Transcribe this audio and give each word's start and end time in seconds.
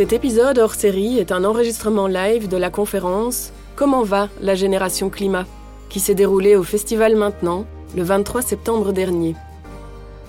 Cet 0.00 0.14
épisode 0.14 0.56
hors 0.56 0.72
série 0.72 1.18
est 1.18 1.30
un 1.30 1.44
enregistrement 1.44 2.06
live 2.06 2.48
de 2.48 2.56
la 2.56 2.70
conférence 2.70 3.52
Comment 3.76 4.02
va 4.02 4.30
la 4.40 4.54
génération 4.54 5.10
climat 5.10 5.44
qui 5.90 6.00
s'est 6.00 6.14
déroulée 6.14 6.56
au 6.56 6.62
Festival 6.62 7.16
Maintenant 7.16 7.66
le 7.94 8.02
23 8.02 8.40
septembre 8.40 8.94
dernier. 8.94 9.36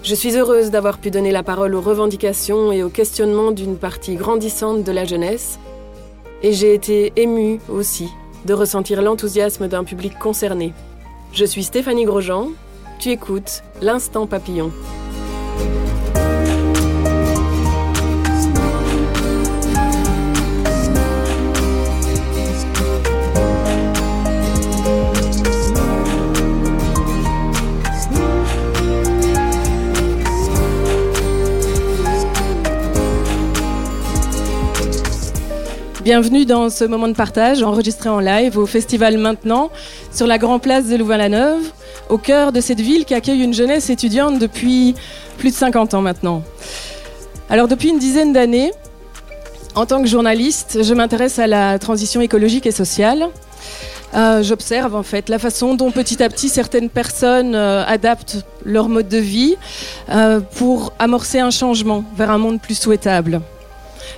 Je 0.04 0.14
suis 0.14 0.36
heureuse 0.36 0.72
d'avoir 0.72 0.98
pu 0.98 1.10
donner 1.10 1.32
la 1.32 1.42
parole 1.42 1.74
aux 1.74 1.80
revendications 1.80 2.74
et 2.74 2.84
aux 2.84 2.90
questionnements 2.90 3.52
d'une 3.52 3.78
partie 3.78 4.16
grandissante 4.16 4.84
de 4.84 4.92
la 4.92 5.06
jeunesse, 5.06 5.58
et 6.44 6.52
j'ai 6.52 6.74
été 6.74 7.14
émue 7.16 7.62
aussi 7.70 8.10
de 8.44 8.54
ressentir 8.54 9.02
l'enthousiasme 9.02 9.70
d'un 9.70 9.86
public 9.86 10.20
concerné. 10.20 10.74
Je 11.32 11.46
suis 11.46 11.64
Stéphanie 11.64 12.04
Grosjean, 12.04 12.50
tu 13.00 13.12
écoutes 13.12 13.64
L'Instant 13.82 14.28
Papillon. 14.28 14.70
Bienvenue 36.12 36.44
dans 36.44 36.70
ce 36.70 36.84
moment 36.84 37.08
de 37.08 37.14
partage 37.14 37.64
enregistré 37.64 38.10
en 38.10 38.20
live 38.20 38.58
au 38.58 38.66
festival 38.66 39.18
Maintenant 39.18 39.72
sur 40.12 40.28
la 40.28 40.38
Grand 40.38 40.60
Place 40.60 40.88
de 40.88 40.98
Louvain-la-Neuve, 40.98 41.72
au 42.10 42.18
cœur 42.18 42.52
de 42.52 42.60
cette 42.60 42.82
ville 42.82 43.06
qui 43.06 43.14
accueille 43.14 43.42
une 43.42 43.54
jeunesse 43.54 43.90
étudiante 43.90 44.38
depuis 44.38 44.94
plus 45.38 45.52
de 45.52 45.56
50 45.56 45.94
ans 45.94 46.02
maintenant. 46.02 46.44
Alors 47.50 47.70
depuis 47.70 47.92
une 47.92 47.98
dizaine 47.98 48.34
d'années, 48.34 48.74
en 49.74 49.86
tant 49.86 50.02
que 50.02 50.10
journaliste, 50.10 50.80
je 50.84 50.94
m'intéresse 50.94 51.40
à 51.40 51.48
la 51.48 51.80
transition 51.80 52.20
écologique 52.20 52.66
et 52.66 52.72
sociale. 52.72 53.30
Euh, 54.14 54.44
J'observe 54.44 54.96
en 54.96 55.04
fait 55.04 55.30
la 55.30 55.40
façon 55.40 55.76
dont 55.76 55.92
petit 55.92 56.22
à 56.22 56.28
petit 56.28 56.50
certaines 56.50 56.90
personnes 56.90 57.56
euh, 57.56 57.86
adaptent 57.86 58.46
leur 58.66 58.90
mode 58.90 59.08
de 59.08 59.18
vie 59.18 59.56
euh, 60.10 60.42
pour 60.58 60.92
amorcer 61.00 61.40
un 61.40 61.52
changement 61.52 62.04
vers 62.18 62.32
un 62.32 62.38
monde 62.38 62.60
plus 62.60 62.78
souhaitable. 62.78 63.40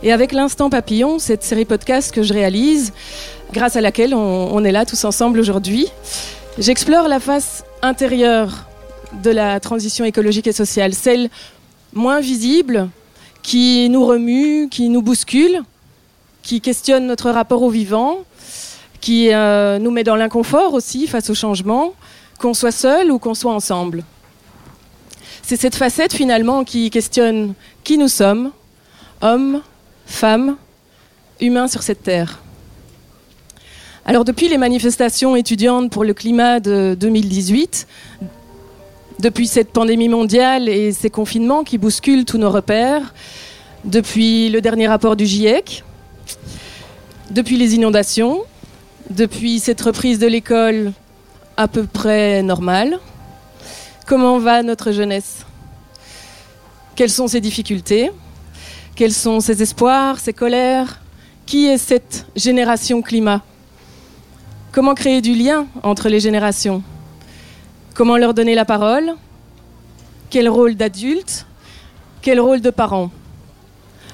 Et 0.02 0.11
avec 0.11 0.31
l'Instant 0.31 0.69
Papillon, 0.69 1.19
cette 1.19 1.44
série 1.44 1.66
podcast 1.66 2.13
que 2.13 2.23
je 2.23 2.33
réalise, 2.33 2.94
grâce 3.52 3.75
à 3.75 3.81
laquelle 3.81 4.13
on, 4.16 4.63
est 4.63 4.72
là 4.72 4.86
tous 4.86 5.05
ensemble 5.05 5.39
aujourd'hui, 5.39 5.88
j'explore 6.58 7.08
la 7.08 7.19
face 7.19 7.63
intérieure 7.81 8.67
de 9.21 9.30
la 9.30 9.59
transition 9.59 10.05
écologique 10.05 10.47
et 10.47 10.53
sociale, 10.53 10.94
celle 10.94 11.30
moins 11.94 12.19
visible, 12.19 12.89
qui 13.44 13.89
nous 13.89 14.05
remue, 14.05 14.69
qui 14.69 14.89
nous 14.89 15.02
bouscule, 15.02 15.61
qui 16.41 16.61
questionne 16.61 17.05
notre 17.05 17.30
rapport 17.30 17.61
au 17.61 17.69
vivant, 17.69 18.19
qui 18.99 19.33
euh, 19.33 19.80
nous 19.80 19.91
met 19.91 20.03
dans 20.03 20.16
l'inconfort 20.16 20.73
aussi 20.73 21.08
face 21.08 21.30
au 21.30 21.36
changement, 21.36 21.94
qu'on 22.39 22.53
soit 22.53 22.71
seul 22.71 23.11
ou 23.11 23.19
qu'on 23.19 23.33
soit 23.33 23.53
ensemble. 23.53 24.03
C'est 25.44 25.59
cette 25.59 25.75
facette 25.75 26.14
finalement 26.14 26.64
qui 26.64 26.89
questionne 26.89 27.53
qui 27.83 27.97
nous 27.97 28.08
sommes, 28.08 28.52
hommes, 29.21 29.61
femmes, 30.05 30.57
humains 31.39 31.67
sur 31.67 31.83
cette 31.83 32.03
terre. 32.03 32.41
Alors 34.05 34.25
depuis 34.25 34.49
les 34.49 34.57
manifestations 34.57 35.35
étudiantes 35.35 35.89
pour 35.89 36.03
le 36.03 36.13
climat 36.13 36.59
de 36.59 36.95
2018, 36.99 37.87
depuis 39.19 39.47
cette 39.47 39.71
pandémie 39.71 40.09
mondiale 40.09 40.67
et 40.67 40.91
ces 40.91 41.09
confinements 41.09 41.63
qui 41.63 41.77
bousculent 41.77 42.25
tous 42.25 42.37
nos 42.37 42.49
repères, 42.49 43.13
depuis 43.85 44.49
le 44.49 44.59
dernier 44.59 44.87
rapport 44.87 45.15
du 45.15 45.25
GIEC, 45.25 45.83
depuis 47.31 47.57
les 47.57 47.75
inondations, 47.75 48.41
depuis 49.09 49.59
cette 49.59 49.81
reprise 49.81 50.19
de 50.19 50.27
l'école 50.27 50.92
à 51.55 51.67
peu 51.67 51.86
près 51.86 52.43
normale, 52.43 52.99
comment 54.05 54.39
va 54.39 54.63
notre 54.63 54.92
jeunesse? 54.92 55.45
Quelles 56.95 57.09
sont 57.09 57.27
ses 57.27 57.42
difficultés? 57.42 58.11
Quels 58.95 59.14
sont 59.14 59.39
ses 59.39 59.61
espoirs, 59.61 60.20
ses 60.20 60.33
colères? 60.33 60.99
Qui 61.45 61.67
est 61.67 61.77
cette 61.77 62.26
génération 62.36 63.02
climat? 63.02 63.42
Comment 64.71 64.93
créer 64.93 65.21
du 65.21 65.33
lien 65.33 65.67
entre 65.83 66.09
les 66.09 66.20
générations? 66.20 66.83
Comment 67.93 68.17
leur 68.17 68.33
donner 68.33 68.55
la 68.55 68.65
parole? 68.65 69.14
Quel 70.30 70.48
rôle 70.49 70.76
d'adulte? 70.76 71.45
Quel 72.21 72.39
rôle 72.39 72.61
de 72.61 72.70
parent? 72.70 73.11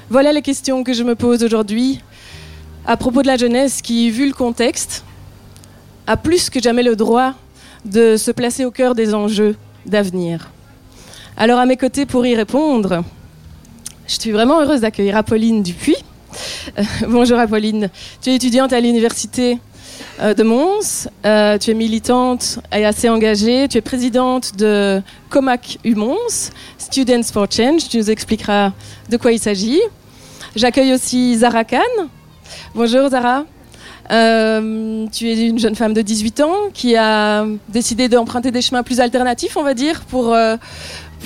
Voilà 0.09 0.34
les 0.34 0.41
questions 0.41 0.84
que 0.84 0.94
je 0.94 1.03
me 1.03 1.16
pose 1.16 1.44
aujourd'hui 1.44 2.01
à 2.85 2.97
propos 2.97 3.22
de 3.22 3.28
la 3.28 3.38
jeunesse 3.38 3.81
qui, 3.81 4.09
vu 4.09 4.25
le 4.25 4.34
contexte, 4.34 5.03
a 6.07 6.17
plus 6.17 6.50
que 6.50 6.59
jamais 6.59 6.84
le 6.84 6.96
droit 6.96 7.35
de 7.85 8.17
se 8.17 8.31
placer 8.31 8.66
au 8.66 8.72
cœur 8.72 8.96
des 8.96 9.13
enjeux 9.13 9.56
d'avenir. 9.85 10.50
Alors 11.38 11.59
à 11.59 11.66
mes 11.66 11.78
côtés 11.78 12.06
pour 12.06 12.25
y 12.25 12.35
répondre, 12.35 13.03
je 14.09 14.20
suis 14.20 14.31
vraiment 14.31 14.59
heureuse 14.59 14.81
d'accueillir 14.81 15.16
Apolline 15.16 15.62
Dupuis. 15.62 15.96
Euh, 16.78 16.84
bonjour 17.08 17.38
Apolline. 17.38 17.90
Tu 18.22 18.31
es 18.31 18.36
étudiante 18.36 18.74
à 18.74 18.80
l'université 18.80 19.59
euh, 20.20 20.34
de 20.34 20.42
Mons. 20.42 21.08
Euh, 21.25 21.59
tu 21.59 21.70
es 21.70 21.74
militante 21.75 22.58
et 22.75 22.86
assez 22.86 23.08
engagée. 23.08 23.68
Tu 23.68 23.78
es 23.78 23.81
présidente 23.81 24.56
de 24.58 25.00
COMAC 25.30 25.78
UMons, 25.86 26.50
Students 26.80 27.31
for 27.31 27.46
Change. 27.52 27.88
Tu 27.88 27.97
nous 27.97 28.09
expliqueras 28.09 28.72
de 29.09 29.18
quoi 29.18 29.31
il 29.31 29.40
s'agit. 29.40 29.80
J'accueille 30.56 30.94
aussi 30.94 31.38
Zara 31.38 31.64
Khan. 31.64 31.78
Bonjour 32.74 33.09
Zara. 33.09 33.46
tu 34.09 35.30
es 35.30 35.47
une 35.47 35.59
jeune 35.59 35.76
femme 35.76 35.94
de 35.94 36.02
18 36.02 36.41
ans 36.41 36.56
qui 36.74 36.96
a 36.96 37.46
décidé 37.68 38.09
d'emprunter 38.09 38.50
des 38.50 38.64
chemins 38.64 38.81
plus 38.81 39.00
alternatifs, 39.00 39.56
on 39.56 39.64
va 39.64 39.76
dire, 39.76 40.02
pour, 40.09 40.36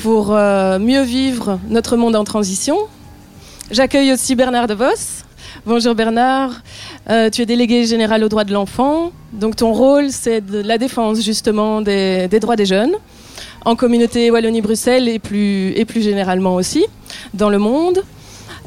pour 0.02 0.36
euh, 0.36 0.80
mieux 0.80 1.04
vivre 1.04 1.60
notre 1.70 1.98
monde 1.98 2.16
en 2.16 2.24
transition. 2.24 2.78
J'accueille 3.72 4.12
aussi 4.12 4.36
Bernard 4.36 4.68
De 4.68 4.74
Vos. 4.74 5.24
Bonjour 5.66 5.96
Bernard, 5.96 6.62
euh, 7.10 7.30
tu 7.30 7.42
es 7.42 7.46
délégué 7.46 7.86
général 7.86 8.24
aux 8.24 8.30
droits 8.30 8.44
de 8.44 8.52
l'enfant. 8.52 9.12
Donc 9.32 9.56
ton 9.56 9.72
rôle, 9.72 10.10
c'est 10.10 10.42
de 10.42 10.60
la 10.60 10.78
défense 10.78 11.22
justement 11.22 11.82
des, 11.82 12.28
droits 12.42 12.56
des 12.56 12.66
jeunes 12.66 12.94
en 13.66 13.76
communauté 13.76 14.30
Wallonie-Bruxelles 14.30 15.08
et 15.08 15.20
plus, 15.20 15.70
et 15.78 15.86
plus 15.86 16.02
généralement 16.02 16.56
aussi 16.56 16.86
dans 17.34 17.50
le 17.50 17.60
monde. 17.60 18.04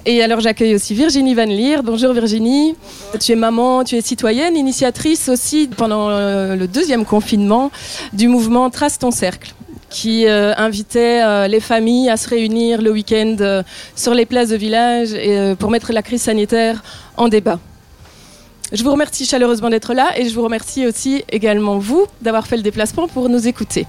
Et 0.07 0.23
alors 0.23 0.41
j'accueille 0.41 0.75
aussi 0.75 0.95
Virginie 0.95 1.35
Van 1.35 1.45
Leer. 1.45 1.83
Bonjour 1.83 2.13
Virginie. 2.13 2.77
Tu 3.21 3.33
es 3.33 3.37
maman, 3.37 3.85
tu 3.85 3.97
es 3.97 4.01
citoyenne, 4.01 4.57
initiatrice 4.57 5.29
aussi 5.29 5.69
pendant 5.77 6.09
euh, 6.09 6.55
le 6.55 6.69
deuxième 6.69 7.05
confinement 7.05 7.71
du 8.13 8.29
mouvement 8.29 8.71
Trace 8.71 8.99
ton 8.99 9.11
cercle 9.11 9.55
qui 9.97 10.27
euh, 10.27 10.53
invitait 10.59 11.23
euh, 11.25 11.49
les 11.49 11.59
familles 11.59 12.11
à 12.11 12.19
se 12.19 12.29
réunir 12.29 12.83
le 12.83 12.91
week-end 12.91 13.37
euh, 13.41 13.63
sur 13.95 14.13
les 14.13 14.27
places 14.27 14.51
de 14.51 14.57
village 14.57 15.15
et, 15.15 15.55
pour 15.59 15.71
mettre 15.71 15.91
la 15.91 16.03
crise 16.03 16.21
sanitaire 16.21 16.83
en 17.17 17.29
débat. 17.29 17.59
Je 18.73 18.85
vous 18.85 18.91
remercie 18.91 19.25
chaleureusement 19.25 19.71
d'être 19.71 19.95
là 19.95 20.09
et 20.19 20.29
je 20.29 20.35
vous 20.35 20.43
remercie 20.43 20.87
aussi 20.87 21.25
également 21.31 21.79
vous 21.79 22.05
d'avoir 22.21 22.47
fait 22.47 22.59
le 22.59 22.63
déplacement 22.63 23.09
pour 23.09 23.31
nous 23.31 23.49
écouter. 23.49 23.87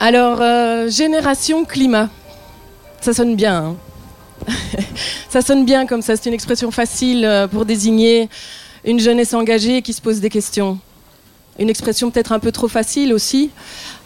Alors, 0.00 0.38
génération 0.88 1.64
climat, 1.64 2.08
ça 3.00 3.12
sonne 3.12 3.36
bien. 3.36 3.56
Hein. 3.64 3.76
ça 5.28 5.40
sonne 5.40 5.64
bien 5.64 5.86
comme 5.86 6.02
ça, 6.02 6.16
c'est 6.16 6.28
une 6.28 6.34
expression 6.34 6.72
facile 6.72 7.46
pour 7.52 7.64
désigner 7.64 8.28
une 8.84 8.98
jeunesse 8.98 9.34
engagée 9.34 9.82
qui 9.82 9.92
se 9.92 10.00
pose 10.00 10.18
des 10.20 10.30
questions 10.30 10.80
une 11.58 11.70
expression 11.70 12.10
peut-être 12.10 12.32
un 12.32 12.38
peu 12.38 12.52
trop 12.52 12.68
facile 12.68 13.12
aussi, 13.12 13.50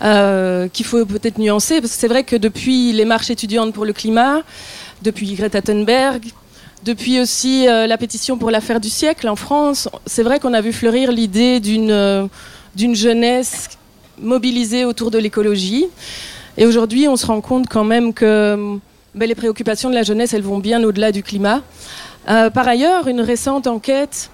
euh, 0.03 0.69
qu'il 0.69 0.85
faut 0.85 1.05
peut-être 1.05 1.39
nuancer, 1.39 1.81
parce 1.81 1.93
que 1.95 1.99
c'est 1.99 2.09
vrai 2.09 2.25
que 2.25 2.37
depuis 2.37 2.93
les 2.93 3.05
marches 3.05 3.31
étudiantes 3.31 3.73
pour 3.73 3.85
le 3.85 3.93
climat, 3.93 4.43
depuis 5.03 5.35
Greta 5.35 5.63
Thunberg, 5.63 6.23
depuis 6.85 7.21
aussi 7.21 7.67
euh, 7.69 7.87
la 7.87 7.97
pétition 7.97 8.39
pour 8.39 8.51
l'affaire 8.51 8.81
du 8.81 8.89
siècle 8.91 9.29
en 9.29 9.37
France, 9.37 9.89
c'est 10.07 10.23
vrai 10.23 10.41
qu'on 10.41 10.55
a 10.55 10.61
vu 10.61 10.73
fleurir 10.73 11.11
l'idée 11.11 11.61
d'une 11.61 11.91
euh, 11.91 12.27
d'une 12.77 12.95
jeunesse 12.95 13.71
mobilisée 14.21 14.85
autour 14.85 15.11
de 15.11 15.19
l'écologie. 15.19 15.87
Et 16.57 16.67
aujourd'hui, 16.67 17.09
on 17.09 17.17
se 17.17 17.27
rend 17.27 17.41
compte 17.41 17.67
quand 17.69 17.83
même 17.83 18.13
que 18.13 18.79
ben, 19.15 19.29
les 19.29 19.35
préoccupations 19.35 19.91
de 19.91 19.95
la 19.95 20.03
jeunesse, 20.03 20.33
elles 20.35 20.43
vont 20.43 20.59
bien 20.59 20.83
au-delà 20.85 21.11
du 21.11 21.23
climat. 21.23 21.63
par 22.27 22.69
ailleurs, 22.69 23.09
une 23.09 23.21
récente 23.21 23.67
enquête 23.67 24.31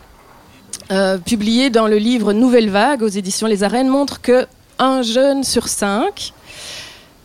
euh, 0.90 1.18
publié 1.18 1.70
dans 1.70 1.86
le 1.86 1.96
livre 1.96 2.32
Nouvelle 2.32 2.70
Vague 2.70 3.02
aux 3.02 3.08
éditions 3.08 3.46
Les 3.46 3.62
Arènes, 3.62 3.88
montre 3.88 4.20
que 4.20 4.46
un 4.78 5.02
jeune 5.02 5.44
sur 5.44 5.68
cinq 5.68 6.32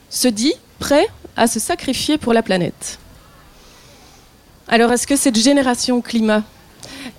se 0.09 0.27
dit 0.27 0.53
prêt 0.79 1.07
à 1.35 1.47
se 1.47 1.59
sacrifier 1.59 2.17
pour 2.17 2.33
la 2.33 2.41
planète. 2.44 3.00
Alors, 4.67 4.91
est-ce 4.91 5.07
que 5.07 5.15
cette 5.15 5.38
génération 5.38 6.01
climat 6.01 6.44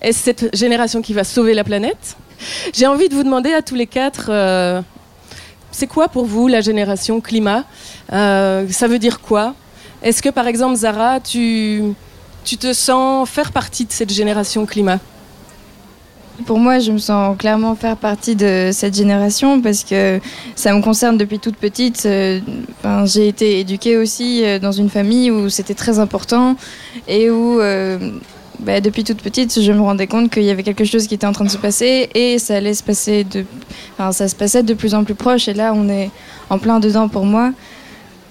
est 0.00 0.12
cette 0.12 0.54
génération 0.54 1.02
qui 1.02 1.12
va 1.12 1.24
sauver 1.24 1.52
la 1.52 1.64
planète? 1.64 2.16
J'ai 2.72 2.86
envie 2.86 3.08
de 3.08 3.14
vous 3.14 3.24
demander 3.24 3.52
à 3.52 3.60
tous 3.60 3.74
les 3.74 3.86
quatre, 3.86 4.26
euh, 4.28 4.80
c'est 5.72 5.86
quoi 5.86 6.08
pour 6.08 6.24
vous 6.26 6.48
la 6.48 6.60
génération 6.60 7.20
climat? 7.20 7.64
Euh, 8.12 8.66
Ça 8.70 8.86
veut 8.88 8.98
dire 8.98 9.20
quoi? 9.20 9.54
Est-ce 10.02 10.22
que 10.22 10.28
par 10.28 10.46
exemple, 10.46 10.76
Zara, 10.76 11.20
tu, 11.20 11.82
tu 12.44 12.56
te 12.56 12.72
sens 12.72 13.28
faire 13.28 13.52
partie 13.52 13.84
de 13.84 13.92
cette 13.92 14.12
génération 14.12 14.64
climat? 14.64 14.98
Pour 16.46 16.58
moi, 16.58 16.78
je 16.78 16.92
me 16.92 16.98
sens 16.98 17.36
clairement 17.36 17.74
faire 17.74 17.96
partie 17.96 18.36
de 18.36 18.70
cette 18.72 18.94
génération 18.94 19.60
parce 19.60 19.84
que 19.84 20.20
ça 20.54 20.74
me 20.74 20.82
concerne 20.82 21.16
depuis 21.16 21.38
toute 21.38 21.56
petite. 21.56 22.04
Euh, 22.06 22.40
j'ai 23.04 23.28
été 23.28 23.60
éduquée 23.60 23.96
aussi 23.96 24.44
euh, 24.44 24.58
dans 24.58 24.72
une 24.72 24.88
famille 24.88 25.30
où 25.30 25.48
c'était 25.48 25.74
très 25.74 25.98
important 25.98 26.56
et 27.08 27.30
où 27.30 27.60
euh, 27.60 27.98
bah, 28.60 28.80
depuis 28.80 29.04
toute 29.04 29.22
petite, 29.22 29.60
je 29.60 29.72
me 29.72 29.80
rendais 29.80 30.06
compte 30.06 30.30
qu'il 30.30 30.44
y 30.44 30.50
avait 30.50 30.62
quelque 30.62 30.84
chose 30.84 31.06
qui 31.06 31.14
était 31.14 31.26
en 31.26 31.32
train 31.32 31.44
de 31.44 31.50
se 31.50 31.58
passer 31.58 32.08
et 32.14 32.38
ça 32.38 32.56
allait 32.56 32.74
se 32.74 32.82
passer 32.82 33.24
de, 33.24 33.44
ça 34.12 34.28
se 34.28 34.34
passait 34.34 34.62
de 34.62 34.74
plus 34.74 34.94
en 34.94 35.04
plus 35.04 35.14
proche. 35.14 35.48
Et 35.48 35.54
là, 35.54 35.72
on 35.74 35.88
est 35.88 36.10
en 36.48 36.58
plein 36.58 36.80
dedans 36.80 37.08
pour 37.08 37.24
moi. 37.24 37.52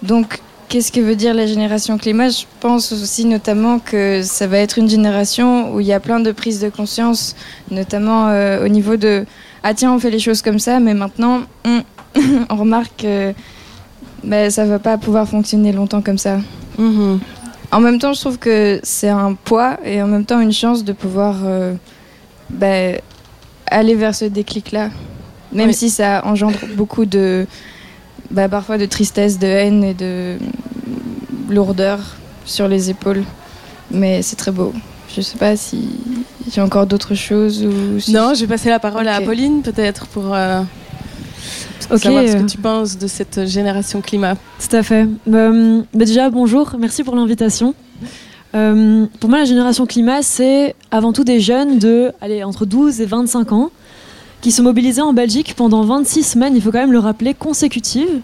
Donc, 0.03 0.39
Qu'est-ce 0.69 0.91
que 0.91 0.99
veut 0.99 1.15
dire 1.15 1.33
la 1.33 1.47
génération 1.47 1.97
climat? 1.97 2.29
Je 2.29 2.43
pense 2.59 2.91
aussi 2.91 3.25
notamment 3.25 3.79
que 3.79 4.21
ça 4.21 4.45
va 4.45 4.59
être 4.59 4.77
une 4.77 4.87
génération 4.87 5.73
où 5.73 5.79
il 5.79 5.87
y 5.87 5.93
a 5.93 5.99
plein 5.99 6.19
de 6.19 6.31
prises 6.31 6.59
de 6.59 6.69
conscience, 6.69 7.35
notamment 7.71 8.27
euh, 8.27 8.63
au 8.63 8.67
niveau 8.67 8.95
de 8.95 9.25
ah 9.63 9.73
tiens 9.73 9.91
on 9.91 9.97
fait 9.97 10.11
les 10.11 10.19
choses 10.19 10.43
comme 10.43 10.59
ça, 10.59 10.79
mais 10.79 10.93
maintenant 10.93 11.41
on, 11.65 11.83
remarque 12.55 12.97
que 12.97 13.33
ben, 14.23 14.51
ça 14.51 14.63
va 14.65 14.77
pas 14.77 14.99
pouvoir 14.99 15.27
fonctionner 15.27 15.71
longtemps 15.71 16.03
comme 16.03 16.19
ça. 16.19 16.37
Mm-hmm. 16.79 17.17
En 17.71 17.79
même 17.79 17.97
temps, 17.97 18.13
je 18.13 18.19
trouve 18.19 18.37
que 18.37 18.79
c'est 18.83 19.09
un 19.09 19.33
poids 19.33 19.79
et 19.83 20.03
en 20.03 20.07
même 20.07 20.25
temps 20.25 20.39
une 20.39 20.53
chance 20.53 20.83
de 20.83 20.93
pouvoir 20.93 21.37
euh, 21.45 21.73
ben, 22.51 22.99
aller 23.65 23.95
vers 23.95 24.13
ce 24.13 24.25
déclic-là, 24.25 24.91
même 25.51 25.73
si 25.73 25.89
ça 25.89 26.23
engendre 26.25 26.59
beaucoup 26.75 27.05
de 27.05 27.47
bah, 28.31 28.49
parfois 28.49 28.77
de 28.77 28.85
tristesse, 28.85 29.39
de 29.39 29.47
haine 29.47 29.83
et 29.83 29.93
de 29.93 30.37
lourdeur 31.49 31.99
sur 32.45 32.67
les 32.67 32.89
épaules. 32.89 33.23
Mais 33.91 34.21
c'est 34.21 34.35
très 34.35 34.51
beau. 34.51 34.73
Je 35.15 35.21
sais 35.21 35.37
pas 35.37 35.55
si 35.55 35.89
j'ai 36.51 36.61
encore 36.61 36.85
d'autres 36.85 37.15
choses 37.15 37.65
ou. 37.65 37.71
Non, 38.11 38.33
je 38.35 38.41
vais 38.41 38.47
passer 38.47 38.69
la 38.69 38.79
parole 38.79 39.07
à 39.07 39.15
Apolline 39.15 39.61
peut-être 39.63 40.07
pour. 40.07 40.35
Euh, 40.35 40.61
savoir 41.97 42.27
ce 42.27 42.35
que 42.35 42.49
tu 42.49 42.57
penses 42.57 42.97
de 42.97 43.07
cette 43.07 43.47
génération 43.47 44.01
climat. 44.01 44.35
Tout 44.35 44.75
à 44.75 44.83
fait. 44.83 45.07
Euh, 45.27 45.81
bah, 45.93 46.05
déjà, 46.05 46.29
bonjour, 46.29 46.75
merci 46.77 47.03
pour 47.03 47.15
l'invitation. 47.15 47.73
Euh, 48.55 49.05
pour 49.19 49.29
moi, 49.29 49.39
la 49.39 49.45
génération 49.45 49.85
climat, 49.85 50.21
c'est 50.21 50.75
avant 50.91 51.13
tout 51.13 51.23
des 51.23 51.39
jeunes 51.39 51.79
de 51.79 52.11
allez, 52.21 52.43
entre 52.43 52.65
12 52.65 53.01
et 53.01 53.05
25 53.05 53.51
ans 53.51 53.71
qui 54.41 54.51
se 54.51 54.61
mobilisaient 54.61 55.01
en 55.01 55.13
Belgique 55.13 55.53
pendant 55.55 55.83
26 55.83 56.23
semaines, 56.23 56.55
il 56.55 56.61
faut 56.61 56.71
quand 56.71 56.79
même 56.79 56.91
le 56.91 56.99
rappeler, 56.99 57.33
consécutives. 57.33 58.21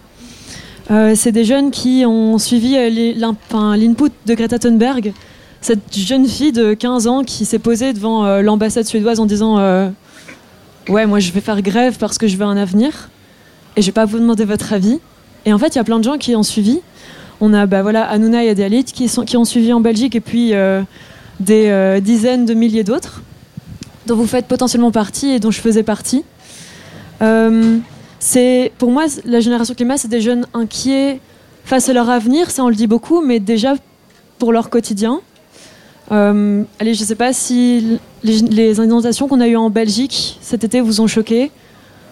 Euh, 0.90 1.14
c'est 1.16 1.32
des 1.32 1.44
jeunes 1.44 1.70
qui 1.70 2.04
ont 2.06 2.38
suivi 2.38 2.76
euh, 2.76 3.32
l'input 3.76 4.12
de 4.24 4.34
Greta 4.34 4.58
Thunberg, 4.58 5.12
cette 5.60 5.96
jeune 5.96 6.26
fille 6.26 6.52
de 6.52 6.74
15 6.74 7.06
ans 7.08 7.24
qui 7.24 7.44
s'est 7.44 7.58
posée 7.58 7.92
devant 7.92 8.24
euh, 8.24 8.40
l'ambassade 8.40 8.84
suédoise 8.84 9.18
en 9.18 9.26
disant 9.26 9.56
Ouais, 10.88 11.06
moi 11.06 11.18
je 11.18 11.32
vais 11.32 11.40
faire 11.40 11.60
grève 11.62 11.96
parce 11.98 12.16
que 12.16 12.28
je 12.28 12.36
veux 12.36 12.44
un 12.44 12.56
avenir 12.56 13.10
et 13.76 13.82
je 13.82 13.86
vais 13.86 13.92
pas 13.92 14.04
vous 14.04 14.20
demander 14.20 14.44
votre 14.44 14.72
avis. 14.72 15.00
Et 15.44 15.52
en 15.52 15.58
fait, 15.58 15.74
il 15.74 15.76
y 15.76 15.80
a 15.80 15.84
plein 15.84 15.98
de 15.98 16.04
gens 16.04 16.16
qui 16.16 16.36
ont 16.36 16.44
suivi. 16.44 16.80
On 17.40 17.52
a 17.52 17.66
bah, 17.66 17.82
voilà, 17.82 18.04
Hanouna 18.04 18.44
et 18.44 19.08
sont, 19.08 19.24
qui 19.24 19.36
ont 19.36 19.44
suivi 19.44 19.72
en 19.72 19.80
Belgique 19.80 20.14
et 20.14 20.20
puis 20.20 20.52
des 21.40 22.00
dizaines 22.00 22.46
de 22.46 22.54
milliers 22.54 22.84
d'autres 22.84 23.22
dont 24.06 24.16
vous 24.16 24.26
faites 24.26 24.46
potentiellement 24.46 24.90
partie 24.90 25.30
et 25.30 25.40
dont 25.40 25.50
je 25.50 25.60
faisais 25.60 25.82
partie. 25.82 26.24
Euh, 27.22 27.78
pour 28.78 28.90
moi 28.90 29.04
la 29.24 29.40
génération 29.40 29.74
climat, 29.74 29.98
c'est 29.98 30.08
des 30.08 30.20
jeunes 30.20 30.46
inquiets 30.54 31.20
face 31.64 31.88
à 31.88 31.92
leur 31.92 32.08
avenir, 32.08 32.50
ça 32.50 32.64
on 32.64 32.68
le 32.68 32.74
dit 32.74 32.86
beaucoup, 32.86 33.20
mais 33.20 33.40
déjà 33.40 33.74
pour 34.38 34.52
leur 34.52 34.70
quotidien. 34.70 35.20
Euh, 36.12 36.62
allez, 36.78 36.94
je 36.94 37.00
ne 37.00 37.06
sais 37.06 37.14
pas 37.16 37.32
si 37.32 37.98
les, 38.22 38.78
inondations 38.78 39.26
qu'on 39.26 39.40
a 39.40 39.48
eues 39.48 39.56
en 39.56 39.70
Belgique 39.70 40.38
cet 40.40 40.64
été 40.64 40.80
vous 40.80 41.00
ont 41.00 41.06
choqué. 41.06 41.50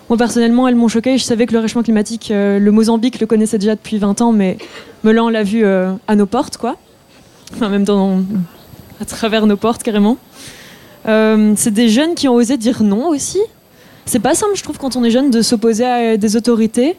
Moi 0.08 0.19
personnellement, 0.19 0.69
elles 0.69 0.75
m'ont 0.75 0.88
choqué. 0.88 1.17
Je 1.17 1.25
savais 1.25 1.46
que 1.46 1.52
le 1.52 1.61
réchauffement 1.61 1.82
climatique, 1.82 2.31
euh, 2.31 2.58
le 2.58 2.70
Mozambique 2.73 3.20
le 3.20 3.26
connaissait 3.26 3.58
déjà 3.58 3.75
depuis 3.75 3.99
20 3.99 4.20
ans, 4.20 4.32
mais 4.32 4.58
là 5.05 5.25
on 5.25 5.29
l'a 5.29 5.43
vu 5.43 5.64
à 5.64 6.17
nos 6.17 6.26
portes, 6.26 6.56
quoi. 6.56 6.76
Enfin, 7.55 7.69
même 7.69 7.85
dans, 7.85 8.23
à 9.00 9.05
travers 9.05 9.46
nos 9.46 9.56
portes 9.56 9.82
carrément. 9.82 10.19
Euh, 11.06 11.53
c'est 11.56 11.73
des 11.73 11.89
jeunes 11.89 12.15
qui 12.15 12.29
ont 12.29 12.35
osé 12.35 12.56
dire 12.56 12.83
non 12.83 13.09
aussi. 13.09 13.41
C'est 14.06 14.21
pas 14.21 14.35
simple, 14.35 14.53
je 14.55 14.62
trouve, 14.62 14.79
quand 14.79 14.97
on 14.97 15.05
est 15.05 15.11
jeune, 15.11 15.31
de 15.31 15.43
s'opposer 15.43 15.85
à 15.85 16.17
des 16.17 16.37
autorités. 16.37 16.97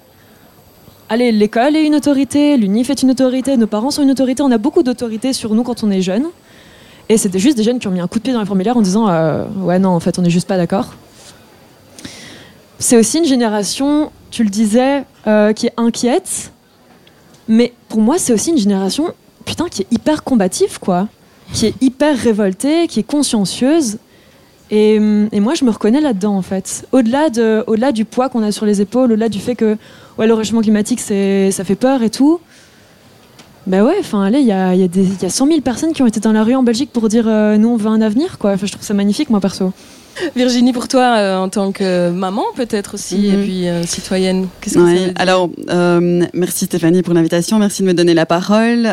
Allez, 1.07 1.31
l'école 1.31 1.75
est 1.75 1.85
une 1.85 1.95
autorité, 1.95 2.57
l'UNIF 2.57 2.89
est 2.89 3.03
une 3.03 3.11
autorité, 3.11 3.57
nos 3.57 3.67
parents 3.67 3.91
sont 3.91 4.01
une 4.01 4.09
autorité, 4.09 4.41
on 4.41 4.51
a 4.51 4.57
beaucoup 4.57 4.81
d'autorités 4.81 5.33
sur 5.33 5.53
nous 5.53 5.61
quand 5.61 5.83
on 5.83 5.91
est 5.91 6.01
jeune. 6.01 6.25
Et 7.09 7.17
c'était 7.17 7.37
juste 7.37 7.57
des 7.57 7.63
jeunes 7.63 7.77
qui 7.77 7.87
ont 7.87 7.91
mis 7.91 7.99
un 7.99 8.07
coup 8.07 8.17
de 8.17 8.23
pied 8.23 8.33
dans 8.33 8.39
les 8.39 8.45
formulaires 8.47 8.77
en 8.77 8.81
disant 8.81 9.07
euh, 9.07 9.45
Ouais, 9.59 9.77
non, 9.77 9.89
en 9.89 9.99
fait, 9.99 10.17
on 10.17 10.23
n'est 10.23 10.31
juste 10.31 10.47
pas 10.47 10.57
d'accord. 10.57 10.93
C'est 12.79 12.97
aussi 12.97 13.19
une 13.19 13.25
génération, 13.25 14.11
tu 14.31 14.43
le 14.43 14.49
disais, 14.49 15.03
euh, 15.27 15.53
qui 15.53 15.67
est 15.67 15.73
inquiète. 15.77 16.51
Mais 17.47 17.73
pour 17.87 18.01
moi, 18.01 18.17
c'est 18.17 18.33
aussi 18.33 18.49
une 18.49 18.57
génération, 18.57 19.13
putain, 19.45 19.69
qui 19.69 19.83
est 19.83 19.87
hyper 19.91 20.23
combative, 20.23 20.79
quoi 20.79 21.07
qui 21.53 21.67
est 21.67 21.81
hyper 21.81 22.17
révoltée, 22.17 22.87
qui 22.87 22.99
est 22.99 23.03
consciencieuse. 23.03 23.97
Et, 24.71 24.99
moi, 24.99 25.53
je 25.53 25.63
me 25.63 25.69
reconnais 25.69 26.01
là-dedans, 26.01 26.35
en 26.35 26.41
fait. 26.41 26.87
Au-delà 26.91 27.29
de, 27.29 27.63
au 27.67 27.75
-delà 27.75 27.91
du 27.91 28.05
poids 28.05 28.29
qu'on 28.29 28.43
a 28.43 28.51
sur 28.51 28.65
les 28.65 28.81
épaules, 28.81 29.11
au-delà 29.11 29.29
du 29.29 29.39
fait 29.39 29.55
que 29.55 29.77
ouais, 30.17 30.27
le 30.27 30.33
réchauffement 30.33 30.61
climatique, 30.61 30.99
ça 30.99 31.63
fait 31.63 31.75
peur 31.75 32.01
et 32.03 32.09
tout. 32.09 32.39
Ben 33.67 33.83
ouais, 33.83 33.95
enfin, 33.99 34.29
il 34.29 34.45
y 34.45 34.51
a, 34.51 34.75
y, 34.75 34.81
y 34.85 35.25
a 35.25 35.29
100 35.29 35.47
000 35.47 35.61
personnes 35.61 35.91
qui 35.91 36.03
ont 36.03 36.05
été 36.05 36.19
dans 36.19 36.31
la 36.31 36.43
rue 36.43 36.53
en 36.53 36.61
Belgique 36.61 36.91
pour 36.93 37.09
dire 37.09 37.25
euh, 37.27 37.57
nous, 37.57 37.69
on 37.69 37.77
veut 37.77 37.89
un 37.89 38.01
avenir, 38.01 38.37
quoi. 38.37 38.51
Enfin, 38.51 38.67
je 38.67 38.71
trouve 38.71 38.85
ça 38.85 38.93
magnifique, 38.93 39.31
moi, 39.31 39.39
perso. 39.39 39.73
Virginie, 40.35 40.73
pour 40.73 40.87
toi, 40.87 41.17
euh, 41.17 41.37
en 41.37 41.49
tant 41.49 41.71
que 41.71 42.09
maman 42.09 42.43
peut-être 42.55 42.95
aussi, 42.95 43.27
et 43.27 43.31
mhm. 43.31 43.43
puis 43.43 43.67
euh, 43.67 43.83
citoyenne, 43.83 44.47
qu'est-ce 44.61 44.75
que 44.75 44.79
ouais, 44.79 45.13
Alors, 45.15 45.49
euh, 45.69 46.25
merci 46.33 46.65
Stéphanie 46.65 47.01
pour 47.01 47.13
l'invitation, 47.13 47.59
merci 47.59 47.81
de 47.81 47.87
me 47.87 47.93
donner 47.93 48.13
la 48.13 48.25
parole. 48.25 48.87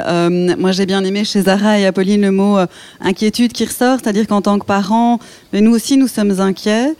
moi, 0.59 0.73
j'ai 0.73 0.87
bien 0.87 1.05
aimé 1.05 1.25
chez 1.25 1.43
Zara 1.43 1.79
et 1.79 1.87
Apolline 1.87 2.23
le 2.23 2.31
mot 2.31 2.59
inquiétude 3.01 3.53
qui 3.53 3.65
ressort, 3.65 3.99
c'est-à-dire 4.03 4.27
qu'en 4.27 4.43
tant 4.43 4.59
que 4.59 4.67
parents, 4.67 5.19
mais 5.52 5.60
nous 5.60 5.75
aussi, 5.75 5.96
nous 5.96 6.08
sommes 6.08 6.40
inquiets. 6.40 6.94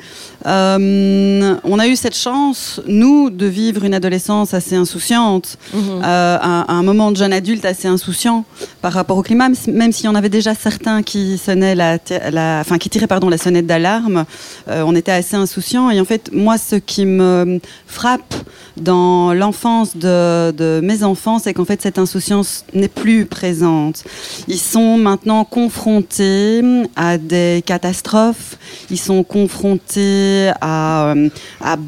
on 0.45 1.79
a 1.79 1.87
eu 1.87 1.97
cette 1.97 2.17
chance, 2.17 2.81
nous, 2.87 3.31
de 3.31 3.47
vivre 3.47 3.85
une 3.85 3.95
adolescence 3.95 4.55
assez 4.55 4.77
insouciante, 4.77 5.59
mhm. 5.73 6.03
un, 6.03 6.65
un, 6.69 6.83
moment 6.83 7.11
de 7.13 7.17
jeune 7.17 7.33
adulte 7.33 7.65
assez 7.65 7.89
insouciant 7.89 8.45
par 8.81 8.93
rapport 8.93 9.17
au 9.19 9.23
climat, 9.23 9.49
même 9.69 9.93
s'il 9.93 10.07
y 10.07 10.09
en 10.09 10.15
avait 10.15 10.29
déjà 10.29 10.55
certains 10.55 11.03
qui 11.03 11.39
sonnaient 11.39 11.75
la, 11.75 11.99
la 12.31 12.61
enfin, 12.61 12.79
qui 12.79 12.91
tiraient 12.91 13.07
pardon 13.07 13.29
la 13.29 13.39
sonnette 13.39 13.67
d'alarme 13.67 14.25
euh, 14.69 14.83
on 14.87 14.95
était 14.95 15.13
assez 15.13 15.37
insouciants. 15.37 15.91
Et 15.91 16.01
en 16.01 16.05
fait, 16.05 16.31
moi, 16.33 16.59
ce 16.59 16.77
qui 16.77 17.05
me 17.05 17.61
frappe 17.87 18.35
dans 18.77 19.35
l'enfance 19.35 19.97
de, 19.97 20.81
mes 20.83 21.03
enfants, 21.05 21.39
c'est 21.39 21.55
qu'en 21.55 21.65
fait, 21.65 21.83
cette 21.83 21.99
insouciance 21.99 22.65
n'est 22.75 22.89
plus 22.89 23.27
présente. 23.27 24.05
Ils 24.49 24.59
sont 24.59 24.97
maintenant 24.97 25.45
confrontés 25.45 26.63
à 26.97 27.19
des 27.19 27.63
catastrophes. 27.65 28.42
Ils 28.91 28.99
sont 28.99 29.23
confrontés 29.23 30.51
à, 30.61 31.13
euh, 31.13 31.29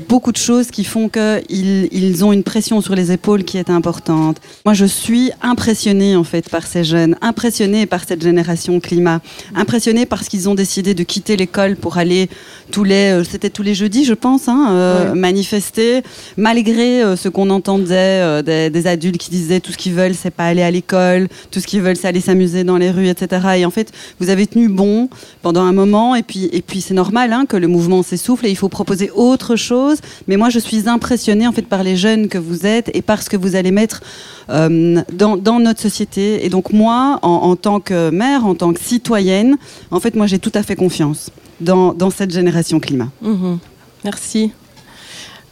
beaucoup 0.08 0.32
de 0.32 0.36
choses 0.36 0.70
qui 0.70 0.84
font 0.84 1.08
qu'ils 1.08 1.88
ils 1.92 2.24
ont 2.24 2.32
une 2.32 2.42
pression 2.42 2.80
sur 2.80 2.94
les 2.94 3.12
épaules 3.12 3.44
qui 3.44 3.58
est 3.58 3.70
importante. 3.70 4.38
Moi, 4.64 4.74
je 4.74 4.84
suis 4.84 5.30
impressionnée, 5.42 6.16
en 6.16 6.24
fait, 6.24 6.48
par 6.48 6.66
ces 6.66 6.84
jeunes, 6.84 7.16
impressionnée 7.20 7.86
par 7.86 8.04
cette 8.04 8.22
génération 8.22 8.80
climat, 8.80 9.20
impressionnée 9.54 10.06
parce 10.06 10.28
qu'ils 10.28 10.48
ont 10.48 10.54
décidé 10.54 10.94
de 10.94 11.02
quitter 11.02 11.36
l'école 11.36 11.76
pour 11.76 11.98
aller 11.98 12.28
tous 12.70 12.84
les, 12.84 13.12
euh, 13.12 13.24
c'était 13.24 13.50
tous 13.50 13.62
les 13.62 13.74
jeudis, 13.74 14.04
je 14.04 14.14
pense, 14.14 14.48
hein, 14.48 14.68
euh, 14.70 15.14
manifester, 15.14 16.02
malgré 16.36 17.16
ce 17.16 17.28
qu'on 17.28 17.50
entendait 17.50 18.42
des, 18.42 18.86
adultes 18.86 19.18
qui 19.18 19.30
disaient 19.30 19.60
tout 19.60 19.72
ce 19.72 19.78
qu'ils 19.78 19.94
veulent, 19.94 20.14
c'est 20.14 20.30
pas 20.30 20.44
aller 20.44 20.62
à 20.62 20.70
l'école, 20.70 21.28
tout 21.50 21.60
ce 21.60 21.66
qu'ils 21.66 21.80
veulent, 21.80 21.96
c'est 21.96 22.08
aller 22.08 22.20
s'amuser 22.20 22.64
dans 22.64 22.76
les 22.76 22.90
rues, 22.90 23.08
etc. 23.08 23.42
Et 23.58 23.64
en 23.64 23.70
fait, 23.70 23.92
vous 24.20 24.28
avez 24.30 24.46
tenu 24.46 24.68
bon 24.68 25.08
pendant 25.42 25.62
un 25.62 25.72
moment, 25.72 26.14
et 26.14 26.22
puis, 26.22 26.43
et 26.52 26.62
puis 26.62 26.80
c'est 26.80 26.94
normal 26.94 27.32
hein, 27.32 27.46
que 27.46 27.56
le 27.56 27.68
mouvement 27.68 28.02
s'essouffle 28.02 28.46
et 28.46 28.50
il 28.50 28.56
faut 28.56 28.68
proposer 28.68 29.10
autre 29.14 29.56
chose. 29.56 29.98
Mais 30.28 30.36
moi, 30.36 30.50
je 30.50 30.58
suis 30.58 30.88
impressionnée 30.88 31.46
en 31.46 31.52
fait 31.52 31.66
par 31.66 31.82
les 31.82 31.96
jeunes 31.96 32.28
que 32.28 32.38
vous 32.38 32.66
êtes 32.66 32.90
et 32.94 33.02
par 33.02 33.22
ce 33.22 33.30
que 33.30 33.36
vous 33.36 33.56
allez 33.56 33.70
mettre 33.70 34.00
dans, 34.48 35.36
dans, 35.36 35.58
notre 35.58 35.80
société. 35.80 36.44
Et 36.44 36.48
donc 36.48 36.72
moi, 36.72 37.18
en, 37.22 37.56
tant 37.56 37.80
que 37.80 38.10
mère, 38.10 38.46
en 38.46 38.54
tant 38.54 38.72
que 38.72 38.80
citoyenne, 38.80 39.56
en 39.90 40.00
fait, 40.00 40.14
moi, 40.14 40.26
j'ai 40.26 40.38
tout 40.38 40.52
à 40.54 40.62
fait 40.62 40.76
confiance 40.76 41.30
dans, 41.60 42.10
cette 42.10 42.32
génération 42.32 42.80
climat. 42.80 43.10
Mhm. 43.22 43.58
Merci. 44.04 44.52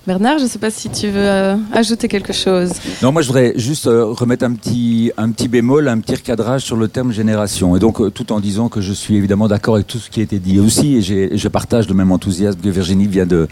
Bernard, 0.04 0.38
je 0.38 0.44
ne 0.44 0.48
sais 0.48 0.58
pas 0.58 0.72
si 0.72 0.90
tu 0.90 1.06
veux 1.06 1.28
euh, 1.28 1.54
ajouter 1.72 2.08
quelque 2.08 2.32
chose. 2.32 2.72
Non, 3.02 3.12
moi 3.12 3.22
je 3.22 3.28
voudrais 3.28 3.52
juste 3.54 3.86
euh, 3.86 4.06
remettre 4.06 4.44
un 4.44 4.52
petit, 4.52 5.12
un 5.16 5.30
petit 5.30 5.46
bémol, 5.46 5.86
un 5.86 6.00
petit 6.00 6.16
recadrage 6.16 6.62
sur 6.62 6.74
le 6.74 6.88
terme 6.88 7.12
génération. 7.12 7.76
Et 7.76 7.78
donc, 7.78 8.00
euh, 8.00 8.10
tout 8.10 8.32
en 8.32 8.40
disant 8.40 8.68
que 8.68 8.80
je 8.80 8.92
suis 8.92 9.14
évidemment 9.14 9.46
d'accord 9.46 9.76
avec 9.76 9.86
tout 9.86 9.98
ce 9.98 10.10
qui 10.10 10.18
a 10.18 10.24
été 10.24 10.40
dit 10.40 10.58
aussi, 10.58 10.96
et 10.96 11.38
je 11.38 11.48
partage 11.48 11.86
le 11.86 11.94
même 11.94 12.10
enthousiasme 12.10 12.58
que 12.58 12.68
Virginie 12.68 13.06
vient 13.06 13.26
de, 13.26 13.46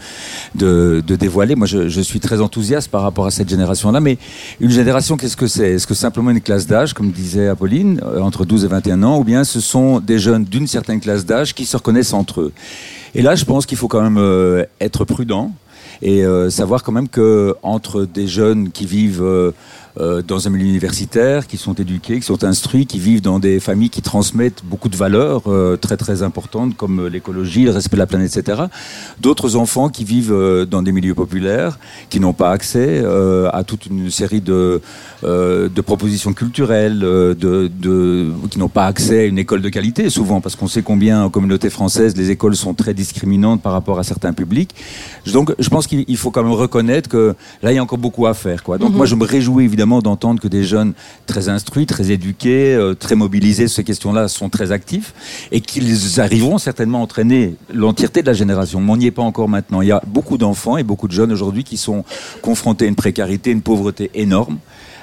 de, 0.55 1.01
dévoiler. 1.07 1.55
Moi, 1.55 1.67
je, 1.67 2.01
suis 2.01 2.19
très 2.19 2.41
enthousiaste 2.41 2.89
par 2.89 3.03
rapport 3.03 3.27
à 3.27 3.31
cette 3.31 3.47
génération-là. 3.47 4.01
Mais 4.01 4.17
une 4.59 4.71
génération, 4.71 5.15
qu'est-ce 5.15 5.37
que 5.37 5.47
c'est? 5.47 5.71
Est-ce 5.71 5.87
que 5.87 5.93
simplement 5.93 6.31
une 6.31 6.41
classe 6.41 6.67
d'âge, 6.67 6.93
comme 6.93 7.11
disait 7.11 7.47
Apolline, 7.47 8.01
entre 8.19 8.43
12 8.43 8.65
et 8.65 8.67
21 8.67 9.03
ans, 9.03 9.19
ou 9.19 9.23
bien 9.23 9.45
ce 9.45 9.61
sont 9.61 10.01
des 10.01 10.19
jeunes 10.19 10.43
d'une 10.43 10.67
certaine 10.67 10.99
classe 10.99 11.25
d'âge 11.25 11.55
qui 11.55 11.65
se 11.65 11.77
reconnaissent 11.77 12.13
entre 12.13 12.41
eux? 12.41 12.51
Et 13.15 13.21
là, 13.21 13.35
je 13.35 13.45
pense 13.45 13.65
qu'il 13.65 13.77
faut 13.77 13.87
quand 13.87 14.01
même 14.01 14.65
être 14.81 15.05
prudent 15.05 15.53
et 16.01 16.25
euh, 16.25 16.49
savoir 16.49 16.83
quand 16.83 16.91
même 16.91 17.09
que 17.09 17.55
entre 17.63 18.05
des 18.05 18.27
jeunes 18.27 18.71
qui 18.71 18.85
vivent 18.85 19.53
euh, 19.99 20.21
dans 20.21 20.47
un 20.47 20.51
milieu 20.51 20.67
universitaire, 20.67 21.47
qui 21.47 21.57
sont 21.57 21.73
éduqués, 21.73 22.19
qui 22.19 22.25
sont 22.25 22.43
instruits, 22.45 22.85
qui 22.85 22.97
vivent 22.97 23.21
dans 23.21 23.39
des 23.39 23.59
familles 23.59 23.89
qui 23.89 24.01
transmettent 24.01 24.63
beaucoup 24.63 24.87
de 24.87 24.95
valeurs 24.95 25.43
euh, 25.47 25.75
très 25.75 25.97
très 25.97 26.23
importantes 26.23 26.77
comme 26.77 27.07
l'écologie, 27.07 27.65
le 27.65 27.71
respect 27.71 27.97
de 27.97 27.99
la 27.99 28.07
planète, 28.07 28.37
etc. 28.37 28.63
D'autres 29.19 29.57
enfants 29.57 29.89
qui 29.89 30.05
vivent 30.05 30.31
euh, 30.31 30.65
dans 30.65 30.81
des 30.81 30.93
milieux 30.93 31.13
populaires, 31.13 31.77
qui 32.09 32.21
n'ont 32.21 32.33
pas 32.33 32.51
accès 32.51 33.03
à 33.51 33.63
toute 33.63 33.85
une 33.87 34.09
série 34.09 34.41
de, 34.41 34.81
de 35.23 35.81
propositions 35.81 36.33
culturelles, 36.33 36.99
de, 36.99 37.35
de 37.35 38.31
qui 38.49 38.59
n'ont 38.59 38.69
pas 38.69 38.85
accès 38.85 39.19
à 39.19 39.23
une 39.25 39.37
école 39.37 39.61
de 39.61 39.69
qualité 39.69 40.09
souvent, 40.09 40.41
parce 40.41 40.55
qu'on 40.55 40.67
sait 40.67 40.83
combien 40.83 41.23
en 41.23 41.29
communauté 41.29 41.69
française 41.69 42.15
les 42.15 42.31
écoles 42.31 42.55
sont 42.55 42.73
très 42.73 42.93
discriminantes 42.93 43.61
par 43.61 43.73
rapport 43.73 43.99
à 43.99 44.03
certains 44.03 44.33
publics. 44.33 44.73
Donc 45.33 45.53
je 45.59 45.69
pense 45.69 45.87
qu'il 45.87 46.17
faut 46.17 46.31
quand 46.31 46.43
même 46.43 46.53
reconnaître 46.53 47.09
que 47.09 47.35
là 47.61 47.71
il 47.71 47.75
y 47.75 47.77
a 47.77 47.83
encore 47.83 47.97
beaucoup 47.97 48.25
à 48.27 48.33
faire. 48.33 48.63
Quoi. 48.63 48.77
Donc 48.77 48.91
mm-hmm. 48.91 48.95
moi 48.95 49.05
je 49.05 49.15
me 49.15 49.25
réjouis 49.25 49.65
évidemment 49.65 49.80
d'entendre 49.85 50.39
que 50.39 50.47
des 50.47 50.63
jeunes 50.63 50.93
très 51.25 51.49
instruits, 51.49 51.85
très 51.85 52.11
éduqués, 52.11 52.75
euh, 52.75 52.93
très 52.93 53.15
mobilisés 53.15 53.67
sur 53.67 53.77
ces 53.77 53.83
questions-là 53.83 54.27
sont 54.27 54.49
très 54.49 54.71
actifs 54.71 55.13
et 55.51 55.61
qu'ils 55.61 56.19
arriveront 56.19 56.57
certainement 56.57 56.99
à 56.99 57.01
entraîner 57.01 57.55
l'entièreté 57.73 58.21
de 58.21 58.27
la 58.27 58.33
génération. 58.33 58.79
Mais 58.79 58.91
on 58.91 58.97
n'y 58.97 59.07
est 59.07 59.11
pas 59.11 59.21
encore 59.21 59.49
maintenant. 59.49 59.81
Il 59.81 59.87
y 59.87 59.91
a 59.91 60.01
beaucoup 60.07 60.37
d'enfants 60.37 60.77
et 60.77 60.83
beaucoup 60.83 61.07
de 61.07 61.13
jeunes 61.13 61.31
aujourd'hui 61.31 61.63
qui 61.63 61.77
sont 61.77 62.03
confrontés 62.41 62.85
à 62.85 62.87
une 62.87 62.95
précarité, 62.95 63.51
une 63.51 63.61
pauvreté 63.61 64.11
énorme. 64.13 64.57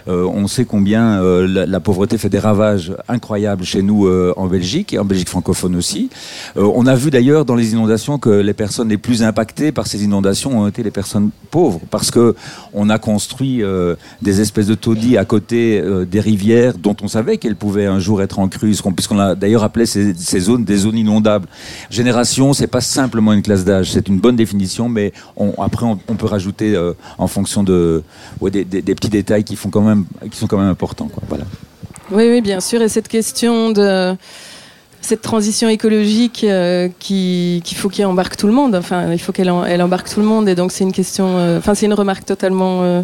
Euh, 0.08 0.24
on 0.24 0.46
sait 0.46 0.64
combien 0.64 1.20
euh, 1.22 1.66
la, 1.66 1.80
pauvreté 1.80 2.16
fait 2.18 2.30
des 2.30 2.38
ravages 2.38 2.94
incroyables 3.08 3.64
chez 3.64 3.82
nous 3.82 4.06
euh, 4.06 4.32
en 4.36 4.46
Belgique 4.46 4.94
et 4.94 4.98
en 4.98 5.04
Belgique 5.04 5.28
francophone 5.28 5.76
aussi. 5.76 6.08
on 6.56 6.86
a 6.86 6.94
vu 6.94 7.10
d'ailleurs 7.10 7.44
dans 7.44 7.54
les 7.54 7.72
inondations 7.72 8.18
que 8.18 8.30
les 8.30 8.54
personnes 8.54 8.88
les 8.88 8.98
plus 8.98 9.22
impactées 9.22 9.72
par 9.72 9.86
ces 9.86 10.04
inondations 10.04 10.58
ont 10.58 10.68
été 10.68 10.82
les 10.82 10.90
personnes 10.90 11.30
pauvres 11.50 11.80
parce 11.90 12.10
que 12.10 12.34
on 12.72 12.88
a 12.90 12.98
construit 12.98 13.62
des 14.22 14.40
espèces 14.40 14.66
de 14.66 14.74
taudis 14.74 15.16
à 15.16 15.24
côté 15.24 15.82
des 16.10 16.20
rivières 16.20 16.76
dont 16.78 16.96
on 17.02 17.08
savait 17.08 17.38
qu'elles 17.38 17.56
pouvaient 17.56 17.86
un 17.86 17.98
jour 17.98 18.22
être 18.22 18.38
en 18.38 18.48
crue, 18.48 18.74
puisqu'on 18.96 19.18
a 19.18 19.34
d'ailleurs 19.34 19.64
appelé 19.64 19.86
ces, 19.86 20.14
zones 20.40 20.64
des 20.64 20.76
zones 20.78 20.96
inondables. 20.96 21.48
Génération, 21.90 22.52
c'est 22.52 22.66
pas 22.66 22.80
simplement 22.80 23.32
une 23.32 23.42
classe 23.42 23.64
d'âge, 23.64 23.92
c'est 23.92 24.08
une 24.08 24.18
bonne 24.18 24.36
définition, 24.36 24.88
mais 24.88 25.12
après 25.58 25.86
on, 25.86 25.96
peut 25.96 26.26
rajouter 26.26 26.76
en 27.18 27.26
fonction 27.26 27.62
de 27.62 28.02
des 28.50 28.94
petits 28.94 29.10
détails 29.10 29.44
qui 29.44 29.56
font 29.56 29.70
quand 29.70 29.82
même 29.82 29.97
qui 30.30 30.36
sont 30.36 30.46
quand 30.46 30.58
même 30.58 30.68
importants. 30.68 31.10
Oui, 32.10 32.40
bien 32.40 32.60
sûr. 32.60 32.82
Et 32.82 32.88
cette 32.88 33.08
question 33.08 33.70
de 33.70 34.16
cette 35.00 35.22
transition 35.22 35.68
écologique 35.68 36.44
euh, 36.44 36.88
qu'il 36.98 37.62
qui 37.62 37.74
faut 37.74 37.88
qu'elle 37.88 38.06
embarque 38.06 38.36
tout 38.36 38.46
le 38.46 38.52
monde. 38.52 38.74
Enfin, 38.74 39.12
il 39.12 39.18
faut 39.18 39.32
qu'elle 39.32 39.52
elle 39.66 39.82
embarque 39.82 40.08
tout 40.08 40.20
le 40.20 40.26
monde. 40.26 40.48
Et 40.48 40.54
donc, 40.54 40.72
c'est 40.72 40.84
une 40.84 40.92
question. 40.92 41.38
Euh, 41.38 41.58
enfin, 41.58 41.74
c'est 41.74 41.86
une 41.86 41.94
remarque 41.94 42.24
totalement 42.24 42.82
euh, 42.82 43.02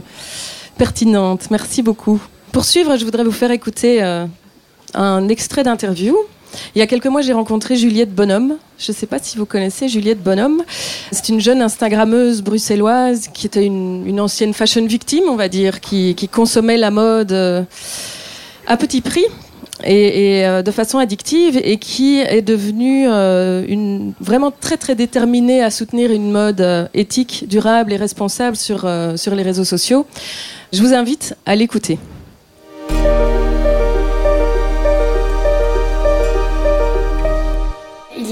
pertinente. 0.77 1.51
Merci 1.51 1.83
beaucoup. 1.83 2.21
Pour 2.53 2.65
suivre, 2.65 2.97
je 2.97 3.05
voudrais 3.05 3.25
vous 3.25 3.33
faire 3.33 3.51
écouter 3.51 4.01
un 4.95 5.29
extrait 5.29 5.65
d'interview 5.65 6.17
il 6.75 6.79
y 6.79 6.83
a 6.83 6.87
quelques 6.87 7.07
mois, 7.07 7.23
j'ai 7.23 7.33
rencontré 7.33 7.77
Juliette 7.77 8.15
Bonhomme. 8.15 8.57
Je 8.79 8.93
ne 8.93 8.97
sais 8.97 9.07
pas 9.07 9.19
si 9.21 9.39
vous 9.39 9.47
connaissez 9.47 9.89
Juliette 9.89 10.23
Bonhomme. 10.23 10.63
C'est 11.13 11.29
une 11.29 11.41
jeune 11.41 11.63
Instagrammeuse 11.63 12.43
bruxelloise 12.43 13.29
qui 13.33 13.47
était 13.47 13.65
une, 13.65 14.21
ancienne 14.21 14.55
fashion 14.55 14.85
victime, 14.87 15.25
on 15.29 15.37
va 15.37 15.49
dire, 15.49 15.81
qui, 15.81 16.15
consommait 16.33 16.77
la 16.77 16.91
mode 16.91 17.33
euh, 17.33 17.63
à 18.67 18.77
petit 18.77 19.01
prix 19.01 19.25
et, 19.85 20.47
euh, 20.47 20.63
de 20.63 20.71
façon 20.71 20.99
addictive 20.99 21.61
et 21.63 21.79
qui 21.79 22.21
est 22.21 22.43
devenue 22.43 23.07
euh, 23.09 24.11
vraiment 24.21 24.51
très 24.51 24.77
très 24.77 24.95
déterminée 24.95 25.63
à 25.63 25.71
soutenir 25.71 26.11
une 26.11 26.33
mode 26.33 26.89
éthique, 26.95 27.45
durable 27.49 27.93
et 27.93 27.97
responsable 27.97 28.57
sur, 28.57 28.89
sur 29.17 29.35
les 29.35 29.43
réseaux 29.43 29.65
sociaux. 29.65 30.07
Je 30.73 30.81
vous 30.81 30.95
invite 30.95 31.37
à 31.47 31.55
l'écouter. 31.55 31.99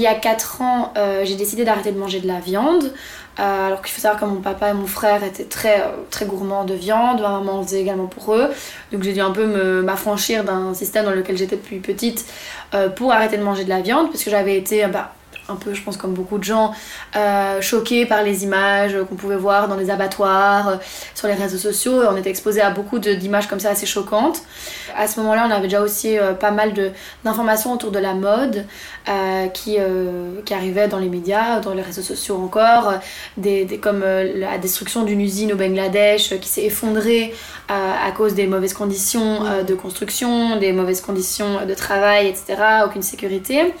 Y 0.03 0.07
a 0.07 0.15
4 0.15 0.61
ans, 0.61 0.93
euh, 0.97 1.25
j'ai 1.25 1.35
décidé 1.35 1.65
d'arrêter 1.65 1.91
de 1.91 1.99
manger 1.99 2.19
de 2.19 2.27
la 2.27 2.39
viande. 2.39 2.93
Euh, 3.39 3.67
alors 3.67 3.81
qu'il 3.81 3.91
faut 3.91 4.01
savoir 4.01 4.21
que 4.21 4.25
mon 4.25 4.41
papa 4.41 4.69
et 4.69 4.73
mon 4.73 4.85
frère 4.85 5.23
étaient 5.23 5.45
très, 5.45 5.81
euh, 5.81 5.87
très 6.11 6.25
gourmands 6.25 6.65
de 6.65 6.75
viande, 6.75 7.19
ma 7.19 7.29
maman 7.29 7.59
en 7.59 7.63
faisait 7.63 7.81
également 7.81 8.05
pour 8.05 8.35
eux. 8.35 8.49
Donc 8.91 9.01
j'ai 9.01 9.13
dû 9.13 9.21
un 9.21 9.31
peu 9.31 9.81
m'affranchir 9.81 10.43
d'un 10.43 10.73
système 10.75 11.05
dans 11.05 11.11
lequel 11.11 11.37
j'étais 11.37 11.55
depuis 11.55 11.79
petite 11.79 12.25
pour 12.95 13.11
arrêter 13.11 13.37
de 13.37 13.43
manger 13.43 13.63
de 13.63 13.69
la 13.69 13.81
viande, 13.81 14.11
parce 14.11 14.23
que 14.23 14.29
j'avais 14.29 14.57
été 14.57 14.85
bah, 14.87 15.13
un 15.49 15.55
peu, 15.55 15.73
je 15.73 15.81
pense, 15.81 15.97
comme 15.97 16.13
beaucoup 16.13 16.37
de 16.37 16.43
gens, 16.43 16.73
euh, 17.15 17.61
choqués 17.61 18.05
par 18.05 18.23
les 18.23 18.43
images 18.43 18.97
qu'on 19.09 19.15
pouvait 19.15 19.35
voir 19.35 19.67
dans 19.67 19.75
les 19.75 19.89
abattoirs, 19.89 20.67
euh, 20.67 20.75
sur 21.15 21.27
les 21.27 21.33
réseaux 21.33 21.57
sociaux. 21.57 22.01
On 22.09 22.15
était 22.15 22.29
exposé 22.29 22.61
à 22.61 22.69
beaucoup 22.69 22.99
d'images 22.99 23.47
comme 23.47 23.59
ça 23.59 23.69
assez 23.69 23.85
choquantes. 23.85 24.41
À 24.95 25.07
ce 25.07 25.19
moment-là, 25.19 25.45
on 25.47 25.51
avait 25.51 25.63
déjà 25.63 25.81
aussi 25.81 26.17
euh, 26.17 26.33
pas 26.33 26.51
mal 26.51 26.73
d'informations 27.23 27.73
autour 27.73 27.91
de 27.91 27.99
la 27.99 28.13
mode 28.13 28.65
qui, 29.53 29.77
qui 30.45 30.53
arrivaient 30.53 30.87
dans 30.87 30.97
les 30.97 31.09
médias, 31.09 31.59
dans 31.59 31.73
les 31.73 31.81
réseaux 31.81 32.01
sociaux 32.01 32.37
encore, 32.37 32.93
des, 33.35 33.65
des 33.65 33.77
comme 33.77 34.01
la 34.01 34.57
destruction 34.57 35.03
d'une 35.03 35.19
usine 35.19 35.51
au 35.51 35.57
Bangladesh 35.57 36.39
qui 36.39 36.47
s'est 36.47 36.63
effondrée 36.63 37.33
à 37.67 38.11
cause 38.15 38.33
des 38.33 38.47
mauvaises 38.47 38.73
conditions 38.73 39.41
de 39.67 39.73
construction, 39.73 40.57
des 40.57 40.71
mauvaises 40.71 41.01
conditions 41.01 41.65
de 41.65 41.73
travail, 41.73 42.27
etc., 42.27 42.55
aucune 42.85 43.01
sécurité. 43.01 43.63
Donc 43.63 43.73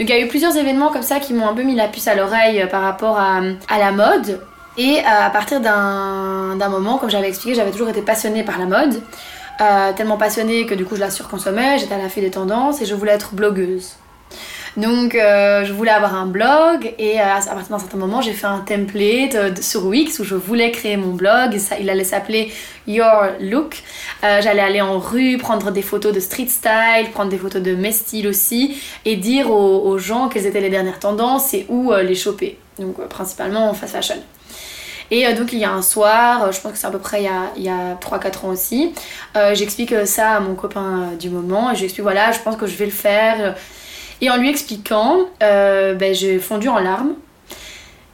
il 0.00 0.08
y 0.08 0.12
a 0.12 0.20
eu 0.20 0.28
plusieurs 0.28 0.54
événements 0.56 0.92
comme 0.92 1.02
ça 1.06 1.20
qui 1.20 1.32
m'ont 1.32 1.48
un 1.48 1.54
peu 1.54 1.62
mis 1.62 1.74
la 1.74 1.88
puce 1.88 2.08
à 2.08 2.14
l'oreille 2.14 2.62
euh, 2.62 2.66
par 2.66 2.82
rapport 2.82 3.18
à, 3.18 3.40
la 3.78 3.92
mode. 3.92 4.40
Et 4.76 4.98
euh, 4.98 5.02
à 5.06 5.30
partir 5.30 5.60
d'un 5.60 6.68
moment, 6.68 6.98
comme 6.98 7.10
j'avais 7.10 7.28
expliqué, 7.28 7.54
j'avais 7.54 7.70
toujours 7.70 7.88
été 7.88 8.02
passionnée 8.02 8.42
par 8.42 8.58
la 8.58 8.66
mode. 8.66 9.02
Euh, 9.60 9.92
tellement 9.94 10.18
passionnée 10.18 10.66
que 10.66 10.74
du 10.74 10.84
coup 10.84 10.96
je 10.96 11.00
la 11.00 11.10
surconsommais, 11.10 11.78
j'étais 11.78 11.94
à 11.94 11.98
la 11.98 12.10
file 12.10 12.24
des 12.24 12.30
tendances 12.30 12.82
et 12.82 12.84
je 12.84 12.94
voulais 12.94 13.12
être 13.12 13.34
blogueuse. 13.34 13.94
Donc 14.76 15.12
je 15.14 15.72
voulais 15.72 15.90
avoir 15.90 16.14
un 16.14 16.26
blog 16.26 16.94
et 16.98 17.18
à 17.18 17.40
partir 17.40 17.68
d'un 17.70 17.78
certain 17.78 17.96
moment 17.96 18.20
j'ai 18.20 18.32
fait 18.32 18.46
un 18.46 18.58
template 18.58 19.62
sur 19.62 19.86
Wix 19.86 20.18
où 20.18 20.24
je 20.24 20.34
voulais 20.34 20.70
créer 20.70 20.96
mon 20.96 21.14
blog. 21.14 21.56
ça, 21.58 21.78
il 21.78 21.88
allait 21.88 22.04
s'appeler 22.04 22.52
Your 22.86 23.28
Look. 23.40 23.82
Euh, 24.24 24.40
j'allais 24.42 24.62
aller 24.62 24.80
en 24.80 24.98
rue, 24.98 25.38
prendre 25.38 25.70
des 25.70 25.82
photos 25.82 26.12
de 26.12 26.20
street 26.20 26.48
style, 26.48 27.10
prendre 27.12 27.30
des 27.30 27.38
photos 27.38 27.62
de 27.62 27.74
mes 27.74 27.92
styles 27.92 28.26
aussi, 28.26 28.80
et 29.04 29.16
dire 29.16 29.50
aux, 29.50 29.98
gens 29.98 30.28
quelles 30.28 30.46
étaient 30.46 30.60
les 30.60 30.70
dernières 30.70 30.98
tendances 30.98 31.54
et 31.54 31.66
où 31.68 31.92
euh, 31.92 32.02
les 32.02 32.14
choper. 32.14 32.58
Donc 32.78 32.98
euh, 32.98 33.06
principalement 33.06 33.70
en 33.70 33.74
fast 33.74 33.94
fashion. 33.94 34.16
Et 35.12 35.32
donc 35.34 35.52
il 35.52 35.60
y 35.60 35.64
a 35.64 35.70
un 35.70 35.82
soir, 35.82 36.50
je 36.50 36.60
pense 36.60 36.72
que 36.72 36.78
c'est 36.78 36.86
à 36.88 36.90
peu 36.90 36.98
près 36.98 37.22
il 37.56 37.62
y 37.62 37.68
a, 37.68 37.94
3-4 37.94 38.46
ans 38.46 38.48
aussi, 38.48 38.92
j'explique 39.54 39.94
ça 40.04 40.32
à 40.32 40.40
mon 40.40 40.56
copain 40.56 41.12
du 41.16 41.30
moment, 41.30 41.70
et 41.70 41.74
je 41.74 41.78
lui 41.78 41.84
explique 41.84 42.02
voilà, 42.02 42.32
je 42.32 42.40
pense 42.40 42.56
que 42.56 42.66
je 42.66 42.74
vais 42.74 42.86
le 42.86 42.90
faire. 42.90 43.54
Et 44.20 44.30
en 44.30 44.36
lui 44.36 44.48
expliquant, 44.48 45.26
ben, 45.40 46.14
j'ai 46.14 46.38
fondu 46.38 46.68
en 46.68 46.78
larmes. 46.78 47.14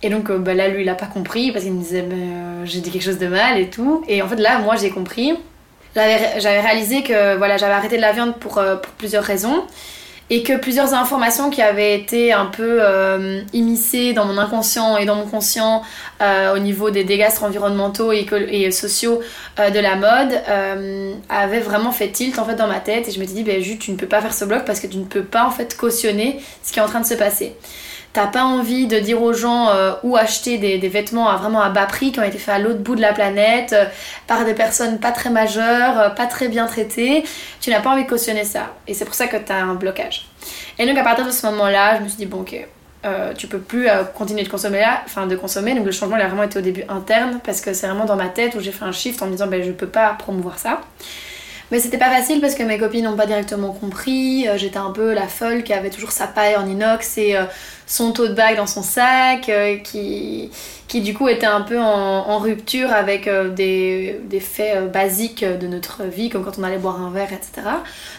Et 0.02 0.10
donc 0.10 0.30
euh, 0.30 0.38
bah, 0.38 0.54
là, 0.54 0.68
lui, 0.68 0.82
il 0.82 0.88
a 0.88 0.94
pas 0.94 1.06
compris 1.06 1.52
parce 1.52 1.64
qu'il 1.64 1.72
me 1.72 1.80
disait 1.80 2.02
euh, 2.02 2.64
j'ai 2.64 2.80
dit 2.80 2.90
quelque 2.90 3.04
chose 3.04 3.18
de 3.18 3.28
mal 3.28 3.58
et 3.58 3.70
tout. 3.70 4.04
Et 4.08 4.20
en 4.22 4.28
fait, 4.28 4.36
là, 4.36 4.58
moi, 4.58 4.76
j'ai 4.76 4.90
compris. 4.90 5.34
J'avais 5.94 6.60
réalisé 6.60 7.02
que 7.02 7.36
voilà, 7.36 7.58
j'avais 7.58 7.74
arrêté 7.74 7.96
de 7.96 8.00
la 8.00 8.12
viande 8.12 8.36
pour, 8.36 8.58
euh, 8.58 8.76
pour, 8.76 8.92
plusieurs 8.94 9.24
raisons 9.24 9.64
et 10.34 10.42
que 10.42 10.56
plusieurs 10.56 10.94
informations 10.94 11.50
qui 11.50 11.60
avaient 11.60 11.94
été 11.94 12.32
un 12.32 12.46
peu 12.46 12.80
immiscées 13.52 14.14
dans 14.14 14.24
mon 14.24 14.38
inconscient 14.38 14.96
et 14.96 15.04
dans 15.04 15.14
mon 15.14 15.26
conscient 15.26 15.82
au 16.20 16.58
niveau 16.58 16.88
des 16.88 17.04
désastres 17.04 17.44
environnementaux 17.44 18.12
et, 18.12 18.70
sociaux 18.70 19.20
de 19.58 19.78
la 19.78 19.94
mode 19.96 20.40
avaient 21.28 21.60
vraiment 21.60 21.92
fait 21.92 22.08
tilt 22.08 22.38
en 22.38 22.46
fait 22.46 22.54
dans 22.54 22.66
ma 22.66 22.80
tête. 22.80 23.08
Et 23.08 23.12
je 23.12 23.20
me 23.20 23.26
suis 23.26 23.34
dit 23.34 23.42
ben, 23.42 23.62
tu 23.78 23.90
ne 23.90 23.96
peux 23.96 24.06
pas 24.06 24.22
faire 24.22 24.32
ce 24.32 24.46
blog 24.46 24.62
parce 24.64 24.80
que 24.80 24.86
tu 24.86 24.96
ne 24.96 25.04
peux 25.04 25.22
pas 25.22 25.44
en 25.44 25.50
fait 25.50 25.76
cautionner 25.76 26.40
ce 26.62 26.72
qui 26.72 26.78
est 26.78 26.82
en 26.82 26.88
train 26.88 27.00
de 27.00 27.06
se 27.06 27.14
passer 27.14 27.54
t'as 28.12 28.26
pas 28.26 28.44
envie 28.44 28.86
de 28.86 28.98
dire 28.98 29.22
aux 29.22 29.32
gens 29.32 29.70
euh, 29.70 29.92
où 30.02 30.16
acheter 30.16 30.58
des, 30.58 30.88
vêtements 30.88 31.28
à 31.28 31.36
vraiment 31.36 31.62
à 31.62 31.70
bas 31.70 31.86
prix 31.86 32.12
qui 32.12 32.20
ont 32.20 32.24
été 32.24 32.38
faits 32.38 32.54
à 32.54 32.58
l'autre 32.58 32.80
bout 32.80 32.94
de 32.94 33.00
la 33.00 33.12
planète 33.12 33.72
euh, 33.72 33.86
par 34.26 34.44
des 34.44 34.54
personnes 34.54 34.98
pas 34.98 35.12
très 35.12 35.30
majeures, 35.30 35.98
euh, 35.98 36.08
pas 36.10 36.26
très 36.26 36.48
bien 36.48 36.66
traitées, 36.66 37.24
tu 37.60 37.70
n'as 37.70 37.80
pas 37.80 37.90
envie 37.90 38.04
de 38.04 38.08
cautionner 38.08 38.44
ça. 38.44 38.74
Et 38.86 38.94
c'est 38.94 39.04
pour 39.04 39.14
ça 39.14 39.28
que 39.28 39.36
t'as 39.36 39.62
un 39.62 39.74
blocage. 39.74 40.26
Et 40.78 40.86
donc 40.86 40.98
à 40.98 41.02
partir 41.02 41.24
de 41.24 41.30
ce 41.30 41.46
moment-là, 41.46 41.98
je 41.98 42.02
me 42.02 42.08
suis 42.08 42.18
dit 42.18 42.26
bon 42.26 42.40
ok, 42.40 42.54
tu 43.36 43.46
peux 43.48 43.58
plus 43.58 43.88
continuer 44.14 44.44
de 44.44 44.48
consommer 44.48 44.80
là, 44.80 45.02
enfin 45.04 45.26
de 45.26 45.34
consommer. 45.34 45.74
Donc 45.74 45.86
le 45.86 45.92
changement 45.92 46.16
il 46.16 46.22
a 46.22 46.28
vraiment 46.28 46.44
été 46.44 46.58
au 46.58 46.62
début 46.62 46.84
interne 46.88 47.40
parce 47.44 47.60
que 47.60 47.72
c'est 47.72 47.86
vraiment 47.86 48.04
dans 48.04 48.16
ma 48.16 48.28
tête 48.28 48.54
où 48.54 48.60
j'ai 48.60 48.72
fait 48.72 48.84
un 48.84 48.92
shift 48.92 49.20
en 49.22 49.26
me 49.26 49.32
disant 49.32 49.46
ben 49.46 49.62
je 49.62 49.72
peux 49.72 49.88
pas 49.88 50.14
promouvoir 50.18 50.58
ça. 50.58 50.80
Mais 51.72 51.80
c'était 51.80 51.96
pas 51.96 52.10
facile 52.10 52.42
parce 52.42 52.54
que 52.54 52.62
mes 52.62 52.76
copines 52.76 53.06
n'ont 53.06 53.16
pas 53.16 53.24
directement 53.24 53.72
compris. 53.72 54.46
Euh, 54.46 54.58
j'étais 54.58 54.76
un 54.76 54.90
peu 54.90 55.14
la 55.14 55.26
folle 55.26 55.62
qui 55.62 55.72
avait 55.72 55.88
toujours 55.88 56.12
sa 56.12 56.26
paille 56.26 56.54
en 56.54 56.66
inox 56.68 57.16
et 57.16 57.34
euh, 57.34 57.44
son 57.86 58.12
taux 58.12 58.28
de 58.28 58.34
bague 58.34 58.58
dans 58.58 58.66
son 58.66 58.82
sac, 58.82 59.48
euh, 59.48 59.78
qui, 59.78 60.50
du 60.92 61.14
coup 61.14 61.28
était 61.28 61.46
un 61.46 61.62
peu 61.62 61.80
en, 61.80 62.38
rupture 62.40 62.92
avec 62.92 63.26
des, 63.54 64.20
faits 64.38 64.92
basiques 64.92 65.42
de 65.42 65.66
notre 65.66 66.04
vie, 66.04 66.28
comme 66.28 66.44
quand 66.44 66.58
on 66.58 66.62
allait 66.62 66.76
boire 66.76 67.00
un 67.00 67.10
verre, 67.10 67.32
etc. 67.32 67.66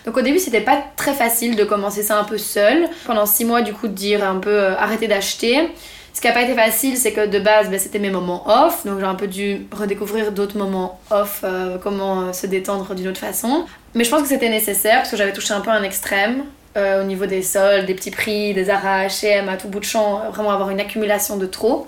Donc 0.08 0.18
au 0.18 0.22
début, 0.22 0.40
c'était 0.40 0.62
pas 0.62 0.84
très 0.96 1.14
facile 1.14 1.56
de 1.56 1.64
commencer 1.64 2.02
ça 2.02 2.18
un 2.18 2.24
peu 2.24 2.40
seul. 2.40 2.90
Pendant 3.06 3.28
six 3.28 3.46
mois, 3.46 3.62
du 3.62 3.74
coup, 3.74 3.88
de 3.88 3.94
dire 3.94 4.28
un 4.28 4.40
peu 4.40 4.66
arrêter 4.66 5.08
d'acheter. 5.08 5.70
Ce 6.14 6.22
qui 6.22 6.28
n'a 6.28 6.34
pas 6.34 6.44
été 6.44 6.54
facile, 6.54 6.96
c'est 6.96 7.12
que 7.12 7.26
de 7.26 7.40
base, 7.40 7.70
ben, 7.70 7.80
c'était 7.80 7.98
mes 7.98 8.12
moments 8.12 8.48
off, 8.48 8.86
donc 8.86 9.00
j'ai 9.00 9.06
un 9.06 9.16
peu 9.16 9.28
dû 9.28 9.66
redécouvrir 9.72 10.32
d'autres 10.32 10.58
moments 10.58 11.00
off, 11.10 11.42
euh, 11.44 11.78
comment 11.82 12.22
euh, 12.22 12.34
se 12.34 12.46
détendre 12.46 12.94
d'une 12.94 13.08
autre 13.08 13.20
façon. 13.20 13.66
Mais 13.96 14.04
je 14.04 14.12
pense 14.12 14.22
que 14.22 14.28
c'était 14.28 14.50
nécessaire 14.50 14.98
parce 14.98 15.10
que 15.10 15.18
j'avais 15.18 15.34
touché 15.34 15.56
un 15.56 15.62
peu 15.62 15.72
un 15.72 15.82
extrême 15.82 16.44
euh, 16.78 17.02
au 17.02 17.06
niveau 17.06 17.26
des 17.26 17.42
soldes, 17.42 17.88
des 17.88 17.96
petits 17.96 18.12
prix, 18.12 18.54
des 18.54 18.66
Zara, 18.66 19.08
H&M, 19.08 19.50
à 19.50 19.58
tout 19.58 19.68
bout 19.70 19.80
de 19.80 19.86
champ, 19.86 20.22
vraiment 20.30 20.52
avoir 20.52 20.70
une 20.70 20.80
accumulation 20.80 21.38
de 21.38 21.48
trop. 21.48 21.88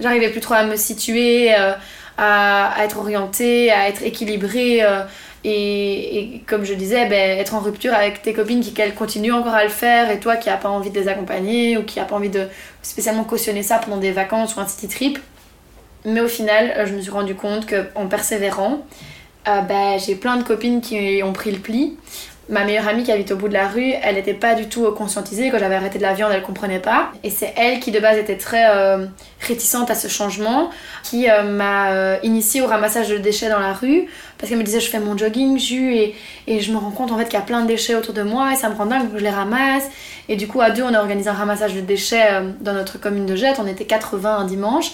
J'arrivais 0.00 0.30
plus 0.30 0.40
trop 0.40 0.54
à 0.54 0.64
me 0.64 0.74
situer, 0.74 1.54
à, 2.18 2.74
être 2.82 2.98
orientée, 2.98 3.70
à 3.70 3.88
être 3.88 4.02
équilibrée. 4.02 4.82
Et, 5.46 6.40
comme 6.46 6.64
je 6.64 6.72
disais, 6.72 7.06
ben, 7.06 7.38
être 7.38 7.54
en 7.54 7.60
rupture 7.60 7.92
avec 7.92 8.22
tes 8.22 8.32
copines 8.32 8.60
qui 8.60 8.72
continuent 8.96 9.34
encore 9.34 9.54
à 9.54 9.64
le 9.64 9.70
faire 9.70 10.10
et 10.10 10.18
toi 10.18 10.36
qui 10.36 10.48
n'as 10.48 10.56
pas 10.56 10.70
envie 10.70 10.90
de 10.90 10.98
les 10.98 11.08
accompagner 11.08 11.76
ou 11.76 11.82
qui 11.82 11.98
n'as 11.98 12.06
pas 12.06 12.16
envie 12.16 12.30
de 12.30 12.48
spécialement 12.82 13.24
cautionner 13.24 13.62
ça 13.62 13.78
pendant 13.78 13.98
des 13.98 14.12
vacances 14.12 14.56
ou 14.56 14.60
un 14.60 14.66
city 14.66 14.88
trip. 14.88 15.18
Mais 16.06 16.20
au 16.20 16.28
final, 16.28 16.72
euh, 16.76 16.86
je 16.86 16.94
me 16.94 17.00
suis 17.00 17.10
rendu 17.10 17.34
compte 17.34 17.66
qu'en 17.66 18.06
persévérant, 18.06 18.86
euh, 19.46 19.60
ben, 19.60 19.98
j'ai 19.98 20.14
plein 20.14 20.38
de 20.38 20.42
copines 20.42 20.80
qui 20.80 21.20
ont 21.22 21.32
pris 21.34 21.50
le 21.50 21.58
pli 21.58 21.98
ma 22.48 22.64
meilleure 22.64 22.86
amie 22.88 23.04
qui 23.04 23.12
habite 23.12 23.30
au 23.32 23.36
bout 23.36 23.48
de 23.48 23.54
la 23.54 23.68
rue, 23.68 23.92
elle 24.02 24.16
n'était 24.16 24.34
pas 24.34 24.54
du 24.54 24.68
tout 24.68 24.90
conscientisée. 24.92 25.50
Quand 25.50 25.58
j'avais 25.58 25.74
arrêté 25.76 25.98
de 25.98 26.02
la 26.02 26.12
viande, 26.12 26.30
elle 26.34 26.42
comprenait 26.42 26.78
pas. 26.78 27.10
Et 27.22 27.30
c'est 27.30 27.54
elle 27.56 27.80
qui 27.80 27.90
de 27.90 27.98
base 28.00 28.18
était 28.18 28.36
très 28.36 28.68
euh, 28.68 29.06
réticente 29.40 29.90
à 29.90 29.94
ce 29.94 30.08
changement, 30.08 30.70
qui 31.02 31.30
euh, 31.30 31.42
m'a 31.42 31.92
euh, 31.92 32.16
initiée 32.22 32.60
au 32.60 32.66
ramassage 32.66 33.08
de 33.08 33.16
déchets 33.16 33.48
dans 33.48 33.58
la 33.58 33.72
rue. 33.72 34.06
Parce 34.36 34.50
qu'elle 34.50 34.58
me 34.58 34.64
disait, 34.64 34.80
je 34.80 34.90
fais 34.90 35.00
mon 35.00 35.16
jogging, 35.16 35.58
jus, 35.58 35.94
et, 35.94 36.14
et 36.46 36.60
je 36.60 36.70
me 36.70 36.76
rends 36.76 36.90
compte 36.90 37.12
en 37.12 37.18
fait 37.18 37.24
qu'il 37.24 37.34
y 37.34 37.42
a 37.42 37.44
plein 37.44 37.62
de 37.62 37.66
déchets 37.66 37.94
autour 37.94 38.12
de 38.12 38.22
moi, 38.22 38.52
et 38.52 38.56
ça 38.56 38.68
me 38.68 38.74
rend 38.74 38.86
dingue 38.86 39.10
que 39.10 39.18
je 39.18 39.24
les 39.24 39.30
ramasse. 39.30 39.88
Et 40.28 40.36
du 40.36 40.46
coup, 40.46 40.60
à 40.60 40.70
deux, 40.70 40.82
on 40.82 40.92
a 40.92 40.98
organisé 40.98 41.30
un 41.30 41.34
ramassage 41.34 41.74
de 41.74 41.80
déchets 41.80 42.28
dans 42.60 42.72
notre 42.74 42.98
commune 42.98 43.26
de 43.26 43.36
Jette. 43.36 43.58
On 43.58 43.66
était 43.66 43.84
80 43.84 44.36
un 44.36 44.44
dimanche. 44.44 44.92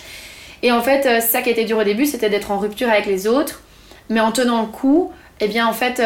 Et 0.62 0.72
en 0.72 0.82
fait, 0.82 1.22
ça 1.22 1.40
qui 1.40 1.50
était 1.50 1.64
dur 1.64 1.78
au 1.78 1.84
début, 1.84 2.04
c'était 2.04 2.28
d'être 2.28 2.50
en 2.50 2.58
rupture 2.58 2.88
avec 2.90 3.06
les 3.06 3.26
autres. 3.26 3.62
Mais 4.08 4.20
en 4.20 4.32
tenant 4.32 4.60
le 4.62 4.66
coup, 4.66 5.12
eh 5.38 5.46
bien 5.46 5.68
en 5.68 5.72
fait, 5.72 6.02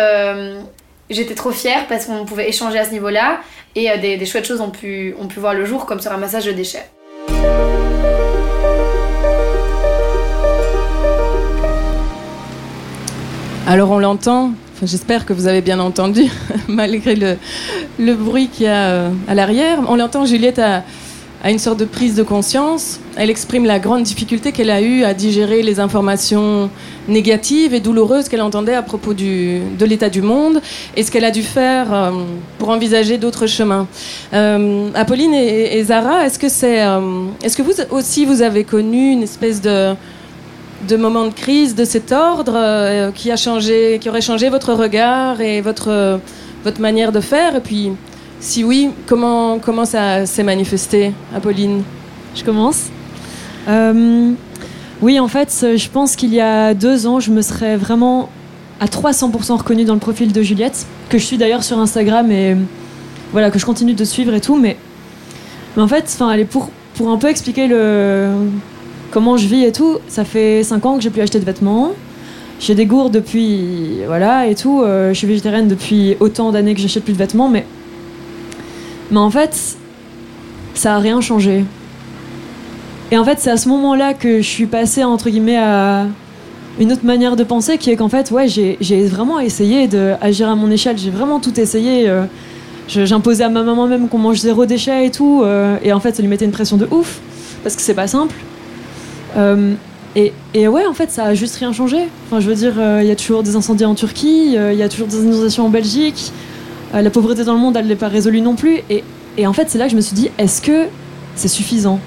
j'étais 1.11 1.35
trop 1.35 1.51
fière 1.51 1.87
parce 1.89 2.07
qu'on 2.07 2.25
pouvait 2.25 2.49
échanger 2.49 2.79
à 2.79 2.85
ce 2.85 2.91
niveau-là 2.93 3.41
et 3.75 3.91
euh, 3.91 3.99
des, 3.99 4.25
chouettes 4.27 4.47
choses 4.47 4.61
ont 4.61 4.71
pu, 4.71 5.15
ont 5.21 5.27
pu 5.27 5.41
voir 5.41 5.55
le 5.55 5.65
jour 5.65 5.87
comme 5.87 6.01
ce 6.01 6.09
ramassage 6.09 6.47
de 6.47 6.53
déchets. 6.53 6.91
Alors 13.67 13.91
on 13.91 13.99
l'entend, 13.99 14.53
j'espère 14.83 15.25
que 15.25 15.33
vous 15.33 15.47
avez 15.47 15.63
bien 15.63 15.81
entendu, 15.81 16.25
malgré 16.69 17.17
le, 17.17 17.39
le 17.99 18.15
bruit 18.15 18.49
qu'il 18.49 18.67
y 18.67 18.69
a 18.69 18.91
euh, 18.91 19.11
à 19.27 19.35
l'arrière. 19.35 19.79
On 19.89 19.97
l'entend, 19.97 20.27
Juliette 20.27 20.59
a, 20.59 20.83
à 21.45 21.51
une 21.51 21.59
sorte 21.59 21.79
de 21.79 21.85
prise 21.85 22.15
de 22.15 22.23
conscience. 22.23 22.99
Elle 23.17 23.29
exprime 23.29 23.67
la 23.67 23.79
grande 23.79 24.03
difficulté 24.03 24.51
qu'elle 24.51 24.71
a 24.71 24.81
eue 24.81 25.05
à 25.05 25.13
digérer 25.13 25.63
les 25.63 25.79
informations 25.79 26.71
négatives 27.07 27.75
et 27.75 27.81
douloureuses 27.81 28.31
qu'elle 28.31 28.41
entendait 28.41 28.75
à 28.75 28.81
propos 28.83 29.13
de 29.13 29.85
l'état 29.85 30.09
du 30.09 30.23
monde 30.23 30.63
et 30.97 31.03
ce 31.03 31.11
qu'elle 31.11 31.27
a 31.27 31.31
dû 31.31 31.43
faire 31.43 31.93
euh, 31.93 32.11
pour 32.59 32.71
envisager 32.71 33.19
d'autres 33.19 33.47
chemins. 33.47 33.87
Euh, 34.33 34.89
Apolline 34.95 35.35
et, 35.35 35.85
Zara, 35.85 36.25
est-ce 36.25 36.39
que, 36.39 36.49
c'est, 36.49 36.83
euh, 36.83 37.27
est-ce 37.43 37.59
que 37.59 37.63
vous 37.63 37.75
aussi 37.91 38.25
vous 38.25 38.41
avez 38.41 38.65
connu 38.65 39.13
une 39.13 39.23
espèce 39.23 39.61
de, 39.61 39.93
de 40.89 40.97
moment 40.97 41.27
de 41.27 41.35
crise 41.35 41.75
de 41.75 41.85
cet 41.85 42.11
ordre 42.11 43.13
qui, 43.13 43.31
a 43.31 43.37
changé, 43.37 43.99
qui 44.01 44.09
aurait 44.09 44.23
changé 44.23 44.49
votre 44.49 44.73
regard 44.73 45.43
et 45.43 45.61
votre, 45.61 46.21
votre 46.65 46.81
manière 46.81 47.13
de 47.13 47.21
faire? 47.21 47.55
Et 47.57 47.61
puis 47.61 47.93
si 48.45 48.63
oui, 48.63 48.91
comment, 49.07 49.59
comment 49.59 49.87
ça 49.87 50.27
s'est 50.27 50.43
manifesté, 50.43 51.13
Apolline? 51.35 51.83
Je 52.35 52.45
commence. 52.45 52.91
Euh, 53.69 54.33
oui, 55.01 55.19
en 55.19 55.29
fait, 55.29 55.67
je 55.77 55.89
pense 55.89 56.15
qu'il 56.15 56.33
y 56.35 56.41
a 56.41 56.75
deux 56.75 57.07
ans, 57.07 57.21
je 57.21 57.31
me 57.31 57.41
serais 57.41 57.77
vraiment 57.77 58.29
à 58.81 58.87
300% 58.87 59.57
reconnue 59.57 59.85
dans 59.85 59.95
le 59.95 60.01
profil 60.01 60.31
de 60.33 60.43
Juliette, 60.43 60.87
que 61.09 61.17
je 61.17 61.25
suis 61.25 61.39
d'ailleurs 61.39 61.65
sur 61.65 61.79
Instagram 61.79 62.31
et 62.31 62.55
voilà, 63.33 63.51
que 63.51 63.59
je 63.59 63.65
continue 63.65 63.95
de 63.95 64.05
suivre 64.05 64.35
et 64.35 64.43
tout. 64.43 64.57
Mais, 64.57 64.77
mais 65.77 65.83
en 65.83 65.89
fait, 65.89 66.15
pour, 66.51 66.69
pour 66.97 67.09
un 67.09 67.17
peu 67.17 67.29
expliquer 67.29 67.67
le, 67.67 68.29
comment 69.11 69.39
je 69.39 69.47
vis 69.47 69.65
et 69.65 69.73
tout, 69.73 69.99
ça 70.07 70.25
fait 70.25 70.63
5 70.63 70.85
ans 70.85 70.97
que 70.97 71.03
j'ai 71.03 71.11
plus 71.11 71.23
acheté 71.23 71.41
de 71.41 71.47
vêtements. 71.47 71.93
J'ai 72.61 72.75
des 72.75 72.85
gourdes 72.85 73.15
depuis, 73.15 74.05
voilà, 74.07 74.47
et 74.47 74.55
tout. 74.55 74.83
Euh, 74.83 75.15
je 75.15 75.19
suis 75.19 75.27
végétarienne 75.27 75.67
depuis 75.67 76.17
autant 76.21 76.53
d'années 76.53 76.75
que 76.75 76.81
j'achète 76.81 77.05
plus 77.05 77.15
de 77.15 77.19
vêtements, 77.19 77.49
mais 77.49 77.65
mais 79.15 79.21
en 79.21 79.31
fait, 79.31 79.77
ça 80.75 80.97
a 80.97 80.99
rien 80.99 81.21
changé. 81.21 81.65
Et 83.13 83.17
en 83.17 83.25
fait, 83.25 83.39
c'est 83.39 83.51
à 83.51 83.57
ce 83.57 83.69
moment-là 83.69 84.13
que 84.13 84.39
je 84.39 84.49
suis 84.49 84.67
passée, 84.67 85.05
entre 85.05 85.31
guillemets, 85.31 85.57
à 85.57 86.07
une 86.81 86.91
autre 86.91 87.05
manière 87.05 87.37
de 87.37 87.45
penser, 87.45 87.79
qui 87.79 87.91
est 87.91 87.97
qu'en 87.97 88.09
fait, 88.09 88.33
ouais, 88.33 88.49
j'ai 88.49 89.07
vraiment 89.07 89.39
essayé 89.39 89.87
d'agir 89.87 90.49
à 90.49 90.57
mon 90.57 90.69
échelle. 90.69 90.99
J'ai 90.99 91.11
vraiment 91.11 91.39
tout 91.39 91.61
essayé. 91.61 92.09
Euh, 92.09 92.25
j'imposais 92.89 93.45
à 93.45 93.49
ma 93.49 93.63
maman 93.63 93.87
même 93.87 94.09
qu'on 94.09 94.19
mange 94.19 94.39
zéro 94.39 94.67
déchet 94.67 95.07
et 95.07 95.11
tout. 95.13 95.43
Euh, 95.45 95.77
et 95.85 95.93
en 95.93 96.01
fait, 96.01 96.17
ça 96.17 96.21
lui 96.21 96.29
mettait 96.29 96.47
une 96.47 96.51
pression 96.51 96.77
de 96.77 96.89
ouf, 96.91 97.21
parce 97.63 97.77
que 97.77 97.83
c'est 97.83 97.95
pas 97.95 98.09
simple. 98.09 98.35
Euh, 99.37 99.75
et, 100.17 100.33
et, 100.55 100.67
ouais, 100.67 100.87
en 100.87 100.93
fait, 100.93 101.13
ça 101.13 101.27
a 101.27 101.35
juste 101.35 101.55
rien 101.55 101.73
changé. 101.73 101.99
Enfin, 102.27 102.41
je 102.41 102.49
veux 102.49 102.57
dire, 102.57 102.75
il 103.01 103.07
y 103.07 103.13
a 103.13 103.17
toujours 103.17 103.45
des 103.45 103.55
incendies 103.55 103.85
en 103.85 103.95
Turquie, 103.95 104.57
il 104.57 104.77
y 104.77 104.83
a 104.83 104.89
toujours 104.89 105.07
des 105.07 105.19
inondations 105.19 105.67
en 105.67 105.71
Belgique. 105.71 106.33
Euh, 106.95 107.03
la 107.03 107.11
pauvreté 107.11 107.45
dans 107.45 107.55
le 107.55 107.61
monde, 107.61 107.77
elle 107.77 107.87
n'est 107.87 107.97
pas 107.97 108.09
résolue 108.09 108.41
non 108.41 108.55
plus. 108.55 108.81
Et, 108.89 109.47
en 109.47 109.53
fait, 109.53 109.69
c'est 109.69 109.79
là 109.79 109.87
que 109.87 109.91
je 109.91 109.97
me 109.97 110.01
suis 110.01 110.15
dit, 110.15 110.31
est-ce 110.39 110.63
que 110.63 110.87
c'est 111.35 111.49
suffisant? 111.49 111.99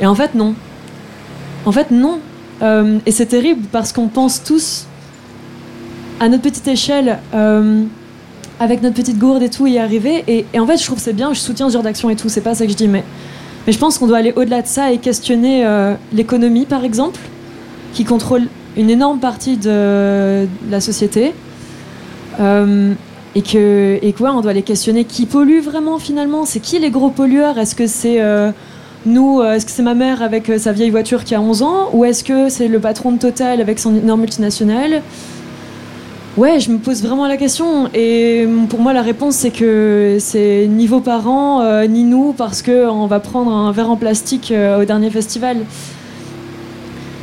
Et 0.00 0.06
en 0.06 0.14
fait, 0.14 0.34
non. 0.34 0.54
En 1.64 1.72
fait, 1.72 1.90
non. 1.90 2.20
Euh, 2.62 2.98
et 3.04 3.10
c'est 3.10 3.26
terrible 3.26 3.62
parce 3.72 3.92
qu'on 3.92 4.08
pense 4.08 4.42
tous 4.42 4.86
à 6.20 6.28
notre 6.28 6.42
petite 6.42 6.68
échelle, 6.68 7.18
euh, 7.34 7.82
avec 8.60 8.80
notre 8.82 8.94
petite 8.94 9.18
gourde 9.18 9.42
et 9.42 9.50
tout, 9.50 9.66
y 9.66 9.78
arriver. 9.78 10.24
Et, 10.28 10.58
en 10.58 10.66
fait, 10.66 10.76
je 10.76 10.84
trouve 10.84 10.98
c'est 10.98 11.12
bien, 11.12 11.32
je 11.32 11.40
soutiens 11.40 11.68
ce 11.68 11.72
genre 11.72 11.82
d'action 11.82 12.10
et 12.10 12.16
tout, 12.16 12.28
c'est 12.28 12.40
pas 12.40 12.54
ça 12.54 12.64
que 12.64 12.70
je 12.70 12.76
dis, 12.76 12.86
mais, 12.86 13.02
mais 13.66 13.72
je 13.72 13.78
pense 13.78 13.98
qu'on 13.98 14.06
doit 14.06 14.18
aller 14.18 14.32
au-delà 14.36 14.62
de 14.62 14.68
ça 14.68 14.92
et 14.92 14.98
questionner 14.98 15.66
l'économie, 16.12 16.64
par 16.64 16.84
exemple, 16.84 17.18
qui 17.92 18.04
contrôle 18.04 18.46
une 18.76 18.90
énorme 18.90 19.18
partie 19.18 19.56
de 19.56 20.46
la 20.70 20.80
société 20.80 21.32
et 23.34 23.42
que 23.42 23.98
et 24.00 24.12
quoi 24.12 24.32
on 24.34 24.40
doit 24.40 24.52
les 24.52 24.62
questionner. 24.62 25.04
Qui 25.04 25.26
pollue 25.26 25.60
vraiment 25.60 25.98
finalement? 25.98 26.44
C'est 26.44 26.60
qui 26.60 26.78
les 26.78 26.90
gros 26.90 27.10
pollueurs? 27.10 27.58
Est-ce 27.58 27.74
que 27.74 27.86
c'est 27.86 28.20
euh, 28.20 28.50
nous 29.06 29.40
euh, 29.40 29.54
est-ce 29.54 29.66
que 29.66 29.72
c'est 29.72 29.82
ma 29.82 29.94
mère 29.94 30.22
avec 30.22 30.48
euh, 30.48 30.58
sa 30.58 30.72
vieille 30.72 30.90
voiture 30.90 31.24
qui 31.24 31.34
a 31.34 31.40
11 31.40 31.62
ans? 31.62 31.90
Ou 31.92 32.04
est-ce 32.04 32.22
que 32.22 32.48
c'est 32.48 32.68
le 32.68 32.78
patron 32.78 33.12
de 33.12 33.18
Total 33.18 33.60
avec 33.60 33.78
son 33.78 33.94
énorme 33.96 34.20
multinationale? 34.20 35.02
Ouais 36.36 36.58
je 36.58 36.70
me 36.70 36.78
pose 36.78 37.02
vraiment 37.02 37.26
la 37.26 37.36
question. 37.36 37.88
Et 37.94 38.46
pour 38.68 38.80
moi 38.80 38.92
la 38.92 39.02
réponse 39.02 39.34
c'est 39.36 39.50
que 39.50 40.18
c'est 40.20 40.66
ni 40.68 40.86
vos 40.86 41.00
parents 41.00 41.62
ni 41.86 42.02
nous 42.02 42.32
parce 42.32 42.60
que 42.60 42.88
on 42.88 43.06
va 43.06 43.20
prendre 43.20 43.52
un 43.52 43.70
verre 43.70 43.90
en 43.90 43.96
plastique 43.96 44.52
au 44.52 44.84
dernier 44.84 45.10
festival. 45.10 45.58